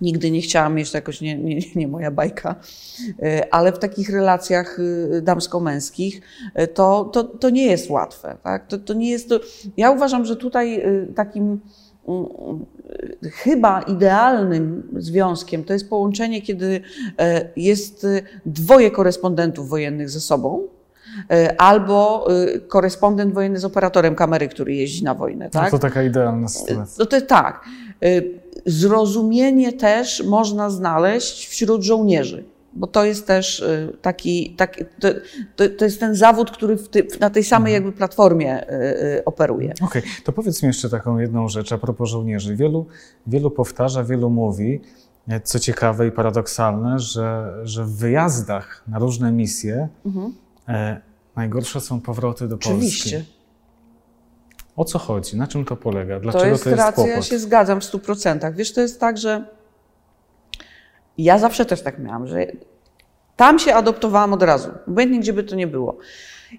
Nigdy 0.00 0.30
nie 0.30 0.40
chciałam 0.40 0.74
mieć, 0.74 0.90
to 0.90 0.98
jakoś 0.98 1.20
nie, 1.20 1.38
nie, 1.38 1.60
nie 1.74 1.88
moja 1.88 2.10
bajka, 2.10 2.54
E, 3.22 3.54
ale 3.54 3.72
w 3.72 3.78
takich 3.78 4.10
relacjach 4.10 4.78
y, 4.78 5.22
damsko-męskich 5.22 6.20
e, 6.54 6.66
to, 6.66 7.04
to, 7.04 7.24
to 7.24 7.50
nie 7.50 7.66
jest 7.66 7.90
łatwe. 7.90 8.36
Tak? 8.42 8.66
To, 8.66 8.78
to 8.78 8.94
nie 8.94 9.10
jest 9.10 9.28
to... 9.28 9.40
Ja 9.76 9.90
uważam, 9.90 10.24
że 10.24 10.36
tutaj 10.36 10.80
y, 10.86 11.12
takim 11.14 11.60
mm, 12.08 12.26
y, 13.24 13.30
chyba 13.30 13.80
idealnym 13.82 14.88
związkiem 14.96 15.64
to 15.64 15.72
jest 15.72 15.88
połączenie, 15.88 16.42
kiedy 16.42 16.80
e, 17.18 17.48
jest 17.56 18.06
dwoje 18.46 18.90
korespondentów 18.90 19.68
wojennych 19.68 20.10
ze 20.10 20.20
sobą. 20.20 20.68
E, 21.30 21.60
Albo 21.60 22.28
y, 22.32 22.60
korespondent 22.60 23.34
wojenny 23.34 23.58
z 23.58 23.64
operatorem 23.64 24.14
kamery, 24.14 24.48
który 24.48 24.74
jeździ 24.74 25.04
na 25.04 25.14
wojnę. 25.14 25.44
No 25.44 25.50
Tak? 25.50 25.70
to 25.70 25.78
taka 25.78 26.02
idealna 26.02 26.48
sytuacja. 26.48 26.94
No 26.98 27.06
to 27.06 27.20
tak. 27.20 27.64
Zrozumienie 28.66 29.72
też 29.72 30.24
można 30.24 30.70
znaleźć 30.70 31.48
wśród 31.48 31.82
żołnierzy, 31.82 32.44
bo 32.72 32.86
to 32.86 33.04
jest 33.04 33.26
też 33.26 33.64
taki, 34.02 34.54
taki 34.56 34.84
to, 35.00 35.08
to, 35.78 35.84
jest 35.84 36.00
ten 36.00 36.14
zawód, 36.14 36.50
który 36.50 36.76
ty, 36.76 37.06
na 37.20 37.30
tej 37.30 37.44
samej 37.44 37.72
jakby 37.72 37.92
platformie 37.92 38.66
operuje. 39.24 39.74
Okej, 39.82 40.02
to 40.24 40.32
powiedz 40.32 40.62
mi 40.62 40.66
jeszcze 40.66 40.90
taką 40.90 41.18
jedną 41.18 41.48
rzecz 41.48 41.72
a 41.72 41.78
propos 41.78 42.08
żołnierzy. 42.08 42.56
Wielu, 42.56 42.86
wielu 43.26 43.50
powtarza, 43.50 44.04
wielu 44.04 44.30
mówi, 44.30 44.80
e, 45.28 45.40
co 45.40 45.58
ciekawe 45.58 46.06
i 46.06 46.10
paradoksalne, 46.10 46.98
że, 46.98 47.54
że 47.62 47.84
w 47.84 47.96
wyjazdach 47.96 48.84
na 48.88 48.98
różne 48.98 49.32
misje 49.32 49.88
e, 50.68 51.00
najgorsze 51.36 51.80
są 51.80 52.00
powroty 52.00 52.48
do 52.48 52.54
Oczywiście. 52.54 53.16
Polski. 53.16 53.38
O 54.76 54.84
co 54.84 54.98
chodzi? 54.98 55.36
Na 55.36 55.46
czym 55.46 55.64
to 55.64 55.76
polega? 55.76 56.20
Dlaczego 56.20 56.44
To 56.44 56.44
to 56.44 56.50
jest 56.50 56.66
jest, 56.66 56.78
racja, 56.78 57.06
ja 57.06 57.12
kłopot? 57.12 57.30
się 57.30 57.38
zgadzam 57.38 57.80
w 57.80 57.84
stu 57.84 57.98
procentach. 57.98 58.54
Wiesz, 58.54 58.72
to 58.72 58.80
jest 58.80 59.00
tak, 59.00 59.18
że 59.18 59.44
ja 61.18 61.38
zawsze 61.38 61.64
też 61.66 61.82
tak 61.82 61.98
miałam, 61.98 62.26
że 62.26 62.46
tam 63.36 63.58
się 63.58 63.74
adoptowałam 63.74 64.32
od 64.32 64.42
razu, 64.42 64.70
obojętnie 64.88 65.20
gdzie 65.20 65.32
by 65.32 65.44
to 65.44 65.56
nie 65.56 65.66
było. 65.66 65.98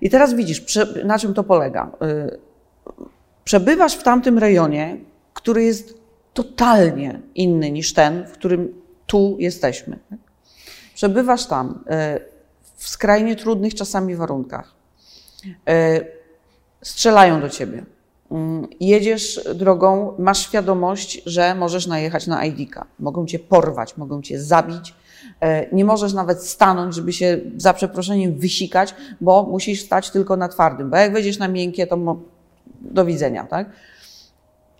I 0.01 0.09
teraz 0.09 0.33
widzisz, 0.33 0.65
na 1.05 1.19
czym 1.19 1.33
to 1.33 1.43
polega. 1.43 1.91
Y, 2.03 2.39
Przebywasz 3.43 3.93
w 3.95 4.03
tamtym 4.03 4.37
rejonie, 4.37 4.97
który 5.33 5.63
jest 5.63 5.93
totalnie 6.33 7.21
inny 7.35 7.71
niż 7.71 7.93
ten, 7.93 8.27
w 8.27 8.31
którym 8.31 8.73
tu 9.05 9.35
jesteśmy. 9.39 9.99
Przebywasz 10.95 11.45
tam 11.45 11.83
y, 12.15 12.38
w 12.79 12.89
skrajnie 12.89 13.35
trudnych 13.35 13.75
czasami 13.75 14.15
warunkach. 14.15 14.73
Y, 15.69 16.19
Strzelają 16.81 17.41
do 17.41 17.49
ciebie. 17.49 17.85
Mm, 18.31 18.67
Jedziesz 18.79 19.41
drogą, 19.55 20.13
masz 20.19 20.39
świadomość, 20.39 21.21
że 21.25 21.55
możesz 21.55 21.87
najechać 21.87 22.27
na 22.27 22.45
ID-ka. 22.45 22.85
Mogą 22.99 23.25
cię 23.25 23.39
porwać, 23.39 23.97
mogą 23.97 24.21
cię 24.21 24.39
zabić. 24.41 24.95
E, 25.41 25.75
Nie 25.75 25.85
możesz 25.85 26.13
nawet 26.13 26.43
stanąć, 26.43 26.95
żeby 26.95 27.13
się 27.13 27.39
za 27.57 27.73
przeproszeniem 27.73 28.39
wysikać, 28.39 28.95
bo 29.21 29.43
musisz 29.43 29.81
stać 29.81 30.09
tylko 30.09 30.37
na 30.37 30.47
twardym. 30.49 30.89
Bo 30.89 30.97
jak 30.97 31.13
wejdziesz 31.13 31.37
na 31.39 31.47
miękkie, 31.47 31.87
to 31.87 32.17
do 32.81 33.05
widzenia, 33.05 33.43
tak? 33.43 33.69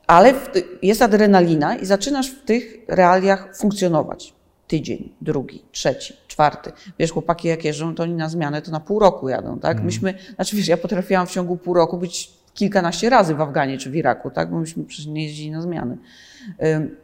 Ale 0.07 0.33
jest 0.81 1.01
adrenalina 1.01 1.75
i 1.75 1.85
zaczynasz 1.85 2.31
w 2.31 2.45
tych 2.45 2.77
realiach 2.88 3.57
funkcjonować. 3.57 4.33
Tydzień, 4.69 5.12
drugi, 5.21 5.63
trzeci, 5.71 6.13
czwarty. 6.27 6.71
Wiesz, 6.99 7.12
chłopaki 7.12 7.47
jak 7.47 7.65
jeżdżą, 7.65 7.95
to 7.95 8.03
oni 8.03 8.13
na 8.13 8.29
zmianę 8.29 8.62
to 8.62 8.71
na 8.71 8.79
pół 8.79 8.99
roku 8.99 9.29
jadą, 9.29 9.60
tak? 9.60 9.84
Myśmy, 9.84 10.13
znaczy 10.36 10.55
wiesz, 10.55 10.67
ja 10.67 10.77
potrafiłam 10.77 11.27
w 11.27 11.32
ciągu 11.32 11.58
pół 11.58 11.73
roku 11.73 11.97
być 11.97 12.32
kilkanaście 12.53 13.10
razy 13.10 13.36
w 13.36 13.41
Afganie 13.41 13.77
czy 13.77 13.89
w 13.89 13.95
Iraku, 13.95 14.32
tak? 14.32 14.51
Bo 14.51 14.60
myśmy 14.60 14.84
przecież 14.84 15.05
nie 15.05 15.24
jeździli 15.24 15.51
na 15.51 15.61
zmiany. 15.61 15.97
Ym, 16.63 16.95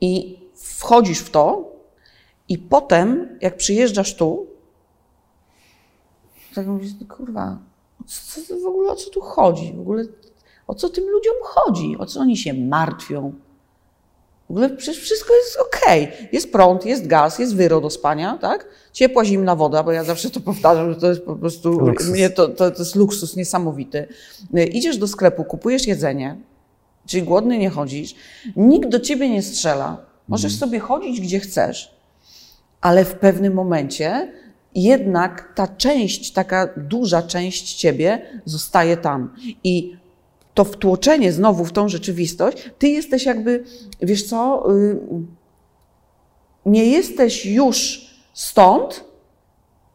I 0.00 0.38
wchodzisz 0.54 1.18
w 1.18 1.30
to 1.30 1.72
I 2.48 2.58
potem, 2.58 3.38
jak 3.40 3.56
przyjeżdżasz 3.56 4.14
tu, 4.14 4.46
tak 6.54 6.66
mówisz, 6.66 6.92
kurwa, 7.08 7.58
co, 8.06 8.42
co, 8.42 8.60
w 8.60 8.66
ogóle 8.66 8.92
o 8.92 8.96
co 8.96 9.10
tu 9.10 9.20
chodzi? 9.20 9.72
W 9.72 9.80
ogóle 9.80 10.04
o 10.66 10.74
co 10.74 10.88
tym 10.88 11.04
ludziom 11.04 11.34
chodzi? 11.42 11.96
O 11.98 12.06
co 12.06 12.20
oni 12.20 12.36
się 12.36 12.54
martwią? 12.54 13.32
W 14.46 14.50
ogóle 14.50 14.70
przecież 14.70 15.02
wszystko 15.02 15.34
jest 15.34 15.58
okej. 15.66 16.08
Jest 16.32 16.52
prąd, 16.52 16.86
jest 16.86 17.06
gaz, 17.06 17.38
jest 17.38 17.56
wyro 17.56 17.80
do 17.80 17.90
spania, 17.90 18.38
tak? 18.40 18.66
Ciepła, 18.92 19.24
zimna 19.24 19.56
woda, 19.56 19.82
bo 19.82 19.92
ja 19.92 20.04
zawsze 20.04 20.30
to 20.30 20.40
powtarzam, 20.40 20.94
że 20.94 21.00
to 21.00 21.08
jest 21.08 21.22
po 21.22 21.36
prostu, 21.36 21.70
Luksus. 21.70 22.08
mnie 22.10 22.30
to, 22.30 22.48
to, 22.48 22.70
to 22.70 22.78
jest 22.82 22.94
luksus 22.96 23.36
niesamowity. 23.36 24.08
Y, 24.58 24.64
Idziesz 24.64 24.98
do 24.98 25.08
sklepu, 25.08 25.44
kupujesz 25.44 25.86
jedzenie, 25.86 26.36
czyli 27.06 27.22
głodny 27.22 27.58
nie 27.58 27.70
chodzisz, 27.70 28.14
nikt 28.56 28.88
do 28.88 29.00
ciebie 29.00 29.30
nie 29.30 29.42
strzela, 29.42 30.06
możesz 30.28 30.58
sobie 30.58 30.78
chodzić 30.78 31.20
gdzie 31.20 31.40
chcesz, 31.40 31.94
ale 32.80 33.04
w 33.04 33.14
pewnym 33.14 33.54
momencie 33.54 34.32
jednak 34.74 35.52
ta 35.54 35.68
część, 35.68 36.32
taka 36.32 36.68
duża 36.76 37.22
część 37.22 37.74
ciebie 37.74 38.22
zostaje 38.44 38.96
tam. 38.96 39.34
I 39.64 39.96
to 40.56 40.64
wtłoczenie 40.64 41.32
znowu 41.32 41.64
w 41.64 41.72
tą 41.72 41.88
rzeczywistość, 41.88 42.70
ty 42.78 42.88
jesteś 42.88 43.26
jakby, 43.26 43.64
wiesz 44.02 44.22
co, 44.22 44.66
y, 44.76 44.98
nie 46.66 46.86
jesteś 46.86 47.46
już 47.46 48.06
stąd, 48.34 49.04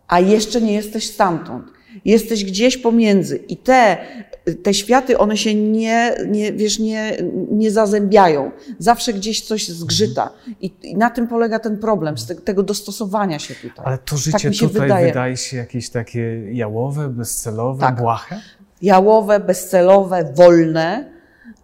a 0.07 0.19
jeszcze 0.19 0.61
nie 0.61 0.73
jesteś 0.73 1.09
stamtąd. 1.09 1.65
Jesteś 2.05 2.45
gdzieś 2.45 2.77
pomiędzy 2.77 3.37
i 3.37 3.57
te, 3.57 3.97
te 4.63 4.73
światy, 4.73 5.17
one 5.17 5.37
się 5.37 5.55
nie, 5.55 6.15
nie, 6.27 6.53
wiesz, 6.53 6.79
nie, 6.79 7.17
nie 7.51 7.71
zazębiają. 7.71 8.51
Zawsze 8.79 9.13
gdzieś 9.13 9.41
coś 9.41 9.67
zgrzyta. 9.67 10.29
I, 10.61 10.73
i 10.83 10.95
na 10.97 11.09
tym 11.09 11.27
polega 11.27 11.59
ten 11.59 11.77
problem, 11.77 12.17
z 12.17 12.27
te, 12.27 12.35
tego 12.35 12.63
dostosowania 12.63 13.39
się 13.39 13.55
tutaj. 13.55 13.85
Ale 13.85 13.97
to 13.97 14.17
życie 14.17 14.49
mi 14.49 14.55
się 14.55 14.67
tutaj 14.67 14.81
wydaje. 14.81 15.07
wydaje 15.07 15.37
się 15.37 15.57
jakieś 15.57 15.89
takie 15.89 16.53
jałowe, 16.53 17.09
bezcelowe, 17.09 17.79
Tak. 17.81 17.95
błahe? 18.01 18.41
Jałowe, 18.81 19.39
bezcelowe, 19.39 20.33
wolne. 20.35 21.05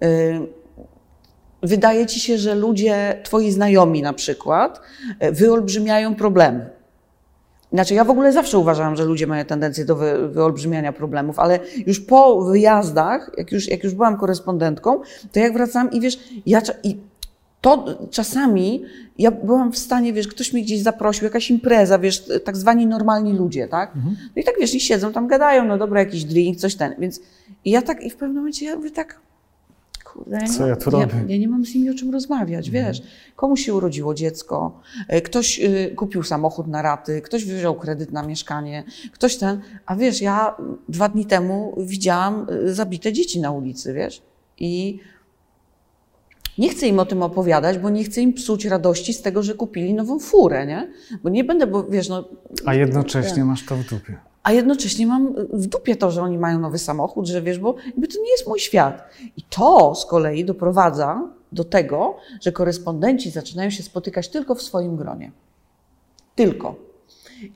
Y, 0.04 0.58
Wydaje 1.64 2.06
ci 2.06 2.20
się, 2.20 2.38
że 2.38 2.56
ludzie, 2.56 3.20
twoi 3.24 3.52
znajomi 3.52 4.02
na 4.02 4.14
przykład, 4.14 4.82
y, 5.24 5.32
wyolbrzymiają 5.32 6.16
problemy. 6.16 6.70
Znaczy, 7.74 7.94
ja 7.94 8.04
w 8.04 8.10
ogóle 8.10 8.34
zawsze 8.34 8.58
uważałam, 8.58 8.96
że 8.96 9.06
ludzie 9.06 9.28
mają 9.28 9.46
tendencję 9.46 9.86
do 9.86 9.96
wy, 9.96 10.30
wyolbrzymiania 10.30 10.94
problemów, 10.94 11.40
ale 11.40 11.60
już 11.88 12.00
po 12.00 12.42
wyjazdach, 12.42 13.32
jak 13.38 13.52
już, 13.52 13.68
jak 13.68 13.84
już 13.84 13.94
byłam 13.94 14.18
korespondentką, 14.18 15.02
to 15.32 15.40
jak 15.40 15.54
wracałam 15.54 15.92
i 15.92 16.02
wiesz, 16.02 16.20
ja 16.46 16.62
i 16.84 16.98
to 17.76 18.08
czasami 18.12 18.84
ja 19.18 19.32
byłam 19.32 19.72
w 19.72 19.78
stanie, 19.78 20.14
wiesz, 20.14 20.28
ktoś 20.28 20.54
mnie 20.54 20.64
gdzieś 20.64 20.80
zaprosił, 20.80 21.24
jakaś 21.24 21.52
impreza, 21.52 22.00
wiesz, 22.00 22.24
tak 22.44 22.58
zwani 22.58 22.88
normalni 22.88 23.34
ludzie, 23.34 23.68
tak? 23.68 23.92
No 24.36 24.42
i 24.42 24.44
tak, 24.44 24.56
wiesz, 24.60 24.76
i 24.76 24.80
siedzą 24.80 25.14
tam, 25.14 25.28
gadają, 25.28 25.66
no 25.66 25.78
dobra, 25.78 26.00
jakiś 26.00 26.24
drink, 26.24 26.58
coś 26.58 26.76
ten, 26.76 26.96
więc 27.00 27.22
i 27.66 27.72
ja 27.72 27.82
tak, 27.82 28.04
i 28.04 28.10
w 28.10 28.16
pewnym 28.16 28.38
momencie 28.38 28.66
ja 28.66 28.76
mówię 28.76 28.92
tak, 28.92 29.20
kurde, 30.18 30.48
Co 30.58 30.68
ja 30.68 30.76
tu 30.76 30.90
robię? 30.90 31.26
Ja, 31.28 31.38
nie 31.38 31.48
mam 31.48 31.66
z 31.66 31.76
nimi 31.76 31.90
o 31.90 31.94
czym 31.94 32.12
rozmawiać, 32.12 32.70
wiesz. 32.70 33.02
Komuś 33.36 33.66
się 33.66 33.74
urodziło 33.74 34.14
dziecko, 34.14 34.80
e, 35.08 35.22
ktoś 35.22 35.60
y, 35.60 35.94
kupił 35.96 36.24
samochód 36.24 36.68
na 36.68 36.82
raty, 36.82 37.22
ktoś 37.22 37.46
wziął 37.46 37.76
kredyt 37.76 38.12
na 38.12 38.24
mieszkanie, 38.24 38.84
ktoś 39.12 39.38
ten, 39.38 39.62
a 39.86 39.96
wiesz, 39.96 40.22
ja 40.22 40.56
dwa 40.90 41.10
dni 41.10 41.26
temu 41.26 41.76
widziałam 41.78 42.48
y, 42.50 42.74
zabite 42.74 43.14
dzieci 43.14 43.40
na 43.40 43.52
ulicy, 43.52 43.94
wiesz, 43.94 44.22
i 44.60 45.00
nie 46.58 46.70
chcę 46.70 46.88
im 46.88 47.00
o 47.00 47.06
tym 47.06 47.24
opowiadać, 47.24 47.78
bo 47.78 47.90
nie 47.90 48.04
chcę 48.04 48.22
im 48.22 48.34
psuć 48.34 48.66
radości 48.66 49.14
z 49.14 49.22
tego, 49.22 49.44
że 49.44 49.54
kupili 49.54 49.94
nową 49.94 50.20
furę, 50.20 50.66
nie? 50.66 50.92
Bo 51.24 51.30
nie 51.30 51.44
będę, 51.44 51.68
bo 51.68 51.84
wiesz, 51.84 52.10
no, 52.10 52.24
A 52.66 52.74
jednocześnie 52.74 53.46
masz 53.46 53.66
to 53.66 53.76
w 53.76 53.84
dupie. 53.84 54.18
a 54.44 54.52
jednocześnie 54.52 55.08
mam 55.08 55.36
w 55.54 55.68
dupie 55.68 55.96
to, 55.96 56.12
że 56.12 56.22
oni 56.22 56.38
mają 56.38 56.60
nowy 56.60 56.78
samochód, 56.78 57.28
że 57.28 57.42
wiesz, 57.42 57.60
bo 57.60 57.76
jakby 57.86 58.08
to 58.08 58.22
nie 58.24 58.32
jest 58.32 58.48
mój 58.48 58.60
świat. 58.60 59.04
I 59.38 59.42
to 59.50 59.96
z 59.96 60.06
kolei 60.06 60.46
doprowadza 60.46 61.22
do 61.52 61.64
tego, 61.64 62.18
że 62.42 62.52
korespondenci 62.52 63.30
zaczynają 63.32 63.70
się 63.70 63.84
spotykać 63.84 64.30
tylko 64.30 64.56
w 64.56 64.62
swoim 64.62 64.96
gronie. 64.96 65.32
Tylko. 66.36 66.87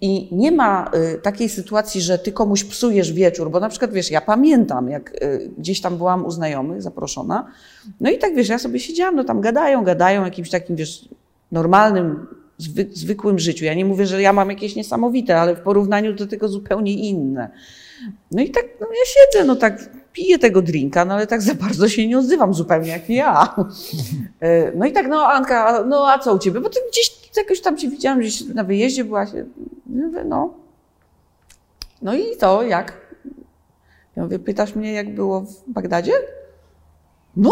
I 0.01 0.35
nie 0.35 0.51
ma 0.51 0.91
y, 1.15 1.21
takiej 1.21 1.49
sytuacji, 1.49 2.01
że 2.01 2.17
ty 2.17 2.31
komuś 2.31 2.63
psujesz 2.63 3.13
wieczór, 3.13 3.51
bo 3.51 3.59
na 3.59 3.69
przykład 3.69 3.93
wiesz, 3.93 4.11
ja 4.11 4.21
pamiętam, 4.21 4.89
jak 4.89 5.23
y, 5.23 5.51
gdzieś 5.57 5.81
tam 5.81 5.97
byłam 5.97 6.25
u 6.25 6.31
znajomych 6.31 6.81
zaproszona, 6.81 7.47
no 8.01 8.09
i 8.09 8.17
tak 8.17 8.35
wiesz, 8.35 8.49
ja 8.49 8.59
sobie 8.59 8.79
siedziałam, 8.79 9.15
no 9.15 9.23
tam 9.23 9.41
gadają, 9.41 9.83
gadają, 9.83 10.25
jakimś 10.25 10.49
takim 10.49 10.75
wiesz, 10.75 11.09
normalnym, 11.51 12.27
zwy, 12.57 12.87
zwykłym 12.93 13.39
życiu. 13.39 13.65
Ja 13.65 13.73
nie 13.73 13.85
mówię, 13.85 14.05
że 14.05 14.21
ja 14.21 14.33
mam 14.33 14.49
jakieś 14.49 14.75
niesamowite, 14.75 15.39
ale 15.39 15.55
w 15.55 15.59
porównaniu 15.59 16.13
do 16.13 16.27
tego 16.27 16.47
zupełnie 16.47 16.93
inne. 16.93 17.49
No 18.31 18.41
i 18.41 18.49
tak, 18.49 18.65
no 18.81 18.87
ja 18.87 19.05
siedzę, 19.05 19.45
no 19.45 19.55
tak 19.55 19.89
piję 20.13 20.39
tego 20.39 20.61
drinka, 20.61 21.05
no 21.05 21.13
ale 21.13 21.27
tak 21.27 21.41
za 21.41 21.55
bardzo 21.55 21.89
się 21.89 22.07
nie 22.07 22.19
odzywam 22.19 22.53
zupełnie 22.53 22.89
jak 22.89 23.09
ja. 23.09 23.55
E, 24.39 24.71
No 24.77 24.85
i 24.85 24.91
tak, 24.91 25.07
no 25.07 25.25
Anka, 25.25 25.83
no 25.83 26.11
a 26.11 26.19
co 26.19 26.35
u 26.35 26.39
ciebie? 26.39 26.59
Bo 26.59 26.69
ty 26.69 26.79
gdzieś 26.91 27.20
jakoś 27.37 27.61
tam 27.61 27.77
cię 27.77 27.89
widziałam, 27.89 28.19
gdzieś 28.19 28.47
na 28.47 28.63
wyjeździe 28.63 29.03
byłaś. 29.03 29.29
No. 30.25 30.53
No 32.01 32.13
i 32.13 32.37
to, 32.37 32.63
jak? 32.63 33.01
Ja 34.15 34.23
mówię, 34.23 34.39
pytasz 34.39 34.75
mnie, 34.75 34.93
jak 34.93 35.15
było 35.15 35.41
w 35.41 35.63
Bagdadzie? 35.67 36.13
No. 37.35 37.51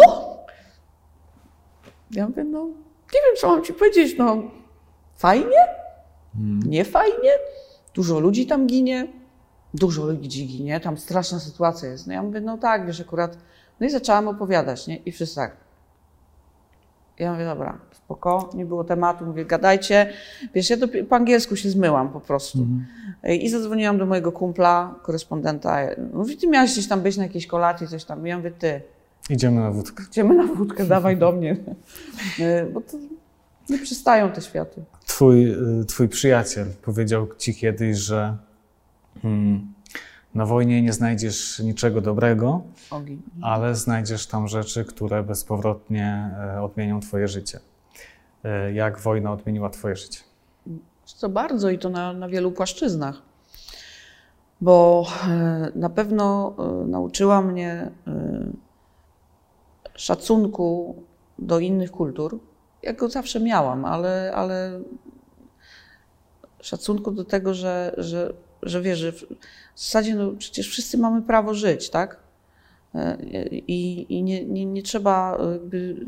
Ja 2.11 2.27
mówię, 2.27 2.43
no, 2.43 2.65
nie 3.13 3.21
wiem, 3.25 3.35
co 3.41 3.47
mam 3.47 3.63
ci 3.63 3.73
powiedzieć, 3.73 4.17
no, 4.17 4.43
fajnie? 5.15 5.67
Nie 6.65 6.85
fajnie? 6.85 7.31
Dużo 7.93 8.19
ludzi 8.19 8.47
tam 8.47 8.67
ginie, 8.67 9.07
dużo 9.73 10.05
ludzi 10.05 10.47
ginie, 10.47 10.79
tam 10.79 10.97
straszna 10.97 11.39
sytuacja 11.39 11.89
jest. 11.89 12.07
No 12.07 12.13
ja 12.13 12.23
mówię, 12.23 12.41
no 12.41 12.57
tak, 12.57 12.87
wiesz, 12.87 13.01
akurat. 13.01 13.37
No 13.79 13.87
i 13.87 13.89
zaczęłam 13.89 14.27
opowiadać, 14.27 14.87
nie? 14.87 14.97
I 14.97 15.11
wszyscy 15.11 15.35
tak. 15.35 15.57
Ja 17.19 17.31
mówię, 17.33 17.45
dobra, 17.45 17.77
spoko, 17.91 18.49
nie 18.53 18.65
było 18.65 18.83
tematu, 18.83 19.25
mówię, 19.25 19.45
gadajcie. 19.45 20.09
Wiesz, 20.55 20.69
ja 20.69 20.77
to 20.77 20.85
po 21.09 21.15
angielsku 21.15 21.55
się 21.55 21.69
zmyłam 21.69 22.09
po 22.09 22.19
prostu. 22.19 22.67
I 23.39 23.49
zadzwoniłam 23.49 23.97
do 23.97 24.05
mojego 24.05 24.31
kumpla, 24.31 24.95
korespondenta. 25.03 25.77
Mówi, 26.13 26.37
ty 26.37 26.47
miałeś 26.47 26.71
gdzieś 26.71 26.87
tam 26.87 27.01
być 27.01 27.17
na 27.17 27.23
jakiejś 27.23 27.47
kolacji, 27.47 27.87
coś 27.87 28.03
tam. 28.05 28.25
Ja 28.27 28.37
mówię, 28.37 28.51
ty, 28.51 28.81
Idziemy 29.29 29.61
na 29.61 29.71
wódkę. 29.71 30.03
idziemy 30.11 30.35
na 30.35 30.43
wódkę, 30.53 30.85
dawaj 30.85 31.17
do 31.17 31.31
mnie. 31.31 31.57
Y, 32.39 32.71
Bo 32.73 32.81
to 32.81 32.97
nie 33.69 33.77
przystają 33.79 34.29
te 34.31 34.41
światy. 34.41 34.81
Twój, 35.05 35.55
twój 35.87 36.09
przyjaciel 36.09 36.67
powiedział 36.81 37.27
ci 37.37 37.55
kiedyś, 37.55 37.97
że 37.97 38.37
mm, 39.23 39.73
na 40.35 40.45
wojnie 40.45 40.81
nie 40.81 40.93
znajdziesz 40.93 41.59
niczego 41.59 42.01
dobrego, 42.01 42.61
Ogień. 42.91 43.21
ale 43.41 43.75
znajdziesz 43.75 44.27
tam 44.27 44.47
rzeczy, 44.47 44.85
które 44.85 45.23
bezpowrotnie 45.23 46.31
e, 46.55 46.61
odmienią 46.61 46.99
twoje 46.99 47.27
życie. 47.27 47.59
E, 48.43 48.73
Jak 48.73 48.99
wojna 48.99 49.31
odmieniła 49.31 49.69
twoje 49.69 49.95
życie? 49.95 50.19
Co 51.05 51.29
bardzo 51.29 51.69
i 51.69 51.79
to 51.79 51.89
na, 51.89 52.13
na 52.13 52.27
wielu 52.29 52.51
płaszczyznach. 52.51 53.21
Bo 54.61 55.05
e, 55.27 55.71
na 55.75 55.89
pewno 55.89 56.55
nauczyła 56.87 57.41
mnie 57.41 57.91
szacunku 59.95 60.95
do 61.39 61.59
innych 61.59 61.91
kultur, 61.91 62.39
jak 62.83 62.97
go 62.97 63.09
zawsze 63.09 63.39
miałam, 63.39 63.85
ale, 63.85 64.31
ale 64.35 64.79
szacunku 66.61 67.11
do 67.11 67.23
tego, 67.25 67.53
że, 67.53 67.93
że, 67.97 68.33
że 68.63 68.81
wiesz, 68.81 68.99
że 68.99 69.11
w 69.11 69.25
zasadzie 69.75 70.15
no, 70.15 70.31
przecież 70.37 70.69
wszyscy 70.69 70.97
mamy 70.97 71.21
prawo 71.21 71.53
żyć, 71.53 71.89
tak? 71.89 72.17
E, 72.95 73.17
I, 73.51 74.05
i 74.17 74.23
nie, 74.23 74.45
nie, 74.45 74.65
nie 74.65 74.83
trzeba 74.83 75.37
e, 75.37 75.51
jakby. 75.51 76.05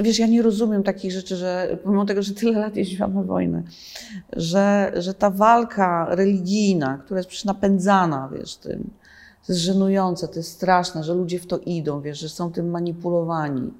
Wiesz, 0.00 0.18
ja 0.18 0.26
nie 0.26 0.42
rozumiem 0.42 0.82
takich 0.82 1.12
rzeczy, 1.12 1.36
że 1.36 1.78
pomimo 1.84 2.04
tego, 2.04 2.22
że 2.22 2.34
tyle 2.34 2.58
lat 2.58 2.76
jeździłam 2.76 3.14
na 3.14 3.22
wojnę, 3.22 3.62
że, 4.32 4.92
że 4.96 5.14
ta 5.14 5.30
walka 5.30 6.06
religijna, 6.10 6.98
która 7.04 7.18
jest 7.18 7.28
przecież 7.28 7.44
napędzana, 7.44 8.30
wiesz, 8.32 8.56
tym, 8.56 8.90
to 9.46 9.52
jest 9.52 9.62
żenujące, 9.62 10.28
to 10.28 10.34
jest 10.34 10.52
straszne, 10.52 11.04
że 11.04 11.14
ludzie 11.14 11.38
w 11.38 11.46
to 11.46 11.58
idą, 11.58 12.00
wiesz, 12.00 12.18
że 12.18 12.28
są 12.28 12.52
tym 12.52 12.70
manipulowani. 12.70 13.72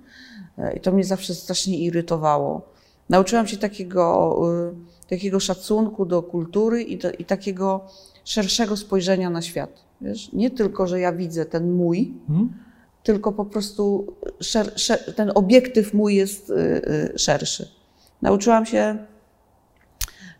E, 0.59 0.76
I 0.76 0.80
to 0.80 0.92
mnie 0.92 1.05
zawsze 1.05 1.34
strasznie 1.34 1.78
irytowało. 1.78 2.62
Nauczyłam 3.09 3.47
się 3.47 3.57
takiego, 3.57 4.36
y, 4.70 4.74
takiego 5.09 5.41
szacunku 5.41 6.07
do 6.07 6.23
kultury 6.23 6.83
i, 6.83 6.99
do, 6.99 7.11
i 7.13 7.25
takiego 7.25 7.87
szerszego 8.25 8.77
spojrzenia 8.77 9.31
na 9.31 9.43
świat. 9.43 9.71
Wiesz? 10.01 10.33
Nie 10.33 10.51
tylko, 10.51 10.87
że 10.87 11.01
ja 11.01 11.13
widzę 11.13 11.45
ten 11.45 11.73
mój, 11.73 12.15
Hmm? 12.27 12.53
tylko 13.03 13.33
po 13.33 13.45
prostu 13.45 14.07
szer, 14.41 14.73
szer, 14.81 15.15
ten 15.15 15.33
obiektyw 15.35 15.95
mój 15.95 16.15
jest 16.17 16.51
y, 16.51 16.55
y, 17.15 17.19
szerszy. 17.19 17.69
Nauczyłam 18.23 18.67
się 18.67 18.99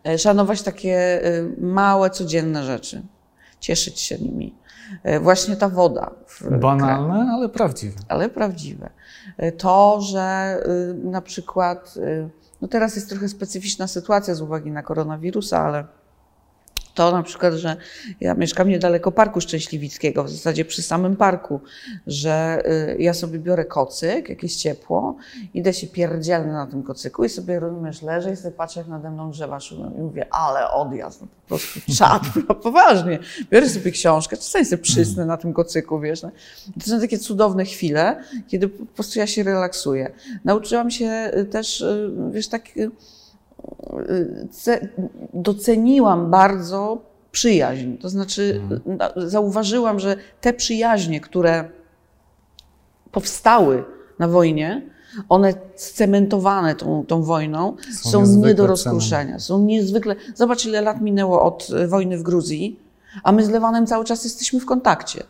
e, 0.07 0.17
szanować 0.17 0.61
takie 0.61 1.25
y, 1.25 1.55
małe, 1.61 2.09
codzienne 2.09 2.63
rzeczy, 2.63 3.01
cieszyć 3.59 3.99
się 3.99 4.17
nimi. 4.17 4.55
E, 5.03 5.19
Właśnie 5.19 5.55
ta 5.55 5.69
woda. 5.69 6.11
w 6.27 6.39
kraju 6.39 6.59
Banalne, 6.61 7.29
ale 7.31 7.49
prawdziwe. 7.49 7.99
ale 8.07 8.29
prawdziwe. 8.29 8.89
To, 9.57 10.01
że 10.01 10.57
na 11.03 11.21
przykład 11.21 11.93
No 12.61 12.67
teraz 12.67 12.95
jest 12.95 13.09
trochę 13.09 13.29
specyficzna 13.29 13.87
sytuacja 13.87 14.35
z 14.35 14.41
uwagi 14.41 14.71
na 14.71 14.83
koronawirusa, 14.83 15.59
ale 15.59 15.85
to 16.97 17.11
na 17.11 17.23
przykład, 17.23 17.53
że 17.53 17.75
ja 18.21 18.33
mieszkam 18.33 18.69
niedaleko 18.69 19.11
Parku 19.11 19.41
Szczęśliwickiego, 19.41 20.23
w 20.23 20.29
zasadzie 20.29 20.65
przy 20.65 20.81
samym 20.81 21.15
parku, 21.15 21.59
że 22.07 22.63
y, 22.95 22.97
ja 22.99 23.13
sobie 23.13 23.39
biorę 23.39 23.65
kocyk, 23.65 24.29
jakieś 24.29 24.55
ciepło, 24.55 25.15
idę 25.53 25.73
się 25.73 25.87
pierdzielnę 25.87 26.53
na 26.53 26.67
tym 26.67 26.83
kocyku 26.83 27.23
i 27.23 27.29
sobie 27.29 27.59
rozumiesz, 27.59 28.01
leżę 28.01 28.33
i 28.33 28.35
sobie 28.35 28.51
patrzę, 28.51 28.79
jak 28.79 28.89
nade 28.89 29.11
mną 29.11 29.31
drzewa 29.31 29.59
szumią 29.59 29.93
i 29.97 30.01
mówię, 30.01 30.25
ale 30.33 30.71
odjazd, 30.71 31.21
no 31.21 31.27
po 31.27 31.47
prostu 31.47 31.79
czad, 31.97 32.21
no 32.49 32.55
poważnie. 32.55 33.19
Biorę 33.51 33.69
sobie 33.69 33.91
książkę, 33.91 34.37
czasami 34.37 34.65
sobie 34.65 34.83
przysnę 34.83 35.25
na 35.25 35.37
tym 35.37 35.53
kocyku, 35.53 35.99
wiesz. 35.99 36.21
No. 36.21 36.31
To 36.83 36.89
są 36.89 36.99
takie 36.99 37.17
cudowne 37.17 37.65
chwile, 37.65 38.23
kiedy 38.47 38.67
po 38.67 38.85
prostu 38.85 39.19
ja 39.19 39.27
się 39.27 39.43
relaksuję. 39.43 40.11
Nauczyłam 40.45 40.91
się 40.91 41.31
y, 41.37 41.45
też, 41.45 41.81
y, 41.81 42.11
wiesz, 42.31 42.47
tak 42.47 42.63
doceniłam 45.33 46.31
bardzo 46.31 47.01
przyjaźń. 47.31 47.97
To 47.97 48.09
znaczy, 48.09 48.61
na- 48.85 49.29
zauważyłam, 49.29 49.99
że 49.99 50.15
te 50.41 50.53
przyjaźnie, 50.53 51.21
które 51.21 51.69
powstały 53.11 53.83
na 54.19 54.27
wojnie, 54.27 54.81
one 55.29 55.53
scementowane 55.75 56.75
tą, 56.75 57.05
tą 57.05 57.23
wojną, 57.23 57.75
Są 57.93 58.25
są, 58.25 58.35
nie 58.47 58.53
do 58.55 58.67
rozkruszenia. 58.67 59.39
Są 59.39 59.59
niezwykle. 59.59 60.15
Zobacz, 60.35 60.65
ile 60.65 60.81
lat 60.81 61.01
minęło 61.01 61.41
od 61.43 61.67
e, 61.75 61.87
wojny 61.87 62.17
w 62.17 62.23
Gruzji, 62.23 62.79
a 63.23 63.31
my 63.31 63.45
z 63.45 63.49
Lewanem 63.49 63.87
cały 63.87 64.05
czas 64.05 64.23
jesteśmy 64.23 64.59
w 64.59 64.65
kontakcie. 64.65 65.23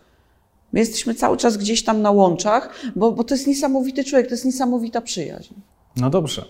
My 0.73 0.79
jesteśmy 0.79 1.13
cały 1.15 1.37
czas 1.37 1.57
gdzieś 1.57 1.83
tam 1.83 2.01
na 2.01 2.11
łączach, 2.11 2.69
bo, 2.95 3.11
bo 3.11 3.23
to 3.23 3.33
jest 3.33 3.47
niesamowity 3.47 4.03
człowiek, 4.03 4.27
to 4.27 4.33
jest 4.33 4.45
niesamowita 4.45 5.01
przyjaźń. 5.01 5.53
No 5.97 6.09
dobrze. 6.09 6.45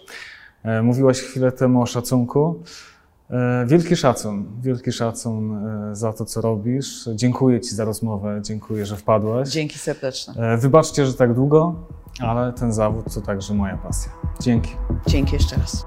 E, 0.64 0.82
Mówiłaś 0.82 1.20
chwilę 1.20 1.52
temu 1.52 1.82
o 1.82 1.86
szacunku. 1.86 2.64
E, 3.30 3.66
Wielki 3.68 3.96
szacun, 3.96 4.46
wielki 4.62 4.92
szacun 4.92 5.68
e, 5.68 5.96
za 5.96 6.14
to, 6.14 6.26
co 6.26 6.42
robisz. 6.42 7.10
Dziękuję 7.16 7.62
Ci 7.62 7.76
za 7.76 7.86
rozmowę, 7.86 8.40
dziękuję, 8.44 8.86
że 8.86 8.96
wpadłaś. 8.98 9.50
Dzięki 9.50 9.80
serdeczne. 9.80 10.34
E, 10.54 10.58
Wybaczcie, 10.58 11.06
że 11.06 11.14
tak 11.14 11.34
długo, 11.34 11.76
ale 12.22 12.54
ten 12.54 12.74
zawód 12.74 13.14
to 13.14 13.22
także 13.22 13.54
moja 13.54 13.78
pasja. 13.78 14.12
Dzięki. 14.42 14.72
Dzięki 15.08 15.34
jeszcze 15.34 15.56
raz. 15.56 15.86